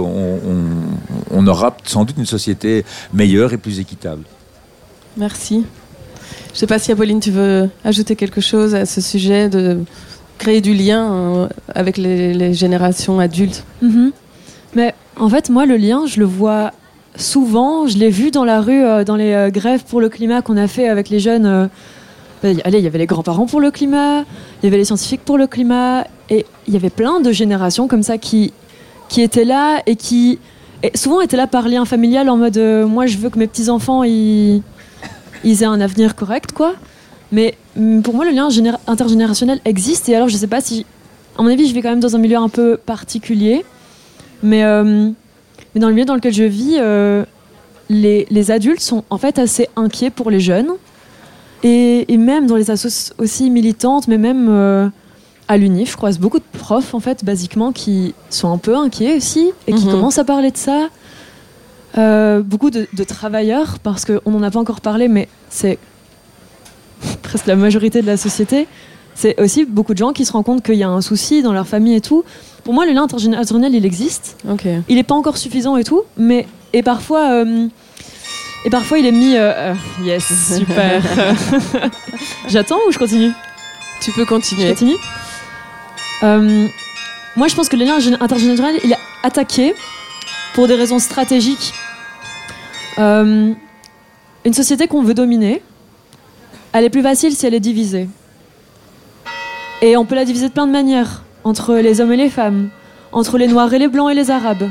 on, 0.53 0.65
on 1.32 1.47
aura 1.47 1.76
sans 1.86 2.05
doute 2.05 2.18
une 2.18 2.26
société 2.26 2.86
meilleure 3.13 3.53
et 3.53 3.57
plus 3.57 3.80
équitable. 3.80 4.24
Merci. 5.18 5.65
Je 6.47 6.53
ne 6.53 6.57
sais 6.57 6.68
pas 6.68 6.80
si 6.80 6.91
Apolline, 6.91 7.20
tu 7.20 7.32
veux 7.32 7.70
ajouter 7.84 8.15
quelque 8.15 8.41
chose 8.41 8.74
à 8.76 8.86
ce 8.86 9.01
sujet 9.01 9.49
de 9.49 9.80
créer 10.38 10.61
du 10.61 10.74
lien 10.74 11.11
euh, 11.11 11.47
avec 11.74 11.97
les, 11.97 12.34
les 12.34 12.53
générations 12.53 13.20
adultes. 13.20 13.63
-hmm. 13.84 14.11
Mais 14.76 14.93
en 15.15 15.30
fait, 15.30 15.49
moi, 15.49 15.65
le 15.65 15.78
lien, 15.78 16.05
je 16.05 16.20
le 16.20 16.26
vois 16.26 16.72
souvent, 17.15 17.88
je 17.88 17.97
l'ai 17.97 18.09
vu 18.09 18.32
dans 18.32 18.45
la 18.45 18.61
rue, 18.61 18.84
euh, 18.84 19.03
dans 19.03 19.15
les 19.15 19.34
euh, 19.34 19.49
grèves 19.49 19.84
pour 19.89 19.99
le 20.01 20.09
climat 20.09 20.41
qu'on 20.41 20.57
a 20.57 20.68
fait 20.68 20.88
avec 20.88 21.09
les 21.09 21.20
jeunes. 21.20 21.70
Euh, 22.43 22.53
allez, 22.63 22.79
il 22.79 22.83
y 22.83 22.88
avait 22.88 22.99
les 22.99 23.05
grands-parents 23.05 23.45
pour 23.45 23.59
le 23.59 23.71
climat, 23.71 24.21
il 24.61 24.65
y 24.65 24.67
avait 24.67 24.77
les 24.77 24.85
scientifiques 24.85 25.21
pour 25.25 25.38
le 25.38 25.47
climat, 25.47 26.05
et 26.29 26.45
il 26.67 26.73
y 26.73 26.77
avait 26.77 26.89
plein 26.89 27.19
de 27.19 27.31
générations 27.31 27.88
comme 27.88 28.03
ça 28.03 28.17
qui, 28.17 28.53
qui 29.09 29.21
étaient 29.21 29.45
là 29.45 29.81
et 29.85 29.95
qui 29.95 30.39
souvent 30.95 31.21
étaient 31.21 31.38
là 31.38 31.47
par 31.47 31.67
lien 31.67 31.85
familial 31.85 32.29
en 32.29 32.38
mode 32.38 32.57
euh, 32.57 32.85
moi 32.85 33.07
je 33.07 33.17
veux 33.17 33.29
que 33.29 33.39
mes 33.39 33.47
petits-enfants 33.47 34.03
ils, 34.03 34.61
aient 35.43 35.65
un 35.65 35.81
avenir 35.81 36.15
correct, 36.15 36.51
quoi. 36.51 36.73
Mais 37.31 37.55
mm, 37.75 38.01
pour 38.01 38.13
moi, 38.13 38.25
le 38.25 38.31
lien 38.31 38.47
intergénérationnel 38.88 39.59
existe, 39.65 40.09
et 40.09 40.15
alors 40.15 40.29
je 40.29 40.38
sais 40.38 40.47
pas 40.47 40.61
si. 40.61 40.85
À 41.38 41.43
mon 41.43 41.49
avis, 41.49 41.67
je 41.67 41.73
vais 41.73 41.81
quand 41.81 41.89
même 41.89 41.99
dans 41.99 42.15
un 42.15 42.19
milieu 42.19 42.38
un 42.38 42.49
peu 42.49 42.77
particulier, 42.77 43.65
mais. 44.43 44.63
Euh, 44.63 45.11
dans 45.75 45.89
le 45.89 45.93
milieu 45.93 46.05
dans 46.05 46.15
lequel 46.15 46.33
je 46.33 46.43
vis, 46.43 46.77
euh, 46.79 47.23
les, 47.89 48.51
adultes 48.51 48.81
sont 48.81 49.03
en 49.09 49.17
fait 49.17 49.39
assez 49.39 49.67
inquiets 49.75 50.09
pour 50.09 50.31
les 50.31 50.39
jeunes. 50.39 50.71
Et, 51.64 52.12
et 52.12 52.18
même 52.18 52.47
dans 52.47 52.55
les 52.55 52.70
associations 52.72 53.16
aussi 53.18 53.49
militantes, 53.49 54.08
mais 54.08 54.18
même 54.18 54.47
euh, 54.49 54.88
à 55.47 55.58
l'UNIF, 55.58 55.91
je 55.91 55.97
croise 55.97 56.20
beaucoup 56.20 56.39
de 56.39 56.58
profs, 56.60 56.93
en 56.93 56.99
fait, 56.99 57.24
basiquement, 57.24 57.72
qui 57.72 58.14
sont 58.30 58.51
un 58.51 58.58
peu 58.58 58.76
inquiets 58.76 59.18
aussi 59.18 59.51
et 59.68 59.74
qui 59.74 59.86
mmh. 59.88 59.91
commencent 59.91 60.20
à 60.20 60.24
parler 60.24 60.51
de 60.51 60.58
ça. 60.58 60.89
Euh, 61.97 62.41
beaucoup 62.41 62.70
de, 62.70 62.88
de, 62.93 63.03
travailleurs, 63.03 63.80
parce 63.80 64.05
qu'on 64.05 64.30
n'en 64.30 64.43
a 64.43 64.51
pas 64.51 64.60
encore 64.60 64.82
parlé, 64.82 65.08
mais 65.08 65.28
c'est 65.49 65.80
presque 67.24 67.47
la 67.47 67.55
majorité 67.55 68.01
de 68.01 68.08
la 68.08 68.18
société. 68.18 68.68
C'est 69.16 69.41
aussi 69.41 69.66
beaucoup 69.66 69.93
de 69.93 69.97
gens 69.97 70.14
qui 70.14 70.26
se 70.26 70.32
rendent 70.32 70.45
compte 70.45 70.64
qu'il 70.64 70.76
y 70.76 70.84
a 70.84 70.89
un 70.89 71.01
souci 71.01 71.41
dans 71.41 71.53
leur 71.53 71.68
famille 71.68 71.95
et 71.95 72.01
tout. 72.01 72.24
Pour 72.64 72.76
moi, 72.76 72.86
le 72.86 72.91
lien 72.91 73.03
intergénérationnel, 73.03 73.74
il 73.74 73.84
existe. 73.84 74.38
Okay. 74.47 74.82
Il 74.89 74.95
n'est 74.95 75.03
pas 75.03 75.16
encore 75.16 75.38
suffisant 75.38 75.76
et 75.76 75.84
tout, 75.84 76.03
mais 76.18 76.45
et 76.74 76.84
parfois, 76.84 77.32
euh, 77.32 77.68
et 78.66 78.70
parfois, 78.70 78.99
il 78.99 79.05
est 79.05 79.12
mis. 79.12 79.36
Euh, 79.36 79.74
yes, 80.03 80.58
super. 80.58 81.01
J'attends 82.47 82.80
ou 82.88 82.91
je 82.91 82.97
continue? 82.97 83.32
Tu 84.01 84.12
peux 84.12 84.26
continuer. 84.26 84.64
Je 84.64 84.70
continue? 84.70 84.97
Euh, 86.24 86.68
moi, 87.36 87.47
je 87.47 87.55
pense 87.55 87.70
que 87.70 87.76
le 87.76 87.86
lien 87.86 87.97
intergénérationnel, 88.20 88.80
il 88.84 88.91
est 88.91 88.97
attaqué 89.24 89.76
pour 90.53 90.68
des 90.68 90.76
raisons 90.76 90.99
stratégiques. 90.99 91.74
Euh, 92.97 93.53
une 94.43 94.53
société 94.53 94.88
qu'on 94.88 95.03
veut 95.03 95.14
dominer, 95.14 95.62
elle 96.74 96.84
est 96.84 96.89
plus 96.89 97.03
facile 97.03 97.34
si 97.34 97.45
elle 97.45 97.53
est 97.53 97.60
divisée. 97.60 98.10
Et 99.82 99.95
on 99.95 100.05
peut 100.05 100.16
la 100.16 100.26
diviser 100.26 100.47
de 100.47 100.53
plein 100.53 100.66
de 100.66 100.72
manières 100.72 101.24
entre 101.43 101.76
les 101.76 102.01
hommes 102.01 102.12
et 102.14 102.18
les 102.18 102.30
femmes, 102.30 102.70
entre 103.12 103.38
les 103.38 103.47
noirs 103.47 103.72
et 103.74 103.80
les 103.80 103.88
blancs 103.88 104.12
et 104.12 104.16
les 104.16 104.32
arabes, 104.32 104.68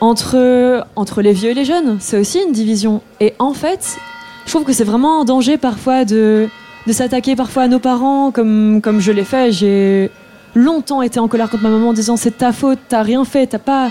entre, 0.00 0.86
entre 0.96 1.22
les 1.22 1.32
vieux 1.32 1.50
et 1.50 1.54
les 1.54 1.64
jeunes. 1.64 1.96
C'est 2.00 2.18
aussi 2.18 2.40
une 2.46 2.52
division. 2.52 3.02
Et 3.20 3.34
en 3.38 3.54
fait, 3.54 3.96
je 4.44 4.50
trouve 4.50 4.64
que 4.64 4.72
c'est 4.72 4.84
vraiment 4.84 5.22
un 5.22 5.24
danger 5.24 5.56
parfois 5.56 6.04
de, 6.04 6.48
de 6.86 6.92
s'attaquer 6.92 7.36
parfois 7.36 7.64
à 7.64 7.68
nos 7.68 7.78
parents, 7.78 8.30
comme, 8.30 8.80
comme 8.82 9.00
je 9.00 9.12
l'ai 9.12 9.24
fait. 9.24 9.52
J'ai 9.52 10.10
longtemps 10.54 11.02
été 11.02 11.18
en 11.20 11.28
colère 11.28 11.50
contre 11.50 11.62
ma 11.62 11.70
maman 11.70 11.90
en 11.90 11.92
disant 11.92 12.16
c'est 12.16 12.38
ta 12.38 12.52
faute, 12.52 12.78
t'as 12.88 13.02
rien 13.02 13.24
fait, 13.24 13.46
t'as 13.46 13.58
pas. 13.58 13.90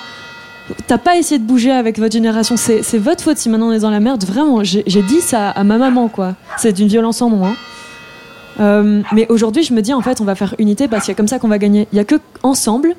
T'as 0.87 0.97
pas 0.97 1.15
essayé 1.15 1.37
de 1.37 1.45
bouger 1.45 1.71
avec 1.71 1.99
votre 1.99 2.13
génération, 2.13 2.57
c'est 2.57 2.97
votre 2.97 3.23
faute 3.23 3.37
si 3.37 3.49
maintenant 3.49 3.67
on 3.67 3.71
est 3.71 3.81
dans 3.81 3.91
la 3.91 3.99
merde. 3.99 4.23
Vraiment, 4.23 4.63
j'ai 4.63 5.01
dit 5.03 5.21
ça 5.21 5.51
à 5.51 5.63
ma 5.63 5.77
maman, 5.77 6.07
quoi. 6.07 6.33
C'est 6.57 6.73
d'une 6.73 6.87
violence 6.87 7.21
en 7.21 7.29
moi. 7.29 7.51
Euh, 8.59 9.03
mais 9.11 9.27
aujourd'hui, 9.29 9.61
je 9.61 9.73
me 9.75 9.81
dis 9.81 9.93
en 9.93 10.01
fait, 10.01 10.21
on 10.21 10.23
va 10.23 10.33
faire 10.33 10.55
unité 10.57 10.87
parce 10.87 11.03
qu'il 11.03 11.11
y 11.11 11.15
a 11.15 11.17
comme 11.17 11.27
ça 11.27 11.37
qu'on 11.37 11.49
va 11.49 11.59
gagner. 11.59 11.87
Il 11.93 11.97
y 11.97 11.99
a 11.99 12.03
que 12.03 12.15
ensemble, 12.41 12.95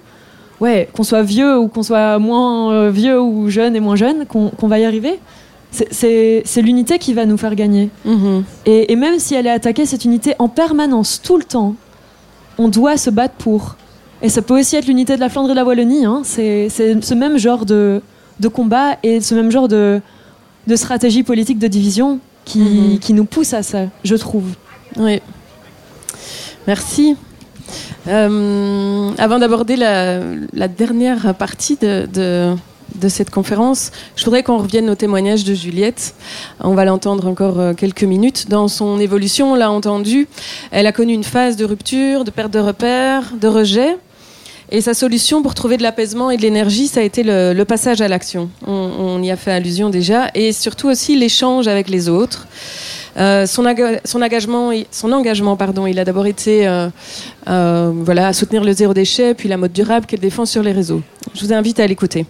ouais, 0.60 0.88
qu'on 0.92 1.02
soit 1.02 1.22
vieux 1.22 1.58
ou 1.58 1.68
qu'on 1.68 1.82
soit 1.82 2.18
moins 2.18 2.72
euh, 2.72 2.90
vieux 2.90 3.20
ou 3.20 3.50
jeune 3.50 3.76
et 3.76 3.80
moins 3.80 3.96
jeune, 3.96 4.26
qu'on 4.26 4.50
qu 4.50 4.66
va 4.66 4.78
y 4.78 4.84
arriver. 4.84 5.18
C'est 5.70 6.62
l'unité 6.62 6.98
qui 6.98 7.12
va 7.12 7.26
nous 7.26 7.36
faire 7.36 7.54
gagner. 7.54 7.90
-hmm. 8.06 8.42
et, 8.64 8.92
et, 8.92 8.96
même 8.96 9.18
si 9.18 9.34
elle 9.34 9.46
est 9.46 9.50
attaquée, 9.60 9.84
cette 9.84 10.04
unité 10.06 10.34
en 10.38 10.48
permanence, 10.48 11.20
tout 11.22 11.36
le 11.36 11.44
temps, 11.44 11.74
on 12.56 12.68
doit 12.68 12.96
se 12.96 13.10
battre 13.10 13.34
pour. 13.34 13.76
Et 14.22 14.30
ça 14.30 14.40
peut 14.40 14.58
aussi 14.58 14.76
être 14.76 14.86
l'unité 14.86 15.14
de 15.16 15.20
la 15.20 15.28
Flandre 15.28 15.48
et 15.50 15.52
de 15.52 15.56
la 15.56 15.64
Wallonie. 15.64 16.06
Hein. 16.06 16.22
C'est 16.24 16.68
ce 16.70 17.14
même 17.14 17.36
genre 17.36 17.66
de, 17.66 18.00
de, 18.40 18.48
combat 18.48 18.96
et 19.02 19.20
ce 19.20 19.34
même 19.34 19.50
genre 19.50 19.68
de, 19.68 20.00
de 20.66 20.76
stratégie 20.76 21.22
politique 21.22 21.58
de 21.58 21.68
division 21.68 22.20
qui, 22.46 22.60
-hmm. 22.60 22.98
qui 22.98 23.12
nous 23.12 23.26
pousse 23.26 23.52
à 23.52 23.62
ça, 23.62 23.82
je 24.04 24.16
trouve. 24.16 24.48
Oui. 24.96 25.20
Merci. 26.66 27.16
Euh, 28.08 29.10
avant 29.18 29.38
d'aborder 29.38 29.76
la, 29.76 30.68
dernière 30.68 31.34
partie 31.34 31.76
de, 31.76 32.06
de, 32.12 33.08
cette 33.08 33.30
conférence, 33.30 33.90
je 34.16 34.24
voudrais 34.24 34.42
qu'on 34.42 34.58
revienne 34.58 34.88
au 34.90 34.94
témoignage 34.94 35.44
de 35.44 35.54
Juliette. 35.54 36.14
On 36.60 36.74
va 36.74 36.84
l'entendre 36.84 37.26
encore 37.26 37.60
euh, 37.60 37.74
quelques 37.74 38.04
minutes. 38.04 38.48
Dans 38.48 38.68
son 38.68 39.00
évolution, 39.00 39.52
on 39.52 39.54
l'a 39.54 39.70
entendu, 39.70 40.28
elle 40.70 40.86
a 40.86 40.92
connu 40.92 41.12
une 41.12 41.24
phase 41.24 41.56
de 41.56 41.64
rupture, 41.64 42.24
de 42.24 42.30
perte 42.30 42.52
de 42.52 42.60
repères, 42.60 43.32
de 43.40 43.48
rejet. 43.48 43.96
Et 44.70 44.80
sa 44.80 44.94
solution 44.94 45.42
pour 45.42 45.54
trouver 45.54 45.76
de 45.76 45.84
l'apaisement 45.84 46.30
et 46.30 46.36
de 46.36 46.42
l'énergie, 46.42 46.88
ça 46.88 47.00
a 47.00 47.02
été 47.04 47.22
le, 47.22 47.62
passage 47.64 48.00
à 48.00 48.08
l'action. 48.08 48.50
On, 48.66 48.72
on, 48.72 49.22
y 49.22 49.30
a 49.30 49.36
fait 49.36 49.52
allusion 49.52 49.90
déjà. 49.90 50.30
Et 50.34 50.52
surtout 50.52 50.88
aussi 50.88 51.16
l'échange 51.16 51.68
avec 51.68 51.88
les 51.88 52.08
autres. 52.08 52.48
Euh, 53.18 53.46
son, 53.46 53.64
engagement, 53.64 54.72
il 54.72 55.98
a 55.98 56.04
d'abord 56.04 56.26
été 56.26 56.68
euh, 56.68 56.88
euh, 57.48 57.90
voilà, 57.94 58.28
à 58.28 58.32
soutenir 58.32 58.62
le 58.62 58.72
zéro 58.72 58.92
déchet, 58.92 59.34
puis 59.34 59.48
la 59.48 59.56
mode 59.56 59.72
durable 59.72 60.06
qu'elle 60.06 60.20
défend 60.20 60.44
sur 60.44 60.62
les 60.62 60.72
réseaux. 60.72 61.02
Je 61.34 61.44
vous 61.44 61.52
invite 61.52 61.80
à 61.80 61.86
l'écouter. 61.86 62.26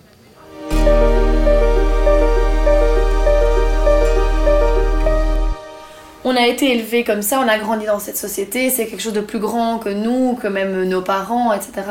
On 6.28 6.34
a 6.34 6.47
été 6.47 6.72
élevé 6.72 7.05
comme 7.05 7.22
ça, 7.22 7.41
on 7.45 7.49
a 7.49 7.57
grandi 7.57 7.87
dans 7.87 8.01
cette 8.01 8.16
société, 8.16 8.68
c'est 8.68 8.87
quelque 8.87 9.03
chose 9.03 9.12
de 9.12 9.20
plus 9.20 9.39
grand 9.39 9.78
que 9.78 9.89
nous, 9.89 10.34
que 10.34 10.49
même 10.49 10.82
nos 10.84 11.01
parents, 11.01 11.53
etc. 11.53 11.82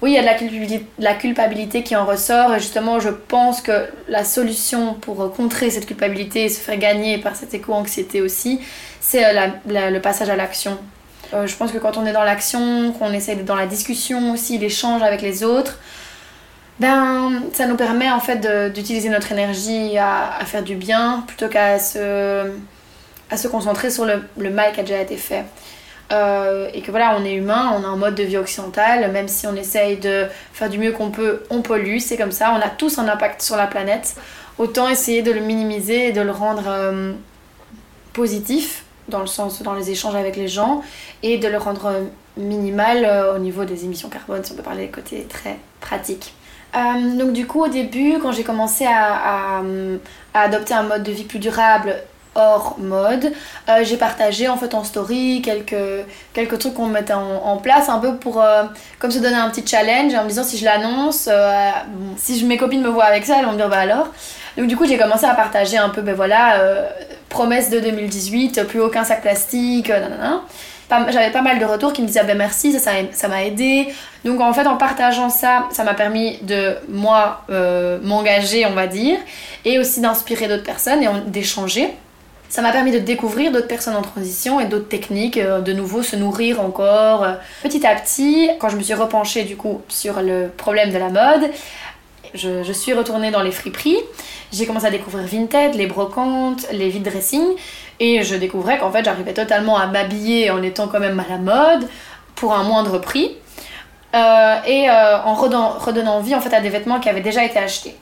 Oui, 0.00 0.12
il 0.12 0.14
y 0.14 0.18
a 0.18 0.22
de 0.22 0.80
la, 1.00 1.14
culpabilité, 1.14 1.82
qui 1.82 1.96
en 1.96 2.06
ressort 2.06 2.54
et 2.54 2.60
justement 2.60 3.00
je 3.00 3.08
pense 3.08 3.60
que 3.60 3.86
la 4.08 4.24
solution 4.24 4.94
pour 4.94 5.32
contrer 5.34 5.70
cette 5.70 5.86
culpabilité 5.86 6.44
et 6.44 6.48
se 6.48 6.60
faire 6.60 6.78
gagner 6.78 7.18
par 7.18 7.34
cette 7.34 7.52
éco-anxiété 7.52 8.20
aussi, 8.20 8.60
c'est 9.00 9.24
euh, 9.24 9.48
le 9.66 9.98
passage 9.98 10.30
à 10.30 10.36
l'action. 10.36 10.78
Euh, 11.34 11.48
je 11.48 11.56
pense 11.56 11.72
que 11.72 11.78
quand 11.78 11.96
on 11.96 12.06
est 12.06 12.12
dans 12.12 12.22
l'action, 12.22 12.92
qu'on 12.92 13.12
essaie 13.12 13.34
d'être 13.34 13.44
dans 13.44 13.56
la 13.56 13.66
discussion 13.66 14.32
aussi, 14.32 14.56
l'échange 14.56 15.02
avec 15.02 15.20
les 15.20 15.42
autres, 15.42 15.78
ben, 16.78 17.42
ça 17.52 17.66
nous 17.66 17.76
permet 17.76 18.08
en 18.08 18.20
fait 18.20 18.72
d'utiliser 18.72 19.08
notre 19.08 19.32
énergie 19.32 19.98
à, 19.98 20.38
faire 20.44 20.62
du 20.62 20.76
bien 20.76 21.24
plutôt 21.26 21.48
qu'à 21.48 21.80
se, 21.80 22.48
concentrer 23.50 23.90
sur 23.90 24.04
le 24.04 24.50
mal 24.50 24.72
qui 24.72 24.78
a 24.78 24.82
déjà 24.84 25.00
été 25.00 25.16
fait. 25.16 25.44
Euh, 26.10 26.68
et 26.72 26.80
que 26.80 26.90
voilà, 26.90 27.16
on 27.18 27.24
est 27.24 27.34
humain, 27.34 27.74
on 27.78 27.84
a 27.84 27.86
un 27.86 27.96
mode 27.96 28.14
de 28.14 28.22
vie 28.22 28.38
occidental, 28.38 29.10
même 29.12 29.28
si 29.28 29.46
on 29.46 29.54
essaye 29.54 29.98
de 29.98 30.26
faire 30.52 30.70
du 30.70 30.78
mieux 30.78 30.92
qu'on 30.92 31.10
peut, 31.10 31.42
on 31.50 31.60
pollue, 31.60 31.98
c'est 31.98 32.16
comme 32.16 32.32
ça, 32.32 32.54
on 32.56 32.60
a 32.60 32.70
tous 32.70 32.98
un 32.98 33.08
impact 33.08 33.42
sur 33.42 33.56
la 33.56 33.66
planète. 33.66 34.16
Autant 34.56 34.88
essayer 34.88 35.22
de 35.22 35.30
le 35.30 35.40
minimiser 35.40 36.08
et 36.08 36.12
de 36.12 36.20
le 36.20 36.32
rendre 36.32 36.64
euh, 36.66 37.12
positif 38.12 38.84
dans 39.08 39.20
le 39.20 39.26
sens 39.26 39.62
dans 39.62 39.74
les 39.74 39.90
échanges 39.90 40.16
avec 40.16 40.36
les 40.36 40.48
gens 40.48 40.82
et 41.22 41.38
de 41.38 41.48
le 41.48 41.58
rendre 41.58 41.92
minimal 42.36 43.04
euh, 43.04 43.36
au 43.36 43.38
niveau 43.38 43.64
des 43.64 43.84
émissions 43.84 44.08
carbone 44.08 44.44
si 44.44 44.52
on 44.52 44.56
peut 44.56 44.62
parler 44.62 44.86
des 44.86 44.92
côtés 44.92 45.26
très 45.28 45.58
pratiques. 45.80 46.34
Donc 46.74 47.32
du 47.32 47.46
coup 47.46 47.64
au 47.64 47.68
début 47.68 48.18
quand 48.20 48.30
j'ai 48.32 48.44
commencé 48.44 48.84
à, 48.86 49.62
adopter 50.34 50.74
un 50.74 50.82
mode 50.82 51.02
de 51.02 51.10
vie 51.10 51.24
plus 51.24 51.38
durable 51.38 51.96
hors 52.38 52.76
mode, 52.78 53.32
euh, 53.68 53.80
j'ai 53.82 53.96
partagé 53.96 54.48
en 54.48 54.56
fait 54.56 54.74
en 54.74 54.84
story 54.84 55.42
quelques, 55.44 55.74
quelques 56.32 56.58
trucs 56.58 56.74
qu'on 56.74 56.86
mettait 56.86 57.12
en, 57.12 57.56
place 57.58 57.88
un 57.88 57.98
peu 57.98 58.16
pour 58.16 58.42
comme 58.98 59.10
se 59.10 59.18
donner 59.18 59.36
un 59.36 59.50
petit 59.50 59.66
challenge 59.66 60.14
en 60.14 60.22
me 60.22 60.28
disant 60.28 60.44
si 60.44 60.56
je 60.56 60.64
l'annonce, 60.64 61.28
si 62.16 62.38
je, 62.38 62.46
mes 62.46 62.56
copines 62.56 62.82
me 62.82 62.88
voient 62.88 63.04
avec 63.04 63.26
ça 63.26 63.36
elles 63.38 63.44
vont 63.44 63.52
me 63.52 63.56
dire 63.56 63.68
bah 63.68 63.78
alors. 63.78 64.08
Donc 64.56 64.68
du 64.68 64.76
coup 64.76 64.86
j'ai 64.86 64.96
commencé 64.96 65.24
à 65.26 65.34
partager 65.34 65.76
un 65.76 65.88
peu 65.88 66.02
ben 66.02 66.14
voilà 66.14 66.60
promesse 67.28 67.68
de 67.68 67.80
2018, 67.80 68.64
plus 68.68 68.80
aucun 68.80 69.02
sac 69.02 69.22
plastique, 69.22 69.88
nanana 69.88 70.42
j'avais 71.10 71.30
pas 71.30 71.42
mal 71.42 71.58
de 71.58 71.64
retours 71.64 71.92
qui 71.92 72.02
me 72.02 72.06
disaient 72.06 72.20
ah 72.20 72.24
ben 72.24 72.38
merci, 72.38 72.72
ça, 72.78 72.90
ça 73.12 73.28
m'a 73.28 73.44
aidé. 73.44 73.88
Donc 74.24 74.40
en 74.40 74.52
fait, 74.52 74.66
en 74.66 74.76
partageant 74.76 75.30
ça, 75.30 75.68
ça 75.70 75.84
m'a 75.84 75.94
permis 75.94 76.38
de 76.42 76.76
moi 76.88 77.42
euh, 77.50 77.98
m'engager, 78.02 78.66
on 78.66 78.72
va 78.72 78.86
dire, 78.86 79.18
et 79.64 79.78
aussi 79.78 80.00
d'inspirer 80.00 80.48
d'autres 80.48 80.64
personnes 80.64 81.02
et 81.02 81.08
d'échanger. 81.26 81.90
Ça 82.48 82.62
m'a 82.62 82.72
permis 82.72 82.92
de 82.92 82.98
découvrir 82.98 83.52
d'autres 83.52 83.66
personnes 83.66 83.96
en 83.96 84.02
transition 84.02 84.58
et 84.58 84.64
d'autres 84.64 84.88
techniques, 84.88 85.36
euh, 85.36 85.60
de 85.60 85.72
nouveau 85.72 86.02
se 86.02 86.16
nourrir 86.16 86.60
encore. 86.60 87.26
Petit 87.62 87.86
à 87.86 87.94
petit, 87.94 88.50
quand 88.58 88.68
je 88.68 88.76
me 88.76 88.82
suis 88.82 88.94
repenchée 88.94 89.44
du 89.44 89.56
coup 89.56 89.82
sur 89.88 90.22
le 90.22 90.48
problème 90.56 90.90
de 90.90 90.98
la 90.98 91.10
mode, 91.10 91.50
je, 92.34 92.72
suis 92.72 92.92
retournée 92.92 93.30
dans 93.30 93.42
les 93.42 93.52
friperies. 93.52 93.98
J'ai 94.52 94.66
commencé 94.66 94.86
à 94.86 94.90
découvrir 94.90 95.26
Vinted, 95.26 95.74
les 95.74 95.86
brocantes, 95.86 96.66
les 96.72 96.88
vide 96.88 97.04
dressing. 97.04 97.44
Et 98.00 98.22
je 98.22 98.34
découvrais 98.34 98.78
qu'en 98.78 98.90
fait, 98.90 99.04
j'arrivais 99.04 99.34
totalement 99.34 99.76
à 99.76 99.86
m'habiller 99.86 100.50
en 100.50 100.62
étant 100.62 100.88
quand 100.88 101.00
même 101.00 101.18
à 101.20 101.24
la 101.28 101.38
mode 101.38 101.88
pour 102.34 102.54
un 102.54 102.62
moindre 102.62 102.98
prix. 102.98 103.36
Euh, 104.14 104.56
et 104.66 104.88
euh, 104.88 105.18
en 105.22 105.34
redonnant, 105.34 105.70
redonnant, 105.78 106.20
vie 106.20 106.34
en 106.34 106.40
fait 106.40 106.54
à 106.54 106.60
des 106.60 106.70
vêtements 106.70 106.98
qui 106.98 107.08
avaient 107.08 107.20
déjà 107.20 107.44
été 107.44 107.58
achetés. 107.58 107.94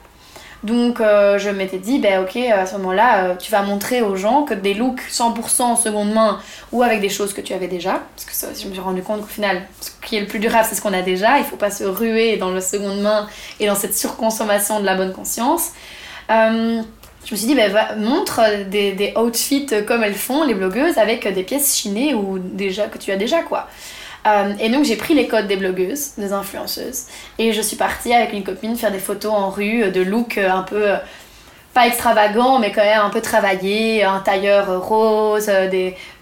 Donc 0.62 1.00
euh, 1.00 1.38
je 1.38 1.50
m'étais 1.50 1.78
dit, 1.78 1.98
ben 1.98 2.22
ok, 2.22 2.36
à 2.36 2.66
ce 2.66 2.76
moment-là, 2.76 3.36
tu 3.36 3.50
vas 3.50 3.62
montrer 3.62 4.02
aux 4.02 4.16
gens 4.16 4.42
que 4.42 4.54
des 4.54 4.74
looks 4.74 5.02
100% 5.10 5.62
en 5.62 5.76
seconde 5.76 6.12
main 6.12 6.40
ou 6.72 6.82
avec 6.82 7.00
des 7.00 7.08
choses 7.08 7.32
que 7.32 7.40
tu 7.40 7.52
avais 7.52 7.68
déjà, 7.68 8.02
parce 8.14 8.24
que 8.24 8.32
ça, 8.32 8.48
je 8.58 8.66
me 8.66 8.72
suis 8.72 8.80
rendu 8.80 9.02
compte 9.02 9.20
qu'au 9.20 9.26
final, 9.26 9.62
ce 9.80 9.90
qui 10.06 10.16
est 10.16 10.20
le 10.20 10.26
plus 10.26 10.38
durable, 10.38 10.66
c'est 10.68 10.74
ce 10.74 10.82
qu'on 10.82 10.92
a 10.92 11.02
déjà, 11.02 11.38
il 11.38 11.44
faut 11.44 11.56
pas 11.56 11.70
se 11.70 11.84
ruer 11.84 12.36
dans 12.36 12.50
le 12.50 12.60
seconde 12.60 13.00
main 13.00 13.28
et 13.60 13.66
dans 13.66 13.74
cette 13.74 13.96
surconsommation 13.96 14.80
de 14.80 14.86
la 14.86 14.94
bonne 14.94 15.12
conscience. 15.12 15.72
Je 17.26 17.32
me 17.32 17.36
suis 17.36 17.48
dit, 17.48 17.56
bah, 17.56 17.96
montre 17.96 18.40
des, 18.70 18.92
des, 18.92 19.12
outfits 19.16 19.66
comme 19.86 20.04
elles 20.04 20.14
font, 20.14 20.44
les 20.44 20.54
blogueuses, 20.54 20.96
avec 20.96 21.26
des 21.26 21.42
pièces 21.42 21.76
chinées 21.76 22.14
ou 22.14 22.38
déjà, 22.38 22.86
que 22.86 22.98
tu 22.98 23.10
as 23.10 23.16
déjà, 23.16 23.42
quoi. 23.42 23.68
Euh, 24.26 24.52
et 24.60 24.68
donc 24.70 24.84
j'ai 24.84 24.96
pris 24.96 25.14
les 25.14 25.28
codes 25.28 25.46
des 25.46 25.56
blogueuses, 25.56 26.12
des 26.18 26.32
influenceuses, 26.32 27.04
et 27.38 27.52
je 27.52 27.60
suis 27.60 27.76
partie 27.76 28.12
avec 28.12 28.32
une 28.32 28.42
copine 28.42 28.76
faire 28.76 28.90
des 28.90 28.98
photos 28.98 29.32
en 29.32 29.50
rue 29.50 29.90
de 29.90 30.02
looks 30.02 30.38
un 30.38 30.62
peu, 30.62 30.84
pas 31.76 31.86
extravagants, 31.86 32.58
mais 32.58 32.72
quand 32.72 32.82
même 32.82 33.02
un 33.02 33.10
peu 33.10 33.20
travaillés, 33.20 34.02
un 34.02 34.20
tailleur 34.20 34.82
rose, 34.82 35.50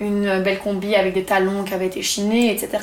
une 0.00 0.42
belle 0.42 0.58
combi 0.58 0.96
avec 0.96 1.14
des 1.14 1.22
talons 1.22 1.62
qui 1.62 1.72
avaient 1.72 1.86
été 1.86 2.02
chinés, 2.02 2.50
etc. 2.50 2.82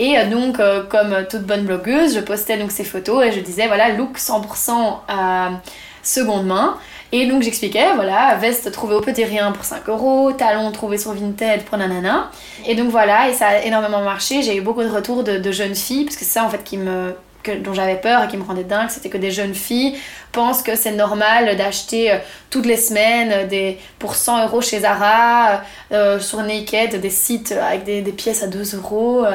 Et 0.00 0.18
euh, 0.18 0.28
donc, 0.28 0.58
euh, 0.58 0.82
comme 0.82 1.16
toute 1.30 1.42
bonne 1.42 1.64
blogueuse, 1.64 2.16
je 2.16 2.20
postais 2.20 2.58
donc 2.58 2.72
ces 2.72 2.82
photos 2.82 3.24
et 3.24 3.30
je 3.30 3.38
disais, 3.38 3.68
voilà, 3.68 3.90
look 3.90 4.18
100% 4.18 5.60
seconde 6.02 6.46
main. 6.46 6.76
Et 7.14 7.26
donc 7.26 7.42
j'expliquais, 7.42 7.92
voilà, 7.94 8.36
veste 8.36 8.72
trouvée 8.72 8.94
au 8.94 9.02
petit 9.02 9.24
rien 9.24 9.52
pour 9.52 9.64
5 9.64 9.86
euros, 9.90 10.32
talons 10.32 10.72
trouvés 10.72 10.96
sur 10.96 11.12
Vinted 11.12 11.62
pour 11.64 11.76
nanana. 11.76 12.30
Et 12.66 12.74
donc 12.74 12.88
voilà, 12.88 13.28
et 13.28 13.34
ça 13.34 13.48
a 13.48 13.58
énormément 13.58 14.00
marché. 14.00 14.42
J'ai 14.42 14.56
eu 14.56 14.62
beaucoup 14.62 14.82
de 14.82 14.88
retours 14.88 15.22
de, 15.22 15.52
jeunes 15.52 15.74
filles, 15.74 16.04
parce 16.04 16.16
que 16.16 16.24
c'est 16.24 16.30
ça 16.30 16.44
en 16.44 16.48
fait 16.48 16.64
qui 16.64 16.78
me, 16.78 17.14
dont 17.62 17.74
j'avais 17.74 17.96
peur 17.96 18.24
et 18.24 18.28
qui 18.28 18.38
me 18.38 18.42
rendait 18.42 18.64
dingue, 18.64 18.88
c'était 18.88 19.10
que 19.10 19.18
des 19.18 19.30
jeunes 19.30 19.54
filles 19.54 19.98
pensent 20.32 20.62
que 20.62 20.74
c'est 20.74 20.92
normal 20.92 21.56
d'acheter 21.56 22.10
euh, 22.10 22.16
toutes 22.48 22.64
les 22.64 22.78
semaines 22.78 23.30
euh, 23.32 23.46
des, 23.46 23.78
pour 23.98 24.14
100 24.14 24.46
euros 24.46 24.62
chez 24.62 24.80
Zara, 24.80 25.62
euh, 25.92 26.18
sur 26.18 26.42
Naked, 26.42 26.98
des 26.98 27.10
sites 27.10 27.52
avec 27.52 27.84
des, 27.84 28.02
pièces 28.12 28.42
à 28.42 28.46
2 28.46 28.76
euros, 28.76 29.26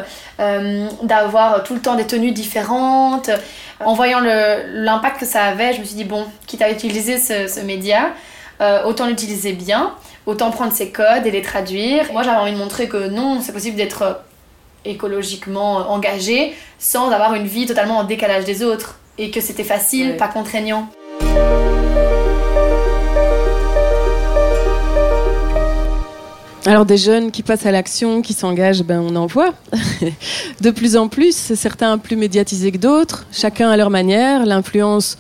d'avoir 1.04 1.64
tout 1.64 1.74
le 1.74 1.80
temps 1.80 1.96
des 1.96 2.08
tenues 2.08 2.32
différentes. 2.32 3.30
En 3.84 3.94
voyant 3.94 4.20
l'impact 4.20 5.20
que 5.20 5.26
ça 5.26 5.44
avait, 5.44 5.74
je 5.74 5.80
me 5.80 5.86
suis 5.86 5.96
dit, 5.96 6.04
bon, 6.04 6.26
quitte 6.48 6.62
à 6.62 6.72
utiliser 6.72 7.18
ce, 7.18 7.62
média, 7.62 8.14
autant 8.86 9.08
l'utiliser 9.08 9.54
bien, 9.54 9.94
autant 10.26 10.50
prendre 10.52 10.74
ses 10.74 10.90
codes 10.90 11.26
et 11.26 11.32
les 11.32 11.42
traduire. 11.42 12.12
Moi, 12.12 12.24
j'avais 12.24 12.38
envie 12.38 12.54
de 12.54 12.58
montrer 12.58 12.88
que 12.88 13.08
non, 13.10 13.40
c'est 13.42 13.54
possible 13.54 13.78
d'être 13.78 14.22
écologiquement 14.86 15.92
engagé 15.92 16.56
sans 16.80 17.12
avoir 17.12 17.34
une 17.36 17.48
vie 17.48 17.66
totalement 17.66 17.98
en 17.98 18.04
décalage 18.04 18.46
des 18.46 18.64
autres 18.64 19.00
et 19.18 19.32
que 19.32 19.42
c'était 19.42 19.64
facile, 19.64 20.18
pas 20.18 20.28
contraignant. 20.28 20.90
Alors 26.68 26.86
des 26.86 26.98
jeunes 26.98 27.32
qui 27.32 27.44
passent 27.44 27.66
à 27.66 27.72
l'action, 27.72 28.22
qui 28.22 28.34
s'engagent, 28.34 28.84
ben 28.84 29.00
on 29.00 29.16
en 29.16 29.26
voit 29.26 29.54
de 30.62 30.70
plus 30.70 30.98
en 30.98 31.08
plus. 31.08 31.34
Certains 31.34 31.98
plus 31.98 32.18
médiatisés 32.18 32.74
que 32.74 32.78
d'autres, 32.78 33.26
chacun 33.32 33.70
à 33.70 33.78
leur 33.78 33.90
manière. 33.90 34.46
L'influence 34.46 35.18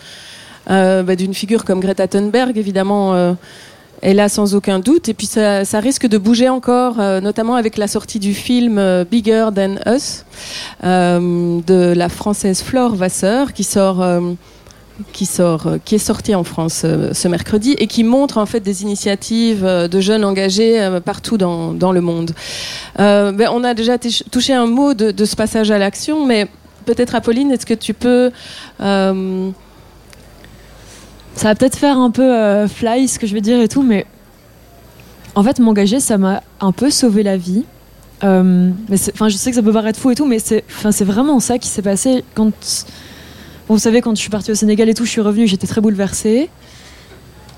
euh, 0.69 1.03
ben, 1.03 1.15
d'une 1.15 1.33
figure 1.33 1.63
comme 1.63 1.79
Greta 1.79 2.05
Thunberg, 2.05 2.57
évidemment, 2.57 3.13
euh, 3.13 3.31
est 4.01 4.13
là 4.13 4.27
sans 4.27 4.55
aucun 4.55 4.79
doute. 4.79 5.07
Et 5.07 5.13
puis 5.13 5.25
ça, 5.25 5.63
risque 5.75 6.05
de 6.05 6.17
bouger 6.17 6.49
encore, 6.49 6.99
euh, 6.99 7.21
notamment 7.21 7.55
avec 7.55 7.77
la 7.77 7.87
sortie 7.87 8.19
du 8.19 8.33
film 8.33 9.05
Bigger 9.09 9.47
Than 9.55 9.75
Us 9.85 10.25
de 10.83 11.93
la 11.93 12.09
française 12.09 12.61
Flore 12.61 12.95
Vasseur, 12.95 13.53
qui 13.53 13.63
sort 13.63 14.05
qui 15.13 15.25
sort, 15.25 15.67
euh, 15.67 15.77
qui 15.83 15.95
est 15.95 15.99
sorti 15.99 16.35
en 16.35 16.43
France 16.43 16.81
euh, 16.83 17.13
ce 17.13 17.27
mercredi 17.27 17.75
et 17.77 17.87
qui 17.87 18.03
montre 18.03 18.37
en 18.37 18.45
fait 18.45 18.59
des 18.59 18.83
initiatives 18.83 19.65
euh, 19.65 19.87
de 19.87 19.99
jeunes 19.99 20.23
engagés 20.23 20.99
partout 21.05 21.37
dans, 21.37 21.91
le 21.91 22.01
monde. 22.01 22.31
Ben, 22.97 23.49
on 23.51 23.63
a 23.63 23.73
déjà 23.73 23.97
touché 24.31 24.53
un 24.53 24.65
mot 24.65 24.93
de, 24.93 25.25
ce 25.25 25.35
passage 25.35 25.71
à 25.71 25.77
l'action, 25.77 26.25
mais 26.25 26.47
peut-être 26.85 27.15
Apolline, 27.15 27.51
est-ce 27.51 27.65
que 27.65 27.73
tu 27.73 27.93
peux 27.93 28.31
ça 28.79 29.13
va 31.49 31.55
peut-être 31.55 31.77
faire 31.77 31.97
un 31.97 32.09
peu 32.09 32.67
fly 32.67 33.07
ce 33.07 33.19
que 33.19 33.27
je 33.27 33.33
vais 33.33 33.41
dire 33.41 33.61
et 33.61 33.67
tout, 33.67 33.83
mais 33.83 34.05
en 35.35 35.43
fait, 35.43 35.59
m'engager, 35.59 35.99
ça 35.99 36.17
m'a 36.17 36.41
un 36.59 36.71
peu 36.71 36.89
sauvé 36.89 37.21
la 37.21 37.37
vie. 37.37 37.63
enfin, 38.21 39.29
je 39.29 39.37
sais 39.37 39.51
que 39.51 39.55
ça 39.55 39.61
peut 39.61 39.71
paraître 39.71 39.99
fou 39.99 40.11
et 40.11 40.15
tout, 40.15 40.25
mais 40.25 40.39
c'est 40.39 40.63
vraiment 41.03 41.39
ça 41.39 41.59
qui 41.59 41.69
s'est 41.69 41.83
passé 41.83 42.23
quand 42.33 42.51
vous 43.75 43.79
savez, 43.79 44.01
quand 44.01 44.15
je 44.15 44.21
suis 44.21 44.29
partie 44.29 44.51
au 44.51 44.55
Sénégal 44.55 44.87
et 44.89 44.93
tout, 44.93 45.05
je 45.05 45.11
suis 45.11 45.21
revenue, 45.21 45.47
j'étais 45.47 45.67
très 45.67 45.81
bouleversée. 45.81 46.49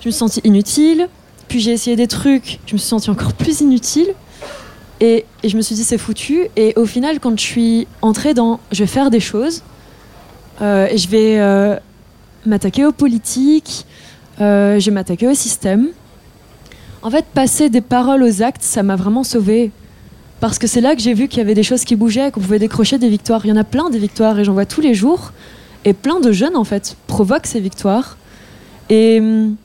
Je 0.02 0.08
me 0.08 0.12
suis 0.12 0.18
sentie 0.18 0.42
inutile. 0.44 1.08
Puis 1.48 1.60
j'ai 1.60 1.72
essayé 1.72 1.96
des 1.96 2.08
trucs, 2.08 2.60
je 2.68 2.74
me 2.74 2.78
suis 2.78 2.88
sentie 2.88 3.10
encore 3.10 3.34
plus 3.34 3.62
inutile. 3.62 4.14
Et, 5.02 5.26
je 5.44 5.56
me 5.58 5.62
suis 5.62 5.76
dit, 5.76 5.84
c'est 5.84 5.98
foutu. 5.98 6.48
Et 6.56 6.74
au 6.76 6.86
final, 6.86 7.20
quand 7.20 7.38
je 7.38 7.44
suis 7.44 7.88
entrée 8.02 8.34
dans 8.34 8.60
je 8.72 8.84
vais 8.84 8.88
faire 8.88 9.10
des 9.10 9.20
choses, 9.20 9.64
euh, 10.62 10.88
je 10.96 11.08
vais 11.08 11.40
euh, 11.40 11.76
m'attaquer 12.46 12.86
aux 12.86 12.92
politiques, 12.92 13.86
euh, 14.42 14.80
je 14.80 14.86
vais 14.86 14.92
m'attaquer 14.92 15.28
au 15.28 15.34
système. 15.34 15.88
En 17.02 17.10
fait, 17.10 17.26
passer 17.34 17.70
des 17.70 17.82
paroles 17.82 18.24
aux 18.24 18.44
actes, 18.44 18.62
ça 18.62 18.84
m'a 18.84 18.96
vraiment 18.96 19.24
sauvée. 19.24 19.72
Parce 20.40 20.60
que 20.60 20.68
c'est 20.68 20.82
là 20.82 20.96
que 20.96 21.02
j'ai 21.02 21.14
vu 21.14 21.28
qu'il 21.28 21.40
y 21.40 21.42
avait 21.42 21.54
des 21.54 21.64
choses 21.64 21.84
qui 21.84 21.96
bougeaient, 21.96 22.32
qu'on 22.32 22.42
pouvait 22.42 22.60
décrocher 22.60 22.98
des 22.98 23.10
victoires. 23.10 23.42
Il 23.46 23.50
y 23.50 23.52
en 23.52 23.58
a 23.58 23.64
plein 23.64 23.90
des 23.90 24.00
victoires 24.00 24.38
et 24.40 24.44
j'en 24.44 24.54
vois 24.54 24.66
tous 24.66 24.82
les 24.82 24.94
jours. 24.94 25.32
Et 25.86 25.94
plein 25.94 26.20
de 26.20 26.32
jeunes, 26.32 26.56
en 26.56 26.64
fait, 26.64 26.98
provoquent 27.08 27.48
ces 27.48 27.60
victoires. 27.60 28.18
Et, 28.90 29.20
hum, 29.20 29.56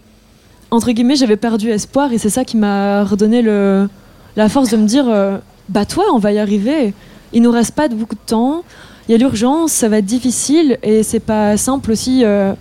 entre 0.70 0.90
guillemets, 0.90 1.16
j'avais 1.16 1.36
perdu 1.36 1.70
espoir 1.70 2.12
et 2.12 2.18
c'est 2.18 2.30
ça 2.30 2.44
qui 2.44 2.56
m'a 2.56 3.04
redonné 3.04 3.42
la 3.42 4.48
force 4.48 4.70
de 4.70 4.76
me 4.76 4.86
dire 4.86 5.08
euh, 5.08 5.38
bah, 5.68 5.84
toi, 5.84 6.06
on 6.12 6.18
va 6.18 6.32
y 6.32 6.38
arriver. 6.38 6.94
Il 7.32 7.42
nous 7.42 7.50
reste 7.50 7.74
pas 7.74 7.88
beaucoup 7.88 8.16
de 8.16 8.20
temps. 8.26 8.64
Il 9.08 9.12
y 9.12 9.14
a 9.14 9.18
l'urgence, 9.18 9.72
ça 9.72 9.88
va 9.88 9.98
être 9.98 10.04
difficile 10.04 10.78
et 10.82 11.02
c'est 11.02 11.20
pas 11.20 11.56
simple 11.56 11.92
aussi 11.92 12.24
euh, 12.24 12.54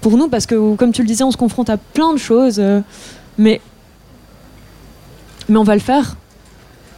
pour 0.00 0.16
nous 0.16 0.28
parce 0.28 0.46
que, 0.46 0.74
comme 0.74 0.92
tu 0.92 1.02
le 1.02 1.08
disais, 1.08 1.24
on 1.24 1.30
se 1.30 1.36
confronte 1.36 1.70
à 1.70 1.76
plein 1.76 2.12
de 2.12 2.18
choses. 2.18 2.56
Euh, 2.58 2.80
mais, 3.38 3.60
mais 5.48 5.58
on 5.58 5.64
va 5.64 5.74
le 5.74 5.80
faire. 5.80 6.16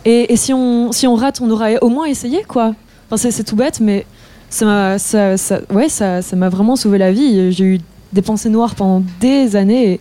Et, 0.05 0.33
et, 0.33 0.37
si, 0.37 0.55
on, 0.55 0.93
si 0.93 1.07
on 1.07 1.15
rate, 1.15 1.41
on 1.41 1.51
aura 1.51 1.73
au 1.83 1.89
moins 1.89 2.07
essayé, 2.07 2.45
quoi. 2.45 2.75
Enfin, 3.11 3.31
c'est 3.31 3.45
tout 3.45 3.57
bête, 3.57 3.81
mais 3.81 4.07
ça 4.51 4.65
m'a 4.65 4.99
ça, 4.99 5.37
ça, 5.37 5.61
ouais, 5.71 5.89
ça, 5.89 6.23
ça 6.23 6.37
m'a 6.37 6.49
vraiment 6.49 6.77
sauvé 6.77 6.99
la 6.99 7.13
vie. 7.13 7.53
J'ai 7.53 7.65
eu 7.65 7.81
des 8.13 8.23
pensées 8.23 8.49
noires 8.49 8.75
pendant 8.75 9.03
des 9.21 9.57
années 9.57 10.01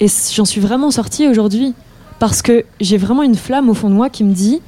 et, 0.00 0.06
j'en 0.34 0.44
suis 0.44 0.60
vraiment 0.60 0.90
sortie 0.90 1.28
aujourd'hui 1.28 1.74
parce 2.18 2.42
que 2.42 2.64
j'ai 2.80 2.96
vraiment 2.96 3.22
une 3.22 3.36
flamme 3.36 3.68
au 3.68 3.74
fond 3.74 3.88
de 3.88 3.94
moi 3.94 4.10
qui 4.10 4.24
me 4.24 4.34
dit 4.34 4.60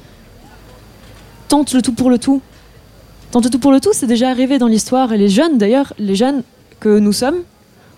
tente 1.47 1.73
le 1.73 1.81
tout 1.81 1.93
pour 1.93 2.09
le 2.09 2.17
tout. 2.17 2.41
Tente 3.31 3.43
le 3.43 3.49
tout 3.49 3.59
pour 3.59 3.71
le 3.71 3.81
tout, 3.81 3.91
c'est 3.93 4.07
déjà 4.07 4.29
arrivé 4.29 4.57
dans 4.57 4.67
l'histoire. 4.67 5.11
Et 5.11 5.17
les 5.17 5.29
jeunes, 5.29 5.57
d'ailleurs, 5.57 5.93
les 5.99 6.15
jeunes 6.15 6.43
que 6.79 6.99
nous 6.99 7.11
sommes, 7.13 7.37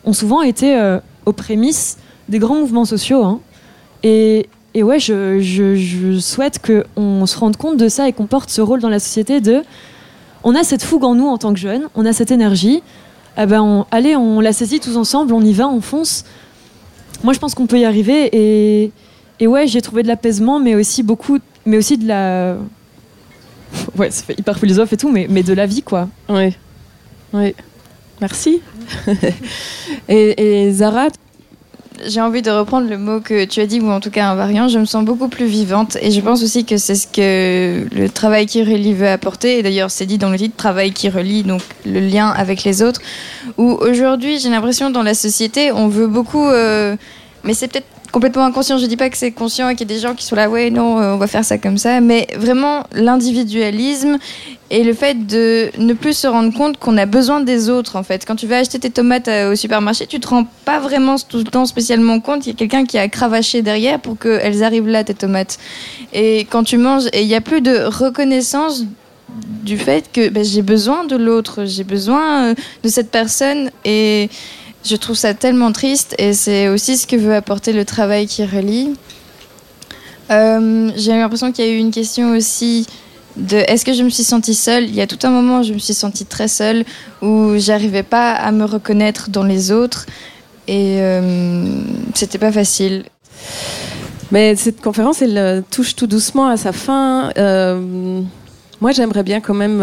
ont 0.06 0.14
souvent 0.14 0.42
été 0.42 0.76
euh, 0.76 1.00
aux 1.26 1.34
prémices 1.34 1.98
des 2.30 2.40
grands 2.40 2.56
mouvements 2.56 2.86
sociaux. 2.86 3.24
hein. 3.24 3.40
Et, 4.02 4.50
et 4.74 4.82
ouais, 4.82 5.00
je, 5.00 5.40
je, 5.40 5.76
je 5.76 6.20
souhaite 6.20 6.60
qu'on 6.66 7.26
se 7.26 7.38
rende 7.38 7.58
compte 7.58 7.78
de 7.78 7.90
ça 7.90 8.08
et 8.08 8.14
qu'on 8.14 8.26
porte 8.26 8.50
ce 8.50 8.62
rôle 8.62 8.80
dans 8.82 8.90
la 8.90 9.00
société 9.00 9.40
de... 9.42 9.62
On 10.44 10.56
a 10.56 10.64
cette 10.64 10.84
fougue 10.84 11.04
en 11.04 11.16
nous 11.16 11.28
en 11.28 11.38
tant 11.38 11.54
que 11.54 11.60
jeunes, 11.60 11.90
on 11.96 12.06
a 12.06 12.14
cette 12.14 12.32
énergie. 12.32 12.82
Eh 13.38 13.46
ben 13.46 13.62
on, 13.62 13.86
allez, 13.92 14.16
on 14.16 14.40
la 14.40 14.54
saisit 14.54 14.80
tous 14.80 14.98
ensemble, 14.98 15.34
on 15.34 15.42
y 15.42 15.54
va, 15.54 15.68
on 15.68 15.82
fonce. 15.82 16.26
Moi, 17.24 17.34
je 17.34 17.40
pense 17.40 17.54
qu'on 17.54 17.68
peut 17.68 17.80
y 17.80 17.86
arriver. 17.86 18.92
Et, 19.40 19.48
ouais, 19.48 19.68
j'ai 19.68 19.82
trouvé 19.82 20.04
de 20.04 20.08
l'apaisement, 20.08 20.60
mais 20.60 20.76
aussi 20.76 21.04
beaucoup, 21.04 21.40
mais 21.66 21.78
aussi 21.78 21.98
de 21.98 22.08
la... 22.08 22.58
Ouais, 23.98 24.10
ça 24.10 24.24
fait 24.24 24.40
hyper 24.40 24.58
philosophe 24.58 24.94
et 24.94 24.98
tout, 24.98 25.12
mais, 25.12 25.28
mais 25.30 25.44
de 25.44 25.54
la 25.54 25.66
vie, 25.66 25.84
quoi. 25.84 26.10
Oui. 26.28 26.56
Oui. 27.34 27.54
Merci. 28.20 28.62
et 30.10 30.72
Zara, 30.72 31.10
J'ai 32.06 32.22
envie 32.22 32.42
de 32.42 32.52
reprendre 32.52 32.90
le 32.90 32.98
mot 32.98 33.20
que 33.20 33.46
tu 33.46 33.60
as 33.60 33.66
dit, 33.66 33.80
ou 33.80 33.90
en 33.90 34.00
tout 34.00 34.10
cas 34.10 34.30
un 34.30 34.36
variant. 34.36 34.68
Je 34.68 34.80
me 34.80 34.86
sens 34.86 35.04
beaucoup 35.04 35.28
plus 35.28 35.46
vivante 35.46 35.98
et 36.02 36.12
je 36.12 36.22
pense 36.22 36.44
aussi 36.44 36.66
que 36.66 36.78
c'est 36.78 36.96
ce 36.96 37.08
que 37.08 37.88
le 37.94 38.10
travail 38.10 38.46
qui 38.46 38.64
relie 38.64 38.94
veut 38.94 39.10
apporter. 39.10 39.60
Et 39.60 39.64
d'ailleurs, 39.64 39.92
c'est 39.92 40.06
dit 40.06 40.18
dans 40.18 40.30
le 40.30 40.38
titre, 40.38 40.56
travail 40.56 40.92
qui 40.92 41.10
relie, 41.10 41.44
donc 41.44 41.62
le 41.86 42.00
lien 42.00 42.30
avec 42.30 42.64
les 42.64 42.82
autres. 42.82 43.02
Où 43.58 43.72
aujourd'hui, 43.82 44.40
j'ai 44.40 44.50
l'impression 44.50 44.90
dans 44.90 45.04
la 45.04 45.14
société, 45.14 45.72
on 45.72 45.88
veut 45.88 46.08
beaucoup. 46.08 46.48
euh, 46.48 46.96
mais 47.44 47.54
c'est 47.54 47.68
peut-être 47.68 47.88
complètement 48.12 48.46
inconscient. 48.46 48.78
Je 48.78 48.86
dis 48.86 48.98
pas 48.98 49.10
que 49.10 49.18
c'est 49.18 49.32
conscient 49.32 49.70
et 49.70 49.76
qu'il 49.76 49.90
y 49.90 49.94
a 49.94 49.96
des 49.96 50.02
gens 50.02 50.14
qui 50.14 50.26
sont 50.26 50.36
là, 50.36 50.50
ouais, 50.50 50.70
non, 50.70 51.00
euh, 51.00 51.14
on 51.14 51.18
va 51.18 51.28
faire 51.28 51.46
ça 51.46 51.58
comme 51.58 51.78
ça. 51.78 52.02
Mais 52.02 52.28
vraiment, 52.36 52.84
l'individualisme 52.94 54.18
et 54.72 54.84
le 54.84 54.94
fait 54.94 55.26
de 55.26 55.70
ne 55.78 55.94
plus 55.94 56.14
se 56.14 56.28
rendre 56.28 56.56
compte 56.56 56.78
qu'on 56.78 56.98
a 56.98 57.06
besoin 57.06 57.42
des 57.42 57.70
autres, 57.70 57.96
en 57.96 58.04
fait. 58.04 58.26
Quand 58.26 58.36
tu 58.36 58.48
vas 58.48 58.58
acheter 58.58 58.80
tes 58.80 58.90
tomates 58.90 59.28
euh, 59.28 59.54
au 59.54 59.56
supermarché, 59.56 60.08
tu 60.08 60.20
te 60.20 60.28
rends 60.28 60.48
pas 60.66 60.80
vraiment 60.80 61.16
tout 61.18 61.38
le 61.38 61.44
temps 61.44 61.66
spécialement 61.66 62.20
compte 62.20 62.44
qu'il 62.44 62.54
y 62.54 62.56
a 62.56 62.58
quelqu'un 62.58 62.86
qui 62.86 62.98
a 62.98 63.08
cravaché 63.08 63.62
derrière 63.62 64.00
pour 64.00 64.18
qu'elles 64.18 64.64
arrivent 64.64 64.88
là, 64.88 65.04
tes 65.04 65.14
tomates. 65.14 65.58
Et 66.14 66.42
quand 66.50 66.64
tu 66.64 66.78
manges, 66.78 67.08
et 67.14 67.22
il 67.22 67.28
n'y 67.28 67.36
a 67.36 67.42
plus 67.42 67.62
de 67.62 67.86
reconnaissance 67.86 68.86
du 69.64 69.78
fait 69.78 70.10
que 70.12 70.30
ben, 70.30 70.44
j'ai 70.44 70.62
besoin 70.62 71.04
de 71.06 71.16
l'autre, 71.16 71.66
j'ai 71.66 71.84
besoin 71.84 72.50
euh, 72.50 72.56
de 72.84 72.90
cette 72.90 73.12
personne 73.12 73.72
et 73.86 74.30
je 74.86 74.96
trouve 74.96 75.16
ça 75.16 75.34
tellement 75.34 75.72
triste 75.72 76.16
et 76.18 76.34
c'est 76.34 76.70
aussi 76.70 76.98
ce 76.98 77.08
que 77.08 77.16
veut 77.16 77.36
apporter 77.36 77.74
le 77.74 77.86
travail 77.86 78.28
qui 78.28 78.46
relie. 78.46 78.94
Euh, 80.32 80.92
j'ai 80.96 81.12
l'impression 81.12 81.52
qu'il 81.52 81.66
y 81.66 81.68
a 81.68 81.72
eu 81.72 81.78
une 81.78 81.92
question 81.92 82.32
aussi 82.32 82.88
de 83.36 83.58
est-ce 83.58 83.86
que 83.86 83.94
je 83.94 84.04
me 84.04 84.10
suis 84.10 84.24
sentie 84.24 84.56
seule? 84.56 84.84
Il 84.84 84.96
y 84.96 85.02
a 85.02 85.08
tout 85.08 85.20
un 85.24 85.30
moment 85.30 85.60
où 85.60 85.64
je 85.64 85.74
me 85.74 85.80
suis 85.80 85.94
sentie 85.94 86.26
très 86.26 86.48
seule, 86.48 86.86
où 87.22 87.54
j'arrivais 87.58 88.04
pas 88.04 88.34
à 88.34 88.52
me 88.52 88.66
reconnaître 88.66 89.30
dans 89.30 89.44
les 89.44 89.72
autres 89.72 90.06
et 90.68 91.02
euh, 91.02 91.82
c'était 92.14 92.38
pas 92.38 92.52
facile. 92.52 93.06
Mais 94.32 94.56
cette 94.56 94.82
conférence, 94.82 95.24
elle 95.24 95.38
euh, 95.38 95.62
touche 95.72 95.96
tout 95.96 96.06
doucement 96.06 96.48
à 96.48 96.58
sa 96.58 96.72
fin. 96.72 97.32
Euh, 97.38 98.22
moi, 98.80 98.92
j'aimerais 98.92 99.24
bien 99.24 99.42
quand 99.42 99.56
même 99.56 99.82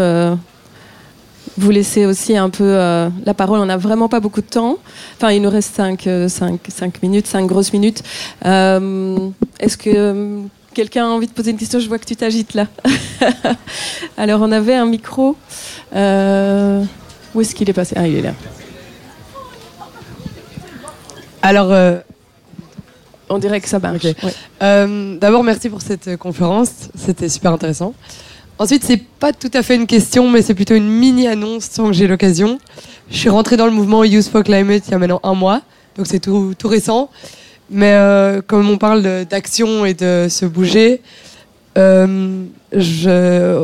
vous 1.57 1.71
laisser 1.71 2.05
aussi 2.05 2.37
un 2.37 2.49
peu 2.49 2.63
euh, 2.63 3.09
la 3.25 3.33
parole. 3.33 3.59
On 3.59 3.65
n'a 3.65 3.77
vraiment 3.77 4.07
pas 4.09 4.19
beaucoup 4.19 4.41
de 4.41 4.47
temps. 4.47 4.77
Enfin, 5.17 5.31
il 5.31 5.41
nous 5.41 5.49
reste 5.49 5.75
5 5.75 7.01
minutes, 7.03 7.27
5 7.27 7.45
grosses 7.47 7.73
minutes. 7.73 8.03
Euh, 8.45 9.17
Est-ce 9.59 9.77
que 9.77 9.89
euh, 9.93 10.41
quelqu'un 10.73 11.05
a 11.05 11.09
envie 11.09 11.27
de 11.27 11.31
poser 11.31 11.51
une 11.51 11.57
question? 11.57 11.79
Je 11.79 11.87
vois 11.87 11.97
que 11.99 12.05
tu 12.05 12.15
t'agites 12.15 12.53
là. 12.53 12.67
Alors, 14.17 14.41
on 14.41 14.51
avait 14.51 14.75
un 14.75 14.85
micro. 14.85 15.35
Euh, 15.95 16.83
où 17.33 17.41
est-ce 17.41 17.55
qu'il 17.55 17.69
est 17.69 17.73
passé? 17.73 17.95
Ah, 17.97 18.07
il 18.07 18.15
est 18.17 18.21
là. 18.21 18.33
Alors, 21.41 21.71
euh, 21.71 21.97
On 23.29 23.37
dirait 23.39 23.59
que 23.61 23.67
ça 23.69 23.79
marche. 23.79 24.03
Ouais. 24.03 24.15
euh, 24.63 25.17
d'abord, 25.17 25.43
merci 25.43 25.69
pour 25.69 25.81
cette 25.81 26.07
euh, 26.07 26.17
conférence. 26.17 26.69
C'était 26.95 27.29
super 27.29 27.51
intéressant. 27.53 27.93
Ensuite, 28.59 28.83
c'est 28.83 28.97
pas 28.97 29.33
tout 29.33 29.51
à 29.53 29.61
fait 29.61 29.75
une 29.75 29.85
question, 29.85 30.29
mais 30.31 30.41
c'est 30.41 30.55
plutôt 30.55 30.73
une 30.73 30.89
mini-annonce 30.89 31.65
sans 31.65 31.87
que 31.87 31.93
j'ai 31.93 32.07
l'occasion. 32.07 32.57
Je 33.11 33.17
suis 33.17 33.29
rentrée 33.29 33.55
dans 33.55 33.67
le 33.67 33.71
mouvement 33.71 34.03
Youth 34.03 34.27
for 34.29 34.43
Climate 34.43 34.83
il 34.87 34.91
y 34.91 34.93
a 34.95 34.97
maintenant 34.97 35.19
un 35.23 35.35
mois, 35.35 35.61
donc 35.95 36.07
c'est 36.07 36.19
tout, 36.19 36.55
tout 36.57 36.67
récent. 36.67 37.11
Mais 37.69 37.93
euh, 37.93 38.41
comme 38.41 38.67
on 38.67 38.79
parle 38.79 39.25
d'action 39.29 39.85
et 39.85 39.93
de 39.93 40.25
se 40.27 40.45
bouger, 40.47 41.01
euh, 41.77 42.45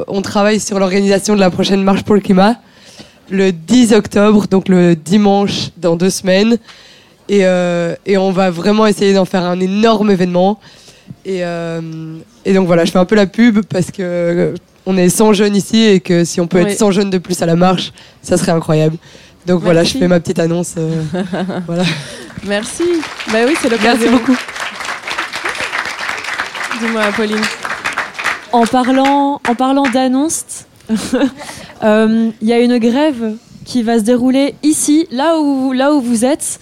on 0.08 0.22
travaille 0.22 0.60
sur 0.60 0.78
l'organisation 0.78 1.34
de 1.34 1.40
la 1.40 1.50
prochaine 1.50 1.82
marche 1.82 2.04
pour 2.04 2.14
le 2.14 2.22
climat 2.22 2.58
le 3.32 3.52
10 3.52 3.94
octobre, 3.94 4.46
donc 4.48 4.70
le 4.70 4.96
dimanche 4.96 5.72
dans 5.78 5.96
deux 5.96 6.12
semaines. 6.12 6.60
Et, 7.30 7.46
euh, 7.46 7.96
et 8.06 8.18
on 8.18 8.32
va 8.32 8.52
vraiment 8.52 8.86
essayer 8.86 9.14
d'en 9.14 9.26
faire 9.26 9.44
un 9.44 9.60
énorme 9.60 10.12
événement. 10.12 10.60
Et, 11.26 11.42
donc 12.54 12.68
voilà, 12.68 12.86
je 12.86 12.92
fais 12.92 13.00
un 13.00 13.06
peu 13.06 13.16
la 13.16 13.26
pub 13.26 13.62
parce 13.66 13.90
que 13.90 14.54
on 14.86 14.98
est 14.98 15.10
100 15.10 15.34
jeunes 15.34 15.56
ici 15.56 15.84
et 15.84 16.00
que 16.00 16.24
si 16.26 16.42
on 16.42 16.48
peut 16.48 16.62
Oui. 16.64 16.72
être 16.72 16.78
100 16.78 16.92
jeunes 16.92 17.10
de 17.10 17.18
plus 17.18 17.42
à 17.42 17.46
la 17.46 17.56
marche, 17.56 17.94
ça 18.22 18.38
serait 18.38 18.52
incroyable. 18.52 18.98
Donc 19.46 19.62
voilà, 19.62 19.84
je 19.84 19.98
fais 19.98 20.08
ma 20.08 20.20
petite 20.20 20.40
annonce. 20.40 20.76
euh, 20.78 21.04
voilà. 21.68 21.84
Merci. 22.46 22.84
Ben 23.32 23.46
oui, 23.48 23.56
c'est 23.62 23.70
l'occasion. 23.70 24.10
Merci 24.10 24.10
beaucoup. 24.10 24.38
Dis-moi, 26.80 27.04
Pauline. 27.16 27.42
En 28.52 28.66
parlant, 28.66 29.42
en 29.48 29.56
parlant 29.56 29.84
d'annonces, 29.92 30.66
euh, 31.84 32.30
il 32.42 32.48
y 32.48 32.54
a 32.54 32.60
une 32.60 32.78
grève 32.78 33.36
qui 33.66 33.82
va 33.84 33.98
se 34.00 34.04
dérouler 34.04 34.56
ici, 34.64 35.08
là 35.12 35.38
où, 35.40 35.72
là 35.74 35.94
où 35.94 36.02
vous 36.02 36.26
êtes, 36.26 36.60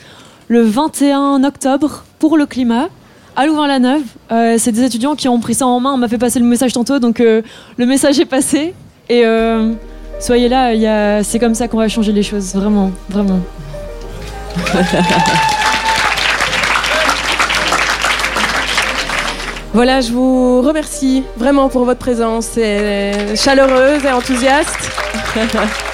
le 0.47 0.61
21 0.61 1.43
octobre 1.43 2.03
pour 2.19 2.37
le 2.37 2.45
climat. 2.45 2.89
À 3.35 3.45
Louvain-la-Neuve, 3.45 4.01
Euh, 4.31 4.55
c'est 4.57 4.71
des 4.71 4.83
étudiants 4.83 5.15
qui 5.15 5.27
ont 5.27 5.39
pris 5.39 5.53
ça 5.55 5.65
en 5.65 5.79
main. 5.79 5.93
On 5.93 5.97
m'a 5.97 6.07
fait 6.07 6.17
passer 6.17 6.39
le 6.39 6.45
message 6.45 6.73
tantôt, 6.73 6.99
donc 6.99 7.19
euh, 7.19 7.41
le 7.77 7.85
message 7.85 8.19
est 8.19 8.25
passé. 8.25 8.73
Et 9.09 9.25
euh, 9.25 9.73
soyez 10.19 10.47
là, 10.47 11.21
c'est 11.23 11.39
comme 11.39 11.53
ça 11.53 11.67
qu'on 11.67 11.77
va 11.77 11.87
changer 11.89 12.11
les 12.11 12.23
choses, 12.23 12.53
vraiment, 12.55 12.91
vraiment. 13.09 13.39
Voilà, 19.73 20.01
je 20.01 20.11
vous 20.11 20.61
remercie 20.61 21.23
vraiment 21.37 21.69
pour 21.69 21.85
votre 21.85 21.99
présence 22.01 22.55
chaleureuse 23.35 24.03
et 24.03 24.11
enthousiaste. 24.11 24.91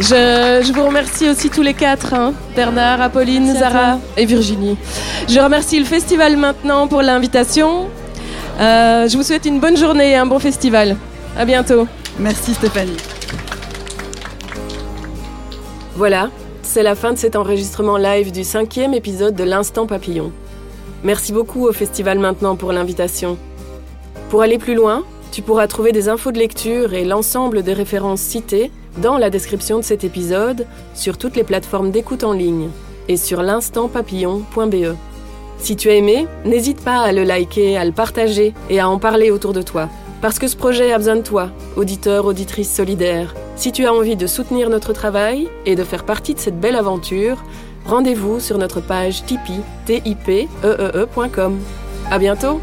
Je, 0.00 0.62
je 0.64 0.72
vous 0.72 0.86
remercie 0.86 1.28
aussi 1.28 1.50
tous 1.50 1.62
les 1.62 1.74
quatre, 1.74 2.14
hein, 2.14 2.32
Bernard, 2.54 3.00
Apolline, 3.00 3.44
Merci 3.46 3.58
Zara 3.58 3.98
et 4.16 4.26
Virginie. 4.26 4.76
Je 5.28 5.40
remercie 5.40 5.78
le 5.78 5.84
festival 5.84 6.36
maintenant 6.36 6.86
pour 6.86 7.02
l'invitation. 7.02 7.88
Euh, 8.60 9.08
je 9.08 9.16
vous 9.16 9.24
souhaite 9.24 9.44
une 9.44 9.58
bonne 9.58 9.76
journée 9.76 10.12
et 10.12 10.16
un 10.16 10.26
bon 10.26 10.38
festival. 10.38 10.96
À 11.36 11.44
bientôt. 11.44 11.88
Merci 12.20 12.54
Stéphanie. 12.54 12.96
Voilà, 15.96 16.30
c'est 16.62 16.84
la 16.84 16.94
fin 16.94 17.12
de 17.12 17.18
cet 17.18 17.34
enregistrement 17.34 17.96
live 17.96 18.30
du 18.30 18.44
cinquième 18.44 18.94
épisode 18.94 19.34
de 19.34 19.42
l'Instant 19.42 19.88
Papillon. 19.88 20.30
Merci 21.02 21.32
beaucoup 21.32 21.66
au 21.66 21.72
Festival 21.72 22.20
Maintenant 22.20 22.54
pour 22.54 22.72
l'invitation. 22.72 23.36
Pour 24.30 24.42
aller 24.42 24.58
plus 24.58 24.74
loin, 24.74 25.02
tu 25.32 25.42
pourras 25.42 25.66
trouver 25.66 25.90
des 25.90 26.08
infos 26.08 26.30
de 26.30 26.38
lecture 26.38 26.94
et 26.94 27.04
l'ensemble 27.04 27.64
des 27.64 27.72
références 27.72 28.20
citées 28.20 28.70
dans 29.00 29.18
la 29.18 29.30
description 29.30 29.78
de 29.78 29.84
cet 29.84 30.04
épisode 30.04 30.66
sur 30.94 31.18
toutes 31.18 31.36
les 31.36 31.44
plateformes 31.44 31.90
d'écoute 31.90 32.24
en 32.24 32.32
ligne 32.32 32.68
et 33.08 33.16
sur 33.16 33.42
l'instantpapillon.be. 33.42 34.96
Si 35.58 35.76
tu 35.76 35.90
as 35.90 35.94
aimé, 35.94 36.26
n'hésite 36.44 36.82
pas 36.82 37.00
à 37.00 37.12
le 37.12 37.24
liker, 37.24 37.76
à 37.76 37.84
le 37.84 37.92
partager 37.92 38.54
et 38.70 38.80
à 38.80 38.88
en 38.88 38.98
parler 38.98 39.30
autour 39.30 39.52
de 39.52 39.62
toi. 39.62 39.88
Parce 40.20 40.38
que 40.38 40.48
ce 40.48 40.56
projet 40.56 40.92
a 40.92 40.98
besoin 40.98 41.16
de 41.16 41.22
toi, 41.22 41.50
auditeur, 41.76 42.26
auditrice 42.26 42.72
solidaire. 42.72 43.34
Si 43.56 43.72
tu 43.72 43.86
as 43.86 43.92
envie 43.92 44.16
de 44.16 44.26
soutenir 44.26 44.70
notre 44.70 44.92
travail 44.92 45.48
et 45.66 45.76
de 45.76 45.84
faire 45.84 46.04
partie 46.04 46.34
de 46.34 46.38
cette 46.38 46.60
belle 46.60 46.76
aventure, 46.76 47.44
rendez-vous 47.86 48.40
sur 48.40 48.58
notre 48.58 48.80
page 48.80 49.24
Tipeee, 49.26 49.62
t 49.86 50.02
i 50.04 50.14
p 50.14 50.48
e 50.64 50.66
e 50.66 51.08
e.com. 51.16 51.58
À 52.10 52.18
bientôt! 52.18 52.60